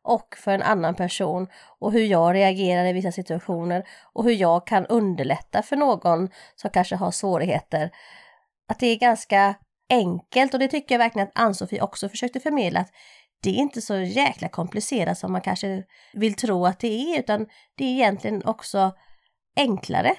och 0.04 0.36
för 0.36 0.50
en 0.50 0.62
annan 0.62 0.94
person 0.94 1.46
och 1.78 1.92
hur 1.92 2.04
jag 2.04 2.34
reagerar 2.34 2.84
i 2.84 2.92
vissa 2.92 3.12
situationer 3.12 3.84
och 4.12 4.24
hur 4.24 4.32
jag 4.32 4.66
kan 4.66 4.86
underlätta 4.86 5.62
för 5.62 5.76
någon 5.76 6.28
som 6.56 6.70
kanske 6.70 6.96
har 6.96 7.10
svårigheter. 7.10 7.90
Att 8.68 8.78
det 8.78 8.86
är 8.86 8.98
ganska 8.98 9.54
enkelt 9.90 10.54
och 10.54 10.60
det 10.60 10.68
tycker 10.68 10.94
jag 10.94 10.98
verkligen 10.98 11.28
att 11.28 11.38
Ann-Sofie 11.38 11.80
också 11.80 12.08
försökte 12.08 12.40
förmedla 12.40 12.80
att 12.80 12.90
det 13.42 13.50
är 13.50 13.54
inte 13.54 13.80
så 13.80 13.96
jäkla 13.96 14.48
komplicerat 14.48 15.18
som 15.18 15.32
man 15.32 15.40
kanske 15.40 15.82
vill 16.14 16.34
tro 16.34 16.66
att 16.66 16.80
det 16.80 16.88
är 16.88 17.18
utan 17.18 17.46
det 17.76 17.84
är 17.84 17.88
egentligen 17.88 18.42
också 18.44 18.92
enklare. 19.56 20.14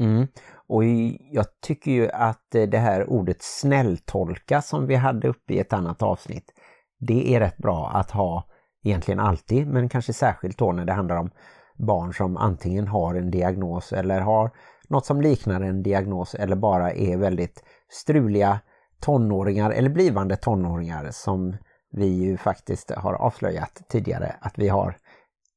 Mm. 0.00 0.28
Och 0.68 0.84
jag 1.32 1.46
tycker 1.60 1.90
ju 1.90 2.10
att 2.10 2.54
eh, 2.54 2.62
det 2.62 2.78
här 2.78 3.10
ordet 3.10 3.42
snälltolka 3.42 4.62
som 4.62 4.86
vi 4.86 4.94
hade 4.94 5.28
uppe 5.28 5.54
i 5.54 5.58
ett 5.58 5.72
annat 5.72 6.02
avsnitt, 6.02 6.52
det 6.98 7.34
är 7.34 7.40
rätt 7.40 7.56
bra 7.56 7.90
att 7.94 8.10
ha 8.10 8.47
egentligen 8.84 9.20
alltid, 9.20 9.66
men 9.66 9.88
kanske 9.88 10.12
särskilt 10.12 10.58
då 10.58 10.72
när 10.72 10.84
det 10.84 10.92
handlar 10.92 11.16
om 11.16 11.30
barn 11.78 12.14
som 12.14 12.36
antingen 12.36 12.88
har 12.88 13.14
en 13.14 13.30
diagnos 13.30 13.92
eller 13.92 14.20
har 14.20 14.50
något 14.88 15.06
som 15.06 15.20
liknar 15.20 15.60
en 15.60 15.82
diagnos 15.82 16.34
eller 16.34 16.56
bara 16.56 16.92
är 16.92 17.16
väldigt 17.16 17.64
struliga 17.88 18.60
tonåringar 19.00 19.70
eller 19.70 19.90
blivande 19.90 20.36
tonåringar 20.36 21.08
som 21.10 21.56
vi 21.90 22.06
ju 22.06 22.36
faktiskt 22.36 22.90
har 22.90 23.14
avslöjat 23.14 23.82
tidigare 23.88 24.36
att 24.40 24.58
vi 24.58 24.68
har 24.68 24.96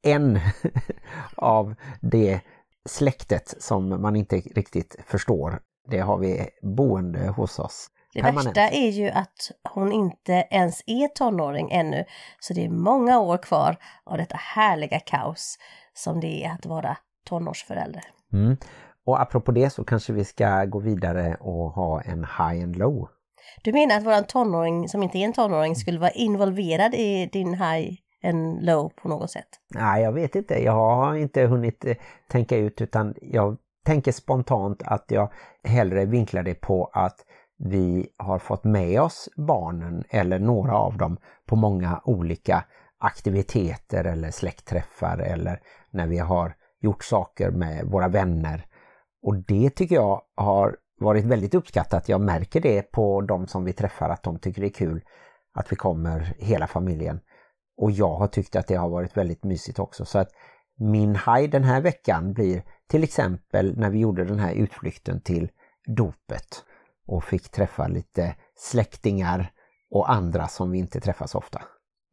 en 0.04 0.40
av 1.36 1.76
det 2.02 2.42
släktet 2.90 3.56
som 3.60 4.02
man 4.02 4.16
inte 4.16 4.36
riktigt 4.36 4.96
förstår. 5.06 5.60
Det 5.90 6.00
har 6.00 6.18
vi 6.18 6.50
boende 6.62 7.28
hos 7.28 7.60
oss. 7.60 7.88
Det 8.14 8.22
permanent. 8.22 8.47
värsta 8.47 8.70
är 8.70 8.89
ju 8.89 9.09
att 9.09 9.51
hon 9.70 9.91
inte 9.91 10.47
ens 10.49 10.84
är 10.86 11.07
tonåring 11.07 11.72
ännu. 11.72 12.05
Så 12.39 12.53
det 12.53 12.66
är 12.66 12.70
många 12.70 13.20
år 13.20 13.38
kvar 13.38 13.78
av 14.03 14.18
detta 14.18 14.38
härliga 14.38 14.99
kaos 14.99 15.57
som 15.93 16.20
det 16.20 16.45
är 16.45 16.51
att 16.51 16.66
vara 16.66 16.97
tonårsförälder. 17.26 18.03
Mm. 18.34 18.57
Och 19.05 19.22
apropå 19.22 19.51
det 19.51 19.70
så 19.70 19.84
kanske 19.84 20.14
vi 20.14 20.26
ska 20.26 20.66
gå 20.66 20.80
vidare 20.80 21.38
och 21.39 21.72
ha 21.72 22.01
en 22.01 22.20
high 22.24 22.64
and 22.64 22.76
low. 22.76 23.09
Du 23.64 23.74
menar 23.74 23.97
att 23.97 24.05
våran 24.05 24.24
tonåring 24.24 24.89
som 24.89 25.03
inte 25.03 25.18
är 25.18 25.26
en 25.26 25.34
tonåring 25.34 25.76
skulle 25.76 25.99
vara 25.99 26.12
involverad 26.12 26.93
i 26.93 27.30
din 27.32 27.53
high 27.53 27.97
and 28.24 28.66
low 28.66 28.89
på 28.89 29.09
något 29.09 29.32
sätt? 29.32 29.47
Nej, 29.76 30.03
jag 30.03 30.12
vet 30.12 30.36
inte. 30.36 30.64
Jag 30.64 30.72
har 30.72 31.16
inte 31.16 31.41
hunnit 31.41 31.86
eh, 31.86 31.95
tänka 32.32 32.57
ut 32.57 32.82
utan 32.82 33.16
jag 33.22 33.57
tänker 33.86 34.12
spontant 34.12 34.84
att 34.86 35.05
jag 35.07 35.32
hellre 35.64 36.05
vinklar 36.05 36.43
det 36.43 36.55
på 36.55 36.89
att 36.93 37.26
vi 37.64 38.09
har 38.18 38.39
fått 38.39 38.64
med 38.64 39.01
oss 39.01 39.30
barnen 39.36 40.03
eller 40.09 40.39
några 40.39 40.78
av 40.78 40.97
dem 40.97 41.18
på 41.45 41.55
många 41.55 42.01
olika 42.03 42.64
aktiviteter 42.99 44.03
eller 44.03 44.32
släktträffar 44.32 45.18
eller 45.18 45.62
när 45.91 46.07
vi 46.07 46.18
har 46.18 46.55
gjort 46.80 47.03
saker 47.03 47.51
med 47.51 47.86
våra 47.86 48.07
vänner. 48.07 48.66
Och 49.24 49.36
det 49.36 49.70
tycker 49.70 49.95
jag 49.95 50.22
har 50.36 50.78
varit 50.99 51.26
väldigt 51.26 51.55
uppskattat. 51.55 52.09
Jag 52.09 52.22
märker 52.22 52.62
det 52.62 52.91
på 52.91 53.22
de 53.22 53.47
som 53.47 53.64
vi 53.64 53.74
träffar 53.74 54.09
att 54.09 54.24
de 54.24 54.39
tycker 54.39 54.62
det 54.62 54.68
är 54.68 54.74
kul 54.74 55.01
att 55.53 55.72
vi 55.72 55.76
kommer 55.76 56.36
hela 56.39 56.68
familjen. 56.68 57.20
Och 57.78 57.91
jag 57.91 58.16
har 58.16 58.28
tyckt 58.28 58.55
att 58.55 58.68
det 58.68 58.76
har 58.76 58.89
varit 58.89 59.18
väldigt 59.18 59.43
mysigt 59.43 59.80
också. 59.80 60.05
Så 60.05 60.20
att 60.20 60.30
min 60.80 61.16
haj 61.16 61.47
den 61.47 61.64
här 61.64 61.82
veckan 61.82 62.34
blir 62.34 62.64
till 62.88 63.03
exempel 63.03 63.78
när 63.78 63.89
vi 63.89 63.99
gjorde 63.99 64.26
den 64.26 64.39
här 64.39 64.53
utflykten 64.53 65.22
till 65.22 65.49
dopet 65.88 66.64
och 67.08 67.24
fick 67.24 67.49
träffa 67.49 67.88
lite 67.88 68.36
släktingar 68.56 69.52
och 69.91 70.12
andra 70.12 70.47
som 70.47 70.72
vi 70.72 70.80
inte 70.80 70.99
träffar 70.99 71.28
så 71.28 71.38
ofta. 71.38 71.62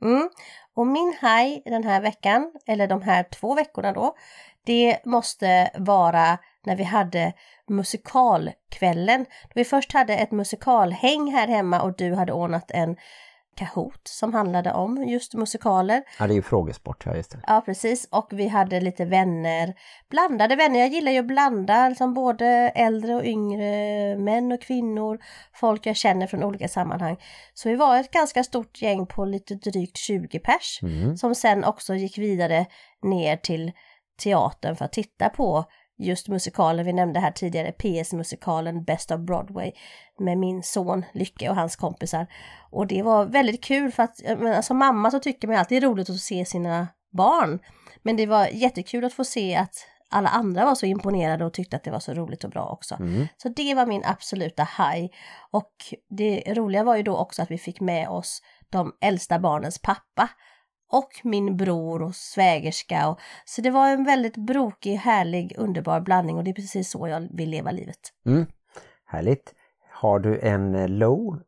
Mm. 0.03 0.29
Och 0.75 0.87
min 0.87 1.17
haj 1.21 1.63
den 1.65 1.85
här 1.85 2.01
veckan, 2.01 2.53
eller 2.67 2.87
de 2.89 3.03
här 3.03 3.23
två 3.23 3.55
veckorna 3.55 3.93
då, 3.93 4.17
det 4.65 5.05
måste 5.05 5.71
vara 5.75 6.39
när 6.67 6.77
vi 6.77 6.85
hade 6.85 7.33
musikalkvällen. 7.69 9.25
Då 9.25 9.53
vi 9.55 9.65
först 9.65 9.93
hade 9.93 10.17
ett 10.17 10.31
musikalhäng 10.31 11.33
här 11.33 11.49
hemma 11.49 11.83
och 11.83 11.97
du 11.97 12.15
hade 12.15 12.33
ordnat 12.33 12.71
en 12.71 12.97
Kahoot 13.59 14.01
som 14.09 14.35
handlade 14.35 14.73
om 14.73 15.09
just 15.09 15.35
musikaler. 15.35 16.03
Ja, 16.19 16.27
det 16.27 16.33
är 16.33 16.35
ju 16.35 16.43
frågesport, 16.43 17.07
ja 17.07 17.17
just 17.17 17.31
det. 17.31 17.41
Ja, 17.47 17.63
precis. 17.67 18.09
Och 18.11 18.29
vi 18.31 18.49
hade 18.49 18.81
lite 18.81 19.05
vänner, 19.05 19.75
blandade 20.11 20.57
vänner. 20.57 20.81
Jag 20.81 20.89
gillar 20.89 21.13
ju 21.13 21.19
att 21.19 21.27
blanda, 21.27 21.89
liksom 21.89 22.15
både 22.15 22.47
äldre 22.75 23.15
och 23.15 23.25
yngre, 23.25 24.17
män 24.17 24.53
och 24.53 24.63
kvinnor, 24.63 25.19
folk 25.53 25.87
jag 25.87 25.97
känner 25.97 26.27
från 26.27 26.45
olika 26.45 26.69
sammanhang. 26.69 27.17
Så 27.55 27.69
vi 27.69 27.77
var 27.77 27.97
ett 27.97 28.11
ganska 28.11 28.45
stort 28.45 28.83
gäng 28.83 29.07
på 29.07 29.25
lite 29.25 29.55
drygt 29.55 29.97
20 29.97 30.39
pers 30.39 30.79
mm. 30.83 31.17
som 31.17 31.35
sen 31.35 31.65
också 31.65 31.95
gick 31.95 32.19
vidare 32.19 32.67
ner 33.03 33.37
till 33.37 33.73
teatern 34.23 34.77
för 34.77 34.85
att 34.85 34.93
titta 34.93 35.29
på 35.29 35.65
just 35.99 36.29
musikalen 36.29 36.87
vi 36.87 36.93
nämnde 36.93 37.21
här 37.21 37.31
tidigare, 37.31 37.73
PS-musikalen 37.73 38.85
Best 38.85 39.11
of 39.11 39.21
Broadway 39.21 39.73
med 40.19 40.39
min 40.39 40.63
son 40.63 41.05
Lycke 41.13 41.51
och 41.51 41.57
hans 41.57 41.77
kompisar. 41.77 42.27
Och 42.71 42.87
det 42.87 43.03
var 43.03 43.25
väldigt 43.25 43.65
kul 43.65 43.93
för 43.93 44.03
att 44.03 44.21
men, 44.39 44.63
som 44.63 44.79
mamma 44.79 45.11
så 45.11 45.19
tycker 45.19 45.49
man 45.49 45.57
alltid 45.57 45.83
det 45.83 45.87
är 45.87 45.91
roligt 45.91 46.11
att 46.11 46.21
se 46.21 46.45
sina 46.45 46.89
barn. 47.13 47.59
Men 48.03 48.17
det 48.17 48.27
var 48.27 48.47
jättekul 48.47 49.05
att 49.05 49.15
få 49.15 49.25
se 49.25 49.57
att 49.57 49.75
alla 50.11 50.29
andra 50.29 50.65
var 50.65 50.75
så 50.75 50.87
imponerade 50.87 51.45
och 51.45 51.53
tyckte 51.53 51.77
att 51.77 51.85
det 51.85 51.91
var 51.91 52.01
så 52.01 52.15
roligt 52.15 52.45
och 52.45 52.51
bra 52.51 52.67
också. 52.67 52.95
Mm. 52.95 53.29
Så 53.37 53.49
det 53.49 53.75
var 53.75 53.87
min 53.87 54.05
absoluta 54.05 54.63
high. 54.63 55.11
Och 55.51 55.73
det 56.09 56.43
roliga 56.47 56.85
var 56.85 56.97
ju 56.97 57.03
då 57.03 57.17
också 57.17 57.43
att 57.43 57.51
vi 57.51 57.59
fick 57.59 57.81
med 57.81 58.09
oss 58.09 58.43
de 58.71 58.93
äldsta 59.01 59.39
barnens 59.39 59.79
pappa 59.79 60.29
och 60.91 61.21
min 61.23 61.57
bror 61.57 62.03
och 62.03 62.15
svägerska. 62.15 63.09
Och, 63.09 63.21
så 63.45 63.61
det 63.61 63.71
var 63.71 63.89
en 63.89 64.05
väldigt 64.05 64.37
brokig, 64.37 64.95
härlig, 64.95 65.55
underbar 65.59 66.01
blandning 66.01 66.37
och 66.37 66.45
det 66.45 66.51
är 66.51 66.55
precis 66.55 66.91
så 66.91 67.09
jag 67.09 67.29
vill 67.31 67.51
leva 67.51 67.71
livet. 67.71 68.13
Mm. 68.27 68.47
Härligt. 69.07 69.55
Har 69.91 70.19
du 70.19 70.41
en 70.41 70.75
eh, 70.75 70.89
low 70.89 71.43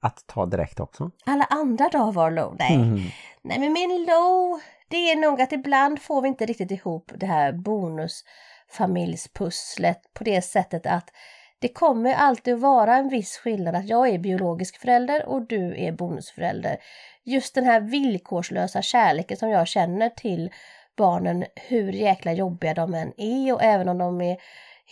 att 0.00 0.24
ta 0.26 0.46
direkt 0.46 0.80
också? 0.80 1.10
Alla 1.26 1.44
andra 1.44 1.88
dagar 1.88 2.12
var 2.12 2.30
low? 2.30 2.56
Nej. 2.58 2.74
Mm. 2.74 3.00
Nej 3.42 3.58
men 3.58 3.72
min 3.72 4.04
low, 4.04 4.60
det 4.88 4.96
är 4.96 5.16
nog 5.16 5.40
att 5.40 5.52
ibland 5.52 6.02
får 6.02 6.22
vi 6.22 6.28
inte 6.28 6.46
riktigt 6.46 6.70
ihop 6.70 7.12
det 7.14 7.26
här 7.26 7.52
bonusfamiljspusslet 7.52 10.00
på 10.14 10.24
det 10.24 10.42
sättet 10.42 10.86
att 10.86 11.10
det 11.58 11.68
kommer 11.68 12.14
alltid 12.14 12.54
att 12.54 12.60
vara 12.60 12.96
en 12.96 13.08
viss 13.08 13.36
skillnad 13.36 13.74
att 13.74 13.88
jag 13.88 14.08
är 14.08 14.18
biologisk 14.18 14.80
förälder 14.80 15.26
och 15.26 15.42
du 15.42 15.84
är 15.84 15.92
bonusförälder. 15.92 16.76
Just 17.24 17.54
den 17.54 17.64
här 17.64 17.80
villkorslösa 17.80 18.82
kärleken 18.82 19.36
som 19.36 19.48
jag 19.48 19.68
känner 19.68 20.08
till 20.08 20.50
barnen, 20.96 21.44
hur 21.68 21.92
jäkla 21.92 22.32
jobbiga 22.32 22.74
de 22.74 22.94
än 22.94 23.12
är 23.20 23.54
och 23.54 23.62
även 23.62 23.88
om 23.88 23.98
de 23.98 24.20
är 24.20 24.36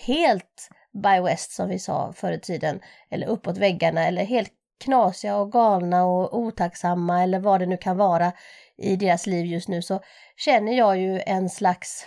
helt 0.06 0.68
by 0.92 1.20
west 1.20 1.52
som 1.52 1.68
vi 1.68 1.78
sa 1.78 2.12
förr 2.12 2.32
i 2.32 2.40
tiden, 2.40 2.80
eller 3.10 3.26
uppåt 3.26 3.58
väggarna 3.58 4.06
eller 4.06 4.24
helt 4.24 4.52
knasiga 4.84 5.36
och 5.36 5.52
galna 5.52 6.04
och 6.04 6.38
otacksamma 6.38 7.22
eller 7.22 7.38
vad 7.38 7.60
det 7.60 7.66
nu 7.66 7.76
kan 7.76 7.96
vara 7.96 8.32
i 8.76 8.96
deras 8.96 9.26
liv 9.26 9.46
just 9.46 9.68
nu 9.68 9.82
så 9.82 10.00
känner 10.36 10.72
jag 10.72 10.98
ju 10.98 11.20
en 11.26 11.50
slags 11.50 12.06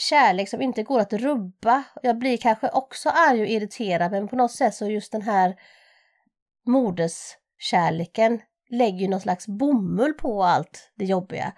kärlek 0.00 0.48
som 0.48 0.62
inte 0.62 0.82
går 0.82 1.00
att 1.00 1.12
rubba. 1.12 1.82
Jag 2.02 2.18
blir 2.18 2.36
kanske 2.36 2.68
också 2.68 3.08
arg 3.08 3.40
och 3.40 3.46
irriterad 3.46 4.10
men 4.10 4.28
på 4.28 4.36
något 4.36 4.52
sätt 4.52 4.74
så 4.74 4.86
just 4.86 5.12
den 5.12 5.22
här 5.22 5.56
moderskärleken 6.66 8.40
lägger 8.70 8.98
ju 8.98 9.08
någon 9.08 9.20
slags 9.20 9.46
bomull 9.46 10.12
på 10.12 10.44
allt 10.44 10.90
det 10.94 11.04
jobbiga. 11.04 11.52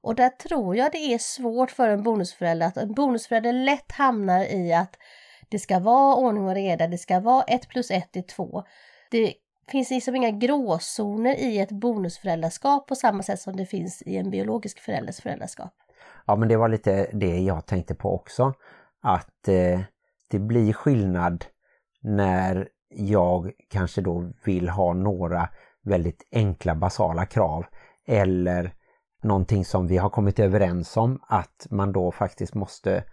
Och 0.00 0.14
där 0.14 0.28
tror 0.28 0.76
jag 0.76 0.92
det 0.92 1.14
är 1.14 1.18
svårt 1.18 1.70
för 1.70 1.88
en 1.88 2.02
bonusförälder 2.02 2.66
att 2.66 2.76
en 2.76 2.94
bonusförälder 2.94 3.52
lätt 3.52 3.92
hamnar 3.92 4.44
i 4.44 4.72
att 4.72 4.96
det 5.48 5.58
ska 5.58 5.78
vara 5.78 6.14
ordning 6.14 6.44
och 6.44 6.54
reda, 6.54 6.86
det 6.86 6.98
ska 6.98 7.20
vara 7.20 7.42
ett 7.42 7.68
plus 7.68 7.90
ett 7.90 8.16
är 8.16 8.22
två. 8.22 8.64
Det 9.10 9.34
finns 9.68 9.90
liksom 9.90 10.16
inga 10.16 10.30
gråzoner 10.30 11.34
i 11.34 11.58
ett 11.58 11.70
bonusföräldraskap 11.70 12.86
på 12.86 12.94
samma 12.94 13.22
sätt 13.22 13.40
som 13.40 13.56
det 13.56 13.66
finns 13.66 14.02
i 14.02 14.16
en 14.16 14.30
biologisk 14.30 14.80
förälders 14.80 15.20
föräldraskap. 15.20 15.74
Ja 16.28 16.36
men 16.36 16.48
det 16.48 16.56
var 16.56 16.68
lite 16.68 17.10
det 17.12 17.40
jag 17.40 17.66
tänkte 17.66 17.94
på 17.94 18.14
också. 18.14 18.52
Att 19.02 19.48
eh, 19.48 19.80
det 20.30 20.38
blir 20.38 20.72
skillnad 20.72 21.44
när 22.02 22.68
jag 22.88 23.52
kanske 23.70 24.00
då 24.00 24.32
vill 24.44 24.68
ha 24.68 24.92
några 24.92 25.48
väldigt 25.82 26.28
enkla 26.32 26.74
basala 26.74 27.26
krav 27.26 27.66
eller 28.06 28.74
någonting 29.22 29.64
som 29.64 29.86
vi 29.86 29.96
har 29.96 30.10
kommit 30.10 30.38
överens 30.38 30.96
om 30.96 31.20
att 31.22 31.66
man 31.70 31.92
då 31.92 32.12
faktiskt 32.12 32.54
måste 32.54 33.04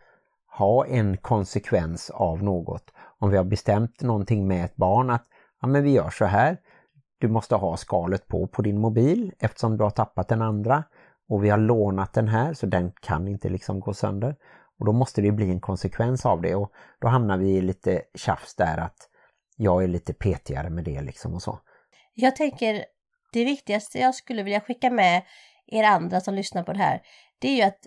ha 0.58 0.86
en 0.86 1.18
konsekvens 1.18 2.10
av 2.10 2.44
något. 2.44 2.92
Om 3.20 3.30
vi 3.30 3.38
har 3.38 3.44
bestämt 3.44 4.02
någonting 4.02 4.48
med 4.48 4.66
ett 4.66 4.76
barn 4.76 5.10
att 5.10 5.26
ja, 5.62 5.68
men 5.68 5.84
vi 5.84 5.92
gör 5.92 6.10
så 6.10 6.26
här. 6.26 6.58
Du 7.20 7.28
måste 7.28 7.56
ha 7.56 7.78
skalet 7.78 8.28
på 8.28 8.48
på 8.48 8.62
din 8.62 8.80
mobil 8.80 9.32
eftersom 9.40 9.78
du 9.78 9.84
har 9.84 9.92
tappat 9.92 10.28
den 10.28 10.42
andra 10.42 10.84
och 11.30 11.44
vi 11.44 11.50
har 11.50 11.58
lånat 11.58 12.14
den 12.14 12.28
här 12.28 12.54
så 12.54 12.66
den 12.66 12.92
kan 13.02 13.28
inte 13.28 13.50
liksom 13.50 13.80
gå 13.80 13.94
sönder. 13.94 14.36
Och 14.80 14.86
då 14.86 14.94
måste 14.94 15.22
det 15.22 15.32
bli 15.32 15.50
en 15.50 15.60
konsekvens 15.60 16.26
av 16.26 16.42
det 16.42 16.56
och 16.56 16.72
då 17.02 17.08
hamnar 17.08 17.38
vi 17.38 17.50
i 17.50 17.62
lite 17.62 18.02
tjafs 18.16 18.56
där 18.56 18.78
att 18.78 19.10
jag 19.58 19.84
är 19.84 19.88
lite 19.88 20.14
petigare 20.14 20.70
med 20.70 20.84
det 20.84 21.02
liksom 21.02 21.34
och 21.34 21.42
så. 21.42 21.60
Jag 22.14 22.36
tänker 22.36 22.86
det 23.34 23.46
viktigaste 23.46 24.00
jag 24.00 24.16
skulle 24.16 24.44
vilja 24.44 24.62
skicka 24.62 24.90
med 24.90 25.22
er 25.68 25.84
andra 25.84 26.22
som 26.22 26.34
lyssnar 26.34 26.64
på 26.64 26.74
det 26.74 26.80
här, 26.80 27.02
det 27.40 27.48
är 27.48 27.56
ju 27.56 27.62
att 27.62 27.80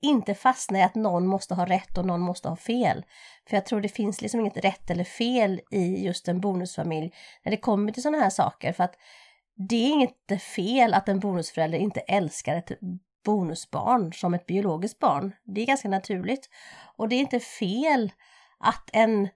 inte 0.00 0.34
fastna 0.34 0.78
i 0.78 0.82
att 0.82 0.94
någon 0.94 1.26
måste 1.26 1.54
ha 1.54 1.66
rätt 1.66 1.98
och 1.98 2.06
någon 2.06 2.20
måste 2.20 2.48
ha 2.48 2.56
fel. 2.56 3.04
För 3.48 3.56
jag 3.56 3.66
tror 3.66 3.80
det 3.80 3.88
finns 3.88 4.20
liksom 4.20 4.40
inget 4.40 4.64
rätt 4.64 4.90
eller 4.90 5.04
fel 5.04 5.60
i 5.70 6.04
just 6.04 6.28
en 6.28 6.40
bonusfamilj 6.40 7.12
när 7.44 7.50
det 7.50 7.56
kommer 7.56 7.92
till 7.92 8.02
sådana 8.02 8.22
här 8.22 8.30
saker. 8.30 8.72
För 8.72 8.84
att 8.84 8.94
det 9.58 9.76
är 9.76 9.92
inte 9.92 10.38
fel 10.38 10.94
att 10.94 11.08
en 11.08 11.20
bonusförälder 11.20 11.78
inte 11.78 12.00
älskar 12.00 12.56
ett 12.56 12.72
bonusbarn 13.24 14.12
som 14.12 14.34
ett 14.34 14.46
biologiskt 14.46 14.98
barn. 14.98 15.32
Det 15.44 15.60
är 15.60 15.66
ganska 15.66 15.88
naturligt. 15.88 16.48
Och 16.96 17.08
det 17.08 17.16
är 17.16 17.20
inte 17.20 17.40
fel 17.40 18.12
att 18.58 18.90
en 18.92 19.28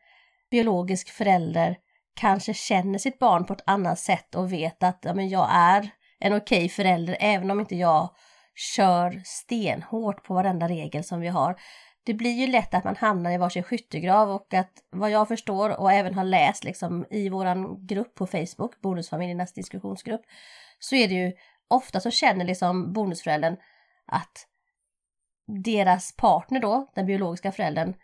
biologisk 0.51 1.11
förälder 1.11 1.77
kanske 2.15 2.55
känner 2.55 2.99
sitt 2.99 3.19
barn 3.19 3.47
på 3.47 3.53
ett 3.53 3.63
annat 3.67 3.99
sätt 3.99 4.35
och 4.35 4.53
vet 4.53 4.83
att 4.83 4.99
ja, 5.03 5.15
men 5.15 5.29
jag 5.29 5.49
är 5.53 5.91
en 6.19 6.33
okej 6.33 6.59
okay 6.59 6.69
förälder 6.69 7.17
även 7.21 7.51
om 7.51 7.61
inte 7.61 7.77
jag 7.77 8.11
kör 8.55 9.23
stenhårt 9.25 10.25
på 10.25 10.35
varenda 10.35 10.69
regel 10.69 11.05
som 11.05 11.21
vi 11.21 11.29
har. 11.29 11.57
Det 12.05 12.15
blir 12.15 12.31
ju 12.31 12.47
lätt 12.47 12.75
att 12.75 12.85
man 12.85 12.97
hamnar 12.97 13.31
i 13.31 13.39
varsin 13.39 13.63
skyttegrav 13.63 14.31
och 14.31 14.55
att 14.55 14.73
vad 14.91 15.11
jag 15.11 15.29
förstår 15.29 15.81
och 15.81 15.93
även 15.93 16.15
har 16.15 16.25
läst 16.25 16.65
liksom 16.65 17.07
i 17.11 17.29
våran 17.29 17.87
grupp 17.87 18.15
på 18.15 18.27
Facebook, 18.27 18.81
Bonusfamiljernas 18.81 19.53
diskussionsgrupp, 19.53 20.23
så 20.79 20.95
är 20.95 21.09
det 21.09 21.15
ju 21.15 21.33
ofta 21.69 22.01
så 22.01 22.11
känner 22.11 22.45
liksom 22.45 22.93
bonusföräldern 22.93 23.57
att 24.07 24.47
deras 25.47 26.17
partner 26.17 26.61
då, 26.61 26.91
den 26.95 27.07
biologiska 27.07 27.53
föräldern, 27.53 27.95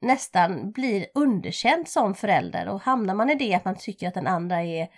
nästan 0.00 0.72
blir 0.72 1.06
underkänd 1.14 1.88
som 1.88 2.14
förälder. 2.14 2.68
Och 2.68 2.80
hamnar 2.80 3.14
man 3.14 3.30
i 3.30 3.34
det 3.34 3.54
att 3.54 3.64
man 3.64 3.76
tycker 3.76 4.08
att 4.08 4.14
den 4.14 4.26
andra 4.26 4.62
är 4.62 4.88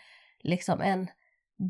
liksom 0.42 0.80
en 0.80 1.10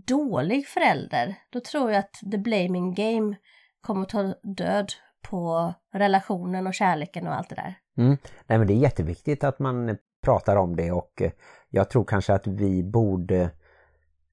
dålig 0.06 0.66
förälder, 0.66 1.34
då 1.50 1.60
tror 1.60 1.92
jag 1.92 1.98
att 1.98 2.20
the 2.32 2.38
blaming 2.38 2.94
game 2.94 3.36
kommer 3.80 4.02
att 4.02 4.08
ta 4.08 4.22
död 4.42 4.92
på 5.30 5.74
relationen 5.92 6.66
och 6.66 6.74
kärleken 6.74 7.26
och 7.26 7.34
allt 7.34 7.48
det 7.48 7.54
där. 7.54 7.74
Mm. 7.98 8.16
Nej 8.46 8.58
men 8.58 8.66
det 8.66 8.72
är 8.72 8.78
jätteviktigt 8.78 9.44
att 9.44 9.58
man 9.58 9.96
pratar 10.22 10.56
om 10.56 10.76
det 10.76 10.92
och 10.92 11.22
eh, 11.22 11.30
jag 11.68 11.90
tror 11.90 12.04
kanske 12.04 12.34
att 12.34 12.46
vi 12.46 12.82
borde 12.82 13.50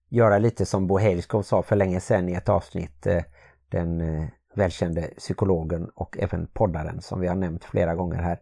göra 0.09 0.37
lite 0.37 0.65
som 0.65 0.87
Bo 0.87 0.97
Helskov 0.97 1.41
sa 1.41 1.63
för 1.63 1.75
länge 1.75 1.99
sedan 1.99 2.29
i 2.29 2.33
ett 2.33 2.49
avsnitt, 2.49 3.07
eh, 3.07 3.23
den 3.69 4.01
eh, 4.01 4.27
välkände 4.55 5.01
psykologen 5.01 5.89
och 5.95 6.17
även 6.19 6.47
poddaren 6.47 7.01
som 7.01 7.19
vi 7.19 7.27
har 7.27 7.35
nämnt 7.35 7.63
flera 7.63 7.95
gånger 7.95 8.21
här. 8.21 8.39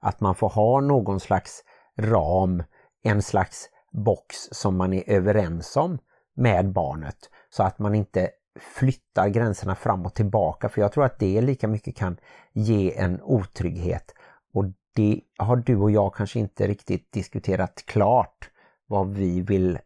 Att 0.00 0.20
man 0.20 0.34
får 0.34 0.48
ha 0.48 0.80
någon 0.80 1.20
slags 1.20 1.64
ram, 1.98 2.62
en 3.02 3.22
slags 3.22 3.68
box 3.92 4.36
som 4.52 4.76
man 4.76 4.92
är 4.92 5.10
överens 5.10 5.76
om 5.76 5.98
med 6.34 6.72
barnet 6.72 7.30
så 7.50 7.62
att 7.62 7.78
man 7.78 7.94
inte 7.94 8.30
flyttar 8.60 9.28
gränserna 9.28 9.74
fram 9.74 10.06
och 10.06 10.14
tillbaka 10.14 10.68
för 10.68 10.80
jag 10.80 10.92
tror 10.92 11.04
att 11.04 11.18
det 11.18 11.40
lika 11.40 11.68
mycket 11.68 11.96
kan 11.96 12.16
ge 12.52 12.98
en 12.98 13.22
otrygghet 13.22 14.14
och 14.54 14.64
det 14.94 15.20
har 15.38 15.56
du 15.56 15.76
och 15.76 15.90
jag 15.90 16.14
kanske 16.14 16.38
inte 16.38 16.66
riktigt 16.66 17.12
diskuterat 17.12 17.82
klart 17.86 18.50
vad 18.86 19.14
vi 19.14 19.40
vill 19.40 19.78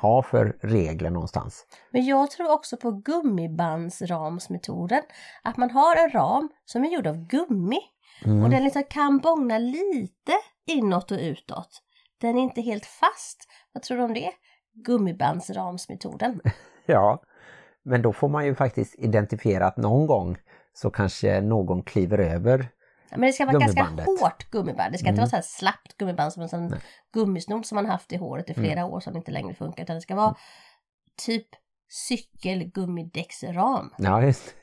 ha 0.00 0.22
för 0.22 0.56
regler 0.60 1.10
någonstans. 1.10 1.66
Men 1.90 2.06
jag 2.06 2.30
tror 2.30 2.52
också 2.52 2.76
på 2.76 2.90
gummibandsramsmetoden. 2.90 5.02
Att 5.42 5.56
man 5.56 5.70
har 5.70 5.96
en 5.96 6.10
ram 6.10 6.48
som 6.64 6.84
är 6.84 6.88
gjord 6.88 7.06
av 7.06 7.26
gummi 7.26 7.80
mm. 8.24 8.42
och 8.42 8.50
den 8.50 8.64
liksom 8.64 8.82
kan 8.90 9.18
bångna 9.18 9.58
lite 9.58 10.32
inåt 10.66 11.10
och 11.10 11.18
utåt. 11.20 11.82
Den 12.20 12.38
är 12.38 12.42
inte 12.42 12.60
helt 12.60 12.86
fast. 12.86 13.48
Vad 13.72 13.82
tror 13.82 13.98
du 13.98 14.04
om 14.04 14.14
det? 14.14 14.32
gummibandsramsmetoden. 14.74 16.40
ja, 16.86 17.22
men 17.84 18.02
då 18.02 18.12
får 18.12 18.28
man 18.28 18.44
ju 18.44 18.54
faktiskt 18.54 18.94
identifiera 18.98 19.66
att 19.66 19.76
någon 19.76 20.06
gång 20.06 20.36
så 20.72 20.90
kanske 20.90 21.40
någon 21.40 21.82
kliver 21.82 22.18
över 22.18 22.68
men 23.10 23.20
det 23.20 23.32
ska 23.32 23.46
vara 23.46 23.58
ganska 23.58 23.84
hårt 23.84 24.50
gummiband. 24.50 24.92
Det 24.92 24.98
ska 24.98 25.08
inte 25.08 25.20
mm. 25.20 25.22
vara 25.22 25.30
så 25.30 25.36
här 25.36 25.42
slappt 25.42 25.96
gummiband 25.98 26.32
som 26.32 26.42
en 26.42 26.48
sån 26.48 26.74
gummisnodd 27.12 27.66
som 27.66 27.76
man 27.76 27.86
haft 27.86 28.12
i 28.12 28.16
håret 28.16 28.50
i 28.50 28.54
flera 28.54 28.80
mm. 28.80 28.92
år 28.92 29.00
som 29.00 29.16
inte 29.16 29.30
längre 29.30 29.54
funkar. 29.54 29.82
Utan 29.82 29.96
det 29.96 30.02
ska 30.02 30.14
vara 30.14 30.36
typ 31.26 31.46
cykelgummidäcksram. 31.88 33.90
Ja, 33.98 34.22
just 34.22 34.54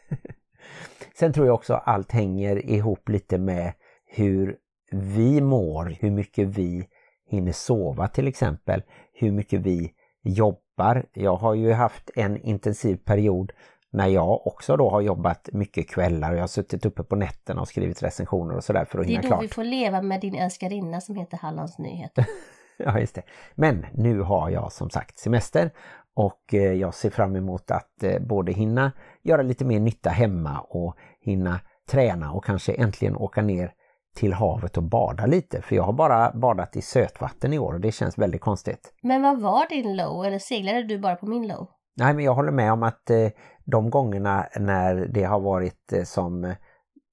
Sen 1.19 1.33
tror 1.33 1.45
jag 1.45 1.55
också 1.55 1.73
allt 1.73 2.11
hänger 2.11 2.69
ihop 2.69 3.09
lite 3.09 3.37
med 3.37 3.73
hur 4.05 4.57
vi 4.91 5.41
mår, 5.41 5.97
hur 5.99 6.11
mycket 6.11 6.47
vi 6.47 6.87
hinner 7.29 7.51
sova 7.51 8.07
till 8.07 8.27
exempel, 8.27 8.83
hur 9.13 9.31
mycket 9.31 9.61
vi 9.61 9.93
jobbar. 10.23 11.05
Jag 11.13 11.35
har 11.35 11.53
ju 11.53 11.73
haft 11.73 12.09
en 12.15 12.37
intensiv 12.37 12.95
period 12.95 13.51
när 13.93 14.07
jag 14.07 14.47
också 14.47 14.77
då 14.77 14.89
har 14.89 15.01
jobbat 15.01 15.49
mycket 15.53 15.89
kvällar 15.89 16.31
och 16.31 16.37
jag 16.37 16.43
har 16.43 16.47
suttit 16.47 16.85
uppe 16.85 17.03
på 17.03 17.15
nätterna 17.15 17.61
och 17.61 17.67
skrivit 17.67 18.03
recensioner 18.03 18.55
och 18.55 18.63
sådär 18.63 18.85
för 18.85 18.99
att 18.99 19.05
hinna 19.05 19.21
klart. 19.21 19.29
Det 19.29 19.35
är 19.35 19.37
då 19.37 19.37
klart. 19.37 19.43
vi 19.43 19.53
får 19.53 19.63
leva 19.63 20.01
med 20.01 20.21
din 20.21 20.35
älskarinna 20.35 21.01
som 21.01 21.15
heter 21.15 21.37
Hallands 21.37 21.79
Nyheter. 21.79 22.25
ja 22.77 22.99
just 22.99 23.15
det. 23.15 23.23
Men 23.55 23.85
nu 23.93 24.21
har 24.21 24.49
jag 24.49 24.71
som 24.71 24.89
sagt 24.89 25.19
semester 25.19 25.71
och 26.13 26.53
eh, 26.53 26.73
jag 26.73 26.93
ser 26.93 27.09
fram 27.09 27.35
emot 27.35 27.71
att 27.71 28.03
eh, 28.03 28.19
både 28.19 28.51
hinna 28.51 28.91
göra 29.23 29.41
lite 29.41 29.65
mer 29.65 29.79
nytta 29.79 30.09
hemma 30.09 30.59
och 30.59 30.95
hinna 31.19 31.59
träna 31.89 32.31
och 32.31 32.45
kanske 32.45 32.73
äntligen 32.73 33.15
åka 33.15 33.41
ner 33.41 33.73
till 34.15 34.33
havet 34.33 34.77
och 34.77 34.83
bada 34.83 35.25
lite. 35.25 35.61
För 35.61 35.75
jag 35.75 35.83
har 35.83 35.93
bara 35.93 36.31
badat 36.31 36.75
i 36.75 36.81
sötvatten 36.81 37.53
i 37.53 37.59
år 37.59 37.73
och 37.73 37.81
det 37.81 37.91
känns 37.91 38.17
väldigt 38.17 38.41
konstigt. 38.41 38.93
Men 39.01 39.21
vad 39.21 39.41
var 39.41 39.69
din 39.69 39.95
low? 39.95 40.25
Eller 40.25 40.39
seglade 40.39 40.83
du 40.83 40.99
bara 40.99 41.15
på 41.15 41.25
min 41.25 41.47
low? 41.47 41.69
Nej 41.95 42.13
men 42.13 42.25
jag 42.25 42.33
håller 42.33 42.51
med 42.51 42.71
om 42.71 42.83
att 42.83 43.09
eh, 43.09 43.27
de 43.65 43.89
gångerna 43.89 44.47
när 44.59 44.95
det 44.95 45.23
har 45.23 45.39
varit 45.39 45.93
eh, 45.93 46.03
som 46.03 46.55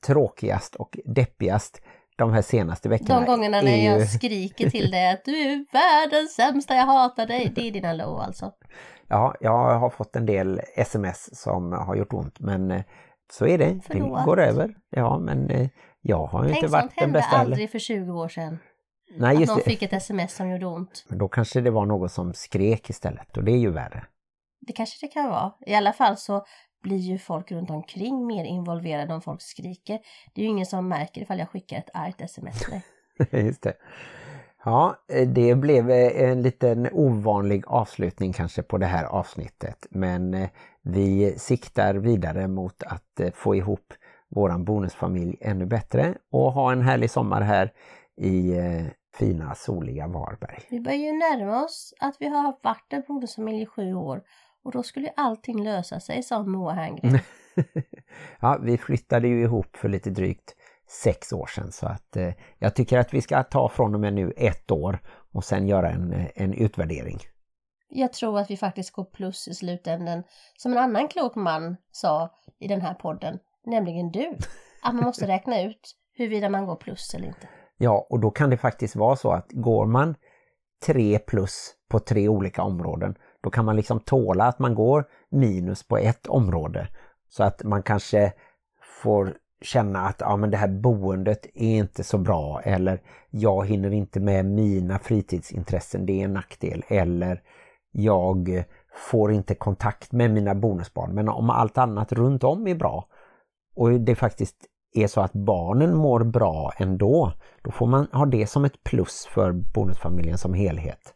tråkigast 0.07 0.75
och 0.75 0.99
deppigast 1.05 1.83
de 2.17 2.33
här 2.33 2.43
senaste 2.43 2.89
veckorna. 2.89 3.21
De 3.21 3.27
gångerna 3.27 3.61
när 3.61 3.85
jag 3.87 3.99
ju... 3.99 4.07
skriker 4.07 4.71
till 4.71 4.91
dig 4.91 5.11
att 5.11 5.25
du 5.25 5.33
är 5.39 5.67
världens 5.73 6.35
sämsta, 6.35 6.75
jag 6.75 6.87
hatar 6.87 7.27
dig. 7.27 7.53
Det 7.55 7.69
är 7.69 7.73
dina 7.73 7.93
low 7.93 8.21
alltså. 8.21 8.53
Ja, 9.11 9.35
jag 9.41 9.79
har 9.79 9.91
fått 9.91 10.17
en 10.17 10.27
del 10.27 10.61
sms 10.77 11.41
som 11.43 11.73
har 11.73 11.97
gjort 11.97 12.13
ont 12.13 12.41
men 12.41 12.71
eh, 12.71 12.83
så 13.33 13.47
är 13.47 13.59
det. 13.59 13.81
Förlåt. 13.87 14.19
Det 14.19 14.25
går 14.25 14.41
över. 14.41 14.75
Ja 14.91 15.19
men 15.19 15.51
jag 16.09 16.27
har 16.27 16.45
Tänk, 16.45 16.57
inte 16.57 16.67
varit 16.67 16.93
den 16.99 17.13
bästa 17.13 17.31
Tänk 17.31 17.41
aldrig 17.41 17.71
för 17.71 17.79
20 17.79 18.13
år 18.13 18.29
sedan. 18.29 18.59
Nej, 19.17 19.37
just 19.37 19.43
att 19.43 19.49
någon 19.49 19.63
det. 19.65 19.71
fick 19.71 19.83
ett 19.83 19.93
sms 19.93 20.35
som 20.35 20.51
gjorde 20.51 20.67
ont. 20.67 21.05
Men 21.09 21.19
då 21.19 21.29
kanske 21.29 21.61
det 21.61 21.71
var 21.71 21.87
något 21.87 22.13
som 22.13 22.35
skrek 22.35 22.91
istället 22.91 23.37
och 23.37 23.45
det 23.45 23.53
är 23.53 23.59
ju 23.59 23.71
värre. 23.71 24.05
Det 24.61 24.73
kanske 24.73 25.07
det 25.07 25.13
kan 25.13 25.31
vara. 25.31 25.53
I 25.67 25.75
alla 25.75 25.93
fall 25.93 26.17
så 26.17 26.45
blir 26.83 26.97
ju 26.97 27.19
folk 27.19 27.53
runt 27.53 27.71
omkring 27.71 28.27
mer 28.27 28.45
involverade 28.45 29.15
om 29.15 29.23
folk 29.23 29.43
skriker. 29.43 29.99
Det 30.35 30.41
är 30.41 30.43
ju 30.43 30.51
ingen 30.51 30.67
som 30.67 30.89
märker 30.89 31.21
ifall 31.21 31.39
jag 31.39 31.49
skickar 31.49 31.79
ett 31.79 31.91
argt 31.95 32.21
sms 32.21 32.59
till 32.59 32.71
dig. 32.71 32.83
just 33.47 33.63
det. 33.63 33.75
Ja, 34.65 34.97
det 35.27 35.55
blev 35.55 35.91
en 35.91 36.43
liten 36.43 36.89
ovanlig 36.93 37.65
avslutning 37.67 38.33
kanske 38.33 38.63
på 38.63 38.79
det 38.79 38.87
här 38.87 39.05
avsnittet 39.05 39.87
men 39.91 40.35
eh, 40.35 40.49
vi 40.83 41.35
siktar 41.39 41.95
vidare 41.95 42.49
mot 42.49 42.83
att 42.83 43.21
eh, 43.21 43.31
få 43.35 43.55
ihop 43.55 43.95
våran 44.29 44.65
bonusfamilj 44.65 45.37
ännu 45.41 45.67
bättre 45.67 46.15
och 46.31 46.53
ha 46.53 46.73
en 46.73 46.83
härlig 46.83 47.11
sommar 47.11 47.41
här 47.41 47.73
i 48.17 48.59
eh, 48.59 48.85
fina 49.15 49.55
soliga 49.55 50.07
Varberg. 50.07 50.59
Vi 50.71 50.81
börjar 50.81 50.99
ju 50.99 51.13
närma 51.13 51.65
oss 51.65 51.95
att 52.01 52.17
vi 52.21 52.29
har 52.29 52.57
varit 52.63 52.93
en 52.93 53.03
bonusfamilj 53.09 53.63
i 53.63 53.67
sju 53.67 53.95
år 53.95 54.23
och 54.65 54.73
då 54.73 54.83
skulle 54.83 55.07
ju 55.07 55.13
allting 55.17 55.65
lösa 55.65 56.01
sig, 56.01 56.23
sa 56.23 56.43
Moa 56.43 56.73
Herngren. 56.73 57.19
ja, 58.41 58.59
vi 58.63 58.79
flyttade 58.79 59.29
ju 59.29 59.43
ihop 59.43 59.77
för 59.77 59.89
lite 59.89 60.11
drygt 60.11 60.57
sex 60.89 61.33
år 61.33 61.47
sedan 61.47 61.73
så 61.73 61.87
att 61.87 62.17
eh, 62.17 62.33
jag 62.59 62.75
tycker 62.75 62.99
att 62.99 63.15
vi 63.15 63.21
ska 63.21 63.43
ta 63.43 63.69
från 63.69 63.95
och 63.95 64.01
med 64.01 64.15
nu 64.15 64.33
ett 64.37 64.71
år 64.71 64.99
och 65.33 65.45
sen 65.45 65.69
göra 65.69 65.91
en, 65.91 66.13
eh, 66.13 66.27
en 66.35 66.55
utvärdering. 66.55 67.19
Jag 67.91 68.13
tror 68.13 68.39
att 68.39 68.51
vi 68.51 68.57
faktiskt 68.57 68.91
går 68.91 69.05
plus 69.05 69.49
i 69.49 69.55
slutändan. 69.55 70.23
Som 70.57 70.73
en 70.73 70.79
annan 70.79 71.09
klok 71.09 71.35
man 71.35 71.77
sa 71.91 72.35
i 72.59 72.69
den 72.69 72.81
här 72.81 72.95
podden, 72.95 73.39
nämligen 73.69 74.11
du. 74.11 74.37
Att 74.83 74.95
man 74.95 75.05
måste 75.05 75.27
räkna 75.27 75.63
ut 75.63 75.95
huruvida 76.15 76.49
man 76.49 76.67
går 76.67 76.77
plus 76.77 77.15
eller 77.15 77.27
inte. 77.27 77.49
Ja, 77.79 78.07
och 78.11 78.21
då 78.21 78.31
kan 78.31 78.51
det 78.51 78.57
faktiskt 78.57 78.97
vara 78.97 79.17
så 79.17 79.31
att 79.31 79.47
går 79.53 79.87
man 79.87 80.15
tre 80.87 81.19
plus 81.19 81.75
på 81.89 81.99
tre 81.99 82.29
olika 82.29 82.63
områden, 82.63 83.15
då 83.43 83.51
kan 83.51 83.65
man 83.65 83.77
liksom 83.77 84.01
tåla 84.01 84.45
att 84.45 84.59
man 84.59 84.75
går 84.75 85.05
minus 85.31 85.89
på 85.89 85.97
ett 85.97 86.27
område. 86.27 86.89
Så 87.29 87.45
att 87.45 87.63
man 87.65 87.83
kanske 87.83 88.33
får 89.03 89.35
känna 89.63 90.01
att 90.01 90.21
ja, 90.21 90.37
men 90.37 90.51
det 90.51 90.57
här 90.57 90.69
boendet 90.69 91.47
är 91.55 91.77
inte 91.77 92.05
så 92.05 92.19
bra 92.19 92.61
eller 92.65 93.01
jag 93.31 93.67
hinner 93.67 93.91
inte 93.91 94.21
med 94.21 94.45
mina 94.47 94.99
fritidsintressen, 94.99 96.07
det 96.07 96.21
är 96.21 96.25
en 96.25 96.33
nackdel. 96.33 96.85
Eller 96.89 97.43
jag 97.93 98.65
får 99.11 99.33
inte 99.33 99.55
kontakt 99.55 100.13
med 100.13 100.31
mina 100.31 100.55
bonusbarn. 100.55 101.15
Men 101.15 101.29
om 101.29 101.51
allt 101.51 101.79
annat 101.79 102.13
runt 102.13 102.45
om 102.45 102.67
är 102.67 102.75
bra 102.75 103.09
och 103.79 104.01
det 104.01 104.15
faktiskt 104.15 104.57
är 104.95 105.07
så 105.07 105.21
att 105.21 105.33
barnen 105.33 105.97
mår 105.97 106.25
bra 106.25 106.73
ändå, 106.79 107.33
då 107.63 107.71
får 107.71 107.87
man 107.87 108.09
ha 108.13 108.27
det 108.27 108.47
som 108.47 108.65
ett 108.65 108.83
plus 108.85 109.27
för 109.31 109.53
bonusfamiljen 109.53 110.39
som 110.39 110.55
helhet. 110.55 111.15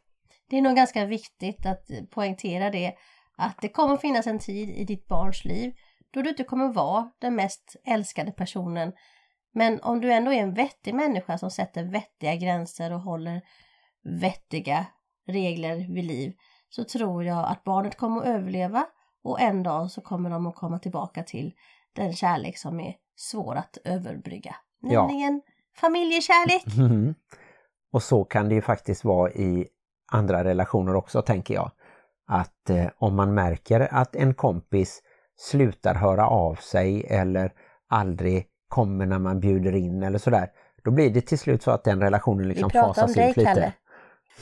Det 0.50 0.58
är 0.58 0.62
nog 0.62 0.76
ganska 0.76 1.04
viktigt 1.06 1.66
att 1.66 1.86
poängtera 2.10 2.70
det, 2.70 2.94
att 3.36 3.58
det 3.60 3.68
kommer 3.68 3.96
finnas 3.96 4.26
en 4.26 4.38
tid 4.38 4.70
i 4.70 4.84
ditt 4.84 5.08
barns 5.08 5.44
liv 5.44 5.72
då 6.12 6.22
du 6.22 6.30
inte 6.30 6.44
kommer 6.44 6.72
vara 6.72 7.10
den 7.18 7.34
mest 7.34 7.76
älskade 7.84 8.32
personen. 8.32 8.92
Men 9.54 9.80
om 9.80 10.00
du 10.00 10.12
ändå 10.12 10.32
är 10.32 10.42
en 10.42 10.54
vettig 10.54 10.94
människa 10.94 11.38
som 11.38 11.50
sätter 11.50 11.84
vettiga 11.84 12.34
gränser 12.34 12.92
och 12.92 13.00
håller 13.00 13.42
vettiga 14.20 14.86
regler 15.26 15.94
vid 15.94 16.04
liv 16.04 16.32
så 16.68 16.84
tror 16.84 17.24
jag 17.24 17.48
att 17.48 17.64
barnet 17.64 17.96
kommer 17.96 18.20
att 18.20 18.26
överleva 18.26 18.86
och 19.24 19.40
en 19.40 19.62
dag 19.62 19.90
så 19.90 20.00
kommer 20.00 20.30
de 20.30 20.46
att 20.46 20.54
komma 20.54 20.78
tillbaka 20.78 21.22
till 21.22 21.52
den 21.92 22.12
kärlek 22.12 22.58
som 22.58 22.80
är 22.80 22.94
svår 23.16 23.54
att 23.54 23.78
överbrygga. 23.84 24.56
Ja. 24.80 25.06
Nämligen 25.06 25.42
familjekärlek. 25.80 26.64
Mhm. 26.78 27.14
Och 27.92 28.02
så 28.02 28.24
kan 28.24 28.48
det 28.48 28.54
ju 28.54 28.62
faktiskt 28.62 29.04
vara 29.04 29.30
i 29.30 29.66
andra 30.12 30.44
relationer 30.44 30.94
också 30.94 31.22
tänker 31.22 31.54
jag. 31.54 31.70
Att 32.28 32.70
eh, 32.70 32.86
om 32.98 33.16
man 33.16 33.34
märker 33.34 33.94
att 33.94 34.16
en 34.16 34.34
kompis 34.34 35.02
slutar 35.36 35.94
höra 35.94 36.26
av 36.28 36.54
sig 36.54 37.04
eller 37.08 37.52
aldrig 37.88 38.46
kommer 38.68 39.06
när 39.06 39.18
man 39.18 39.40
bjuder 39.40 39.74
in 39.74 40.02
eller 40.02 40.18
sådär. 40.18 40.48
Då 40.84 40.90
blir 40.90 41.10
det 41.10 41.20
till 41.20 41.38
slut 41.38 41.62
så 41.62 41.70
att 41.70 41.84
den 41.84 42.00
relationen 42.00 42.48
liksom 42.48 42.68
Vi 42.68 42.72
pratar 42.72 42.88
om 42.88 42.94
fasas 42.94 43.14
dig, 43.14 43.30
ut 43.30 43.36
lite. 43.36 43.54
Kalle. 43.54 43.72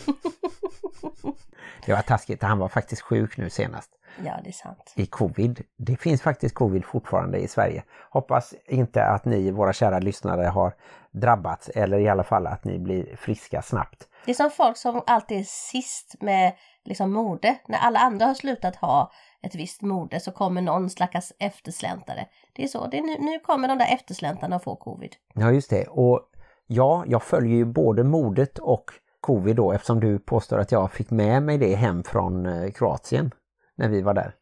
Det 1.86 1.92
var 1.92 2.02
taskigt, 2.02 2.42
han 2.42 2.58
var 2.58 2.68
faktiskt 2.68 3.02
sjuk 3.02 3.36
nu 3.36 3.50
senast 3.50 3.90
Ja, 4.24 4.32
det 4.44 4.50
är 4.50 4.52
sant. 4.52 4.92
i 4.96 5.06
covid. 5.06 5.64
Det 5.76 5.96
finns 5.96 6.22
faktiskt 6.22 6.54
covid 6.54 6.84
fortfarande 6.84 7.38
i 7.38 7.48
Sverige. 7.48 7.84
Hoppas 8.10 8.54
inte 8.66 9.04
att 9.04 9.24
ni, 9.24 9.50
våra 9.50 9.72
kära 9.72 9.98
lyssnare, 9.98 10.46
har 10.46 10.74
drabbats 11.10 11.68
eller 11.68 11.98
i 11.98 12.08
alla 12.08 12.24
fall 12.24 12.46
att 12.46 12.64
ni 12.64 12.78
blir 12.78 13.16
friska 13.16 13.62
snabbt. 13.62 14.08
Det 14.24 14.30
är 14.30 14.34
som 14.34 14.50
folk 14.50 14.76
som 14.76 15.02
alltid 15.06 15.38
är 15.40 15.44
sist 15.44 16.14
med 16.20 16.52
liksom 16.84 17.12
mode. 17.12 17.56
När 17.66 17.78
alla 17.78 17.98
andra 17.98 18.26
har 18.26 18.34
slutat 18.34 18.76
ha 18.76 19.12
ett 19.42 19.54
visst 19.54 19.82
mode 19.82 20.20
så 20.20 20.32
kommer 20.32 20.62
någon 20.62 20.90
slags 20.90 21.32
eftersläntare. 21.38 22.26
Det 22.52 22.64
är 22.64 22.68
så, 22.68 22.86
det 22.86 22.98
är 22.98 23.02
nu, 23.02 23.16
nu 23.18 23.38
kommer 23.38 23.68
de 23.68 23.78
där 23.78 23.94
eftersläntarna 23.94 24.56
att 24.56 24.64
få 24.64 24.76
covid. 24.76 25.16
Ja 25.34 25.50
just 25.52 25.70
det, 25.70 25.84
och 25.86 26.20
ja, 26.66 27.04
jag 27.06 27.22
följer 27.22 27.56
ju 27.56 27.64
både 27.64 28.04
modet 28.04 28.58
och 28.58 28.90
covid 29.20 29.56
då 29.56 29.72
eftersom 29.72 30.00
du 30.00 30.18
påstår 30.18 30.58
att 30.58 30.72
jag 30.72 30.92
fick 30.92 31.10
med 31.10 31.42
mig 31.42 31.58
det 31.58 31.74
hem 31.74 32.02
från 32.02 32.46
eh, 32.46 32.70
Kroatien 32.70 33.30
när 33.76 33.88
vi 33.88 34.02
var 34.02 34.14
där. 34.14 34.34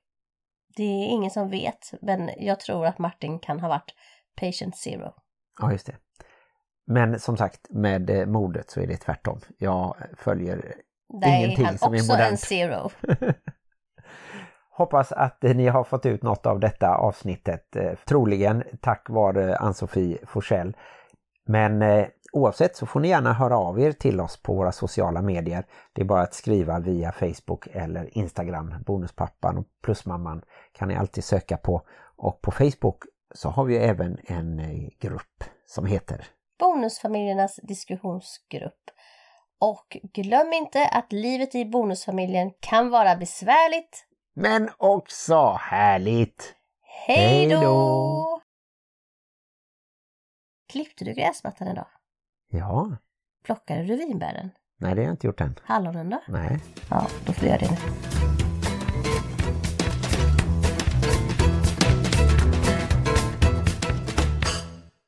Det 0.77 0.83
är 0.83 1.07
ingen 1.09 1.31
som 1.31 1.51
vet, 1.51 1.93
men 2.03 2.31
jag 2.37 2.61
tror 2.61 2.87
att 2.87 2.99
Martin 2.99 3.39
kan 3.39 3.61
ha 3.61 3.69
varit 3.69 3.95
patient 4.41 4.77
zero. 4.77 5.13
Ja 5.61 5.73
just 5.73 5.87
det. 5.87 5.97
Men 6.87 7.19
som 7.19 7.37
sagt 7.37 7.61
med 7.71 8.11
eh, 8.11 8.27
modet 8.27 8.71
så 8.71 8.81
är 8.81 8.87
det 8.87 8.97
tvärtom. 8.97 9.41
Jag 9.59 9.97
följer 10.17 10.75
Där 11.23 11.29
är 11.29 11.37
Ingenting 11.45 11.65
han 11.65 11.79
som 11.79 11.95
är 11.95 11.99
också 11.99 12.13
en 12.13 12.19
modernt. 12.19 12.41
zero. 12.41 12.91
Hoppas 14.71 15.13
att 15.13 15.45
eh, 15.45 15.57
ni 15.57 15.67
har 15.69 15.85
fått 15.85 16.07
ut 16.07 16.23
något 16.23 16.47
av 16.47 16.61
detta 16.61 16.95
avsnittet. 16.95 17.77
Troligen 18.07 18.65
tack 18.81 19.07
vare 19.11 19.57
Ann-Sofie 19.57 20.19
Forsell. 20.27 20.77
Men 21.47 21.83
oavsett 22.33 22.77
så 22.77 22.87
får 22.87 23.01
ni 23.01 23.09
gärna 23.09 23.33
höra 23.33 23.59
av 23.59 23.81
er 23.81 23.93
till 23.93 24.21
oss 24.21 24.43
på 24.43 24.55
våra 24.55 24.73
sociala 24.73 25.23
medier. 25.23 25.67
Det 25.93 26.01
är 26.01 26.05
bara 26.05 26.23
att 26.23 26.35
skriva 26.35 26.79
via 26.79 27.13
Facebook 27.13 27.67
eller 27.73 28.19
Instagram. 28.19 28.75
Bonuspappan 28.87 29.59
och 29.59 29.67
Plusmamman 29.83 30.43
kan 30.73 30.89
ni 30.89 30.97
alltid 30.97 31.25
söka 31.25 31.57
på. 31.57 31.83
Och 32.17 32.41
på 32.41 32.51
Facebook 32.51 33.03
så 33.35 33.49
har 33.49 33.65
vi 33.65 33.77
även 33.77 34.19
en 34.25 34.59
eh, 34.59 34.89
grupp 35.01 35.45
som 35.67 35.87
heter 35.87 36.27
Bonusfamiljernas 36.59 37.61
diskussionsgrupp. 37.63 38.91
Och 39.61 39.97
glöm 40.15 40.53
inte 40.53 40.89
att 40.89 41.13
livet 41.13 41.55
i 41.55 41.65
bonusfamiljen 41.65 42.51
kan 42.61 42.91
vara 42.91 43.17
besvärligt. 43.17 44.05
Men 44.35 44.71
också 44.77 45.59
härligt! 45.61 46.55
Hej 47.07 47.49
då! 47.49 48.41
Klippte 50.69 51.05
du 51.05 51.13
gräsmattan 51.13 51.69
idag? 51.69 51.87
Ja, 52.51 52.97
Plockade 53.45 53.83
du 53.83 53.97
vinbären? 53.97 54.51
nej 54.77 54.95
det 54.95 55.01
har 55.01 55.05
jag 55.07 55.13
inte 55.13 55.27
gjort 55.27 55.41
än. 55.41 55.55
Hallonen 55.63 56.11
då? 56.11 56.21
Nej. 56.29 56.63
Ja, 56.91 57.07
då 57.27 57.33
får 57.33 57.41
du 57.43 57.47
göra 57.49 57.59
det 57.59 57.71
nu. 57.71 58.48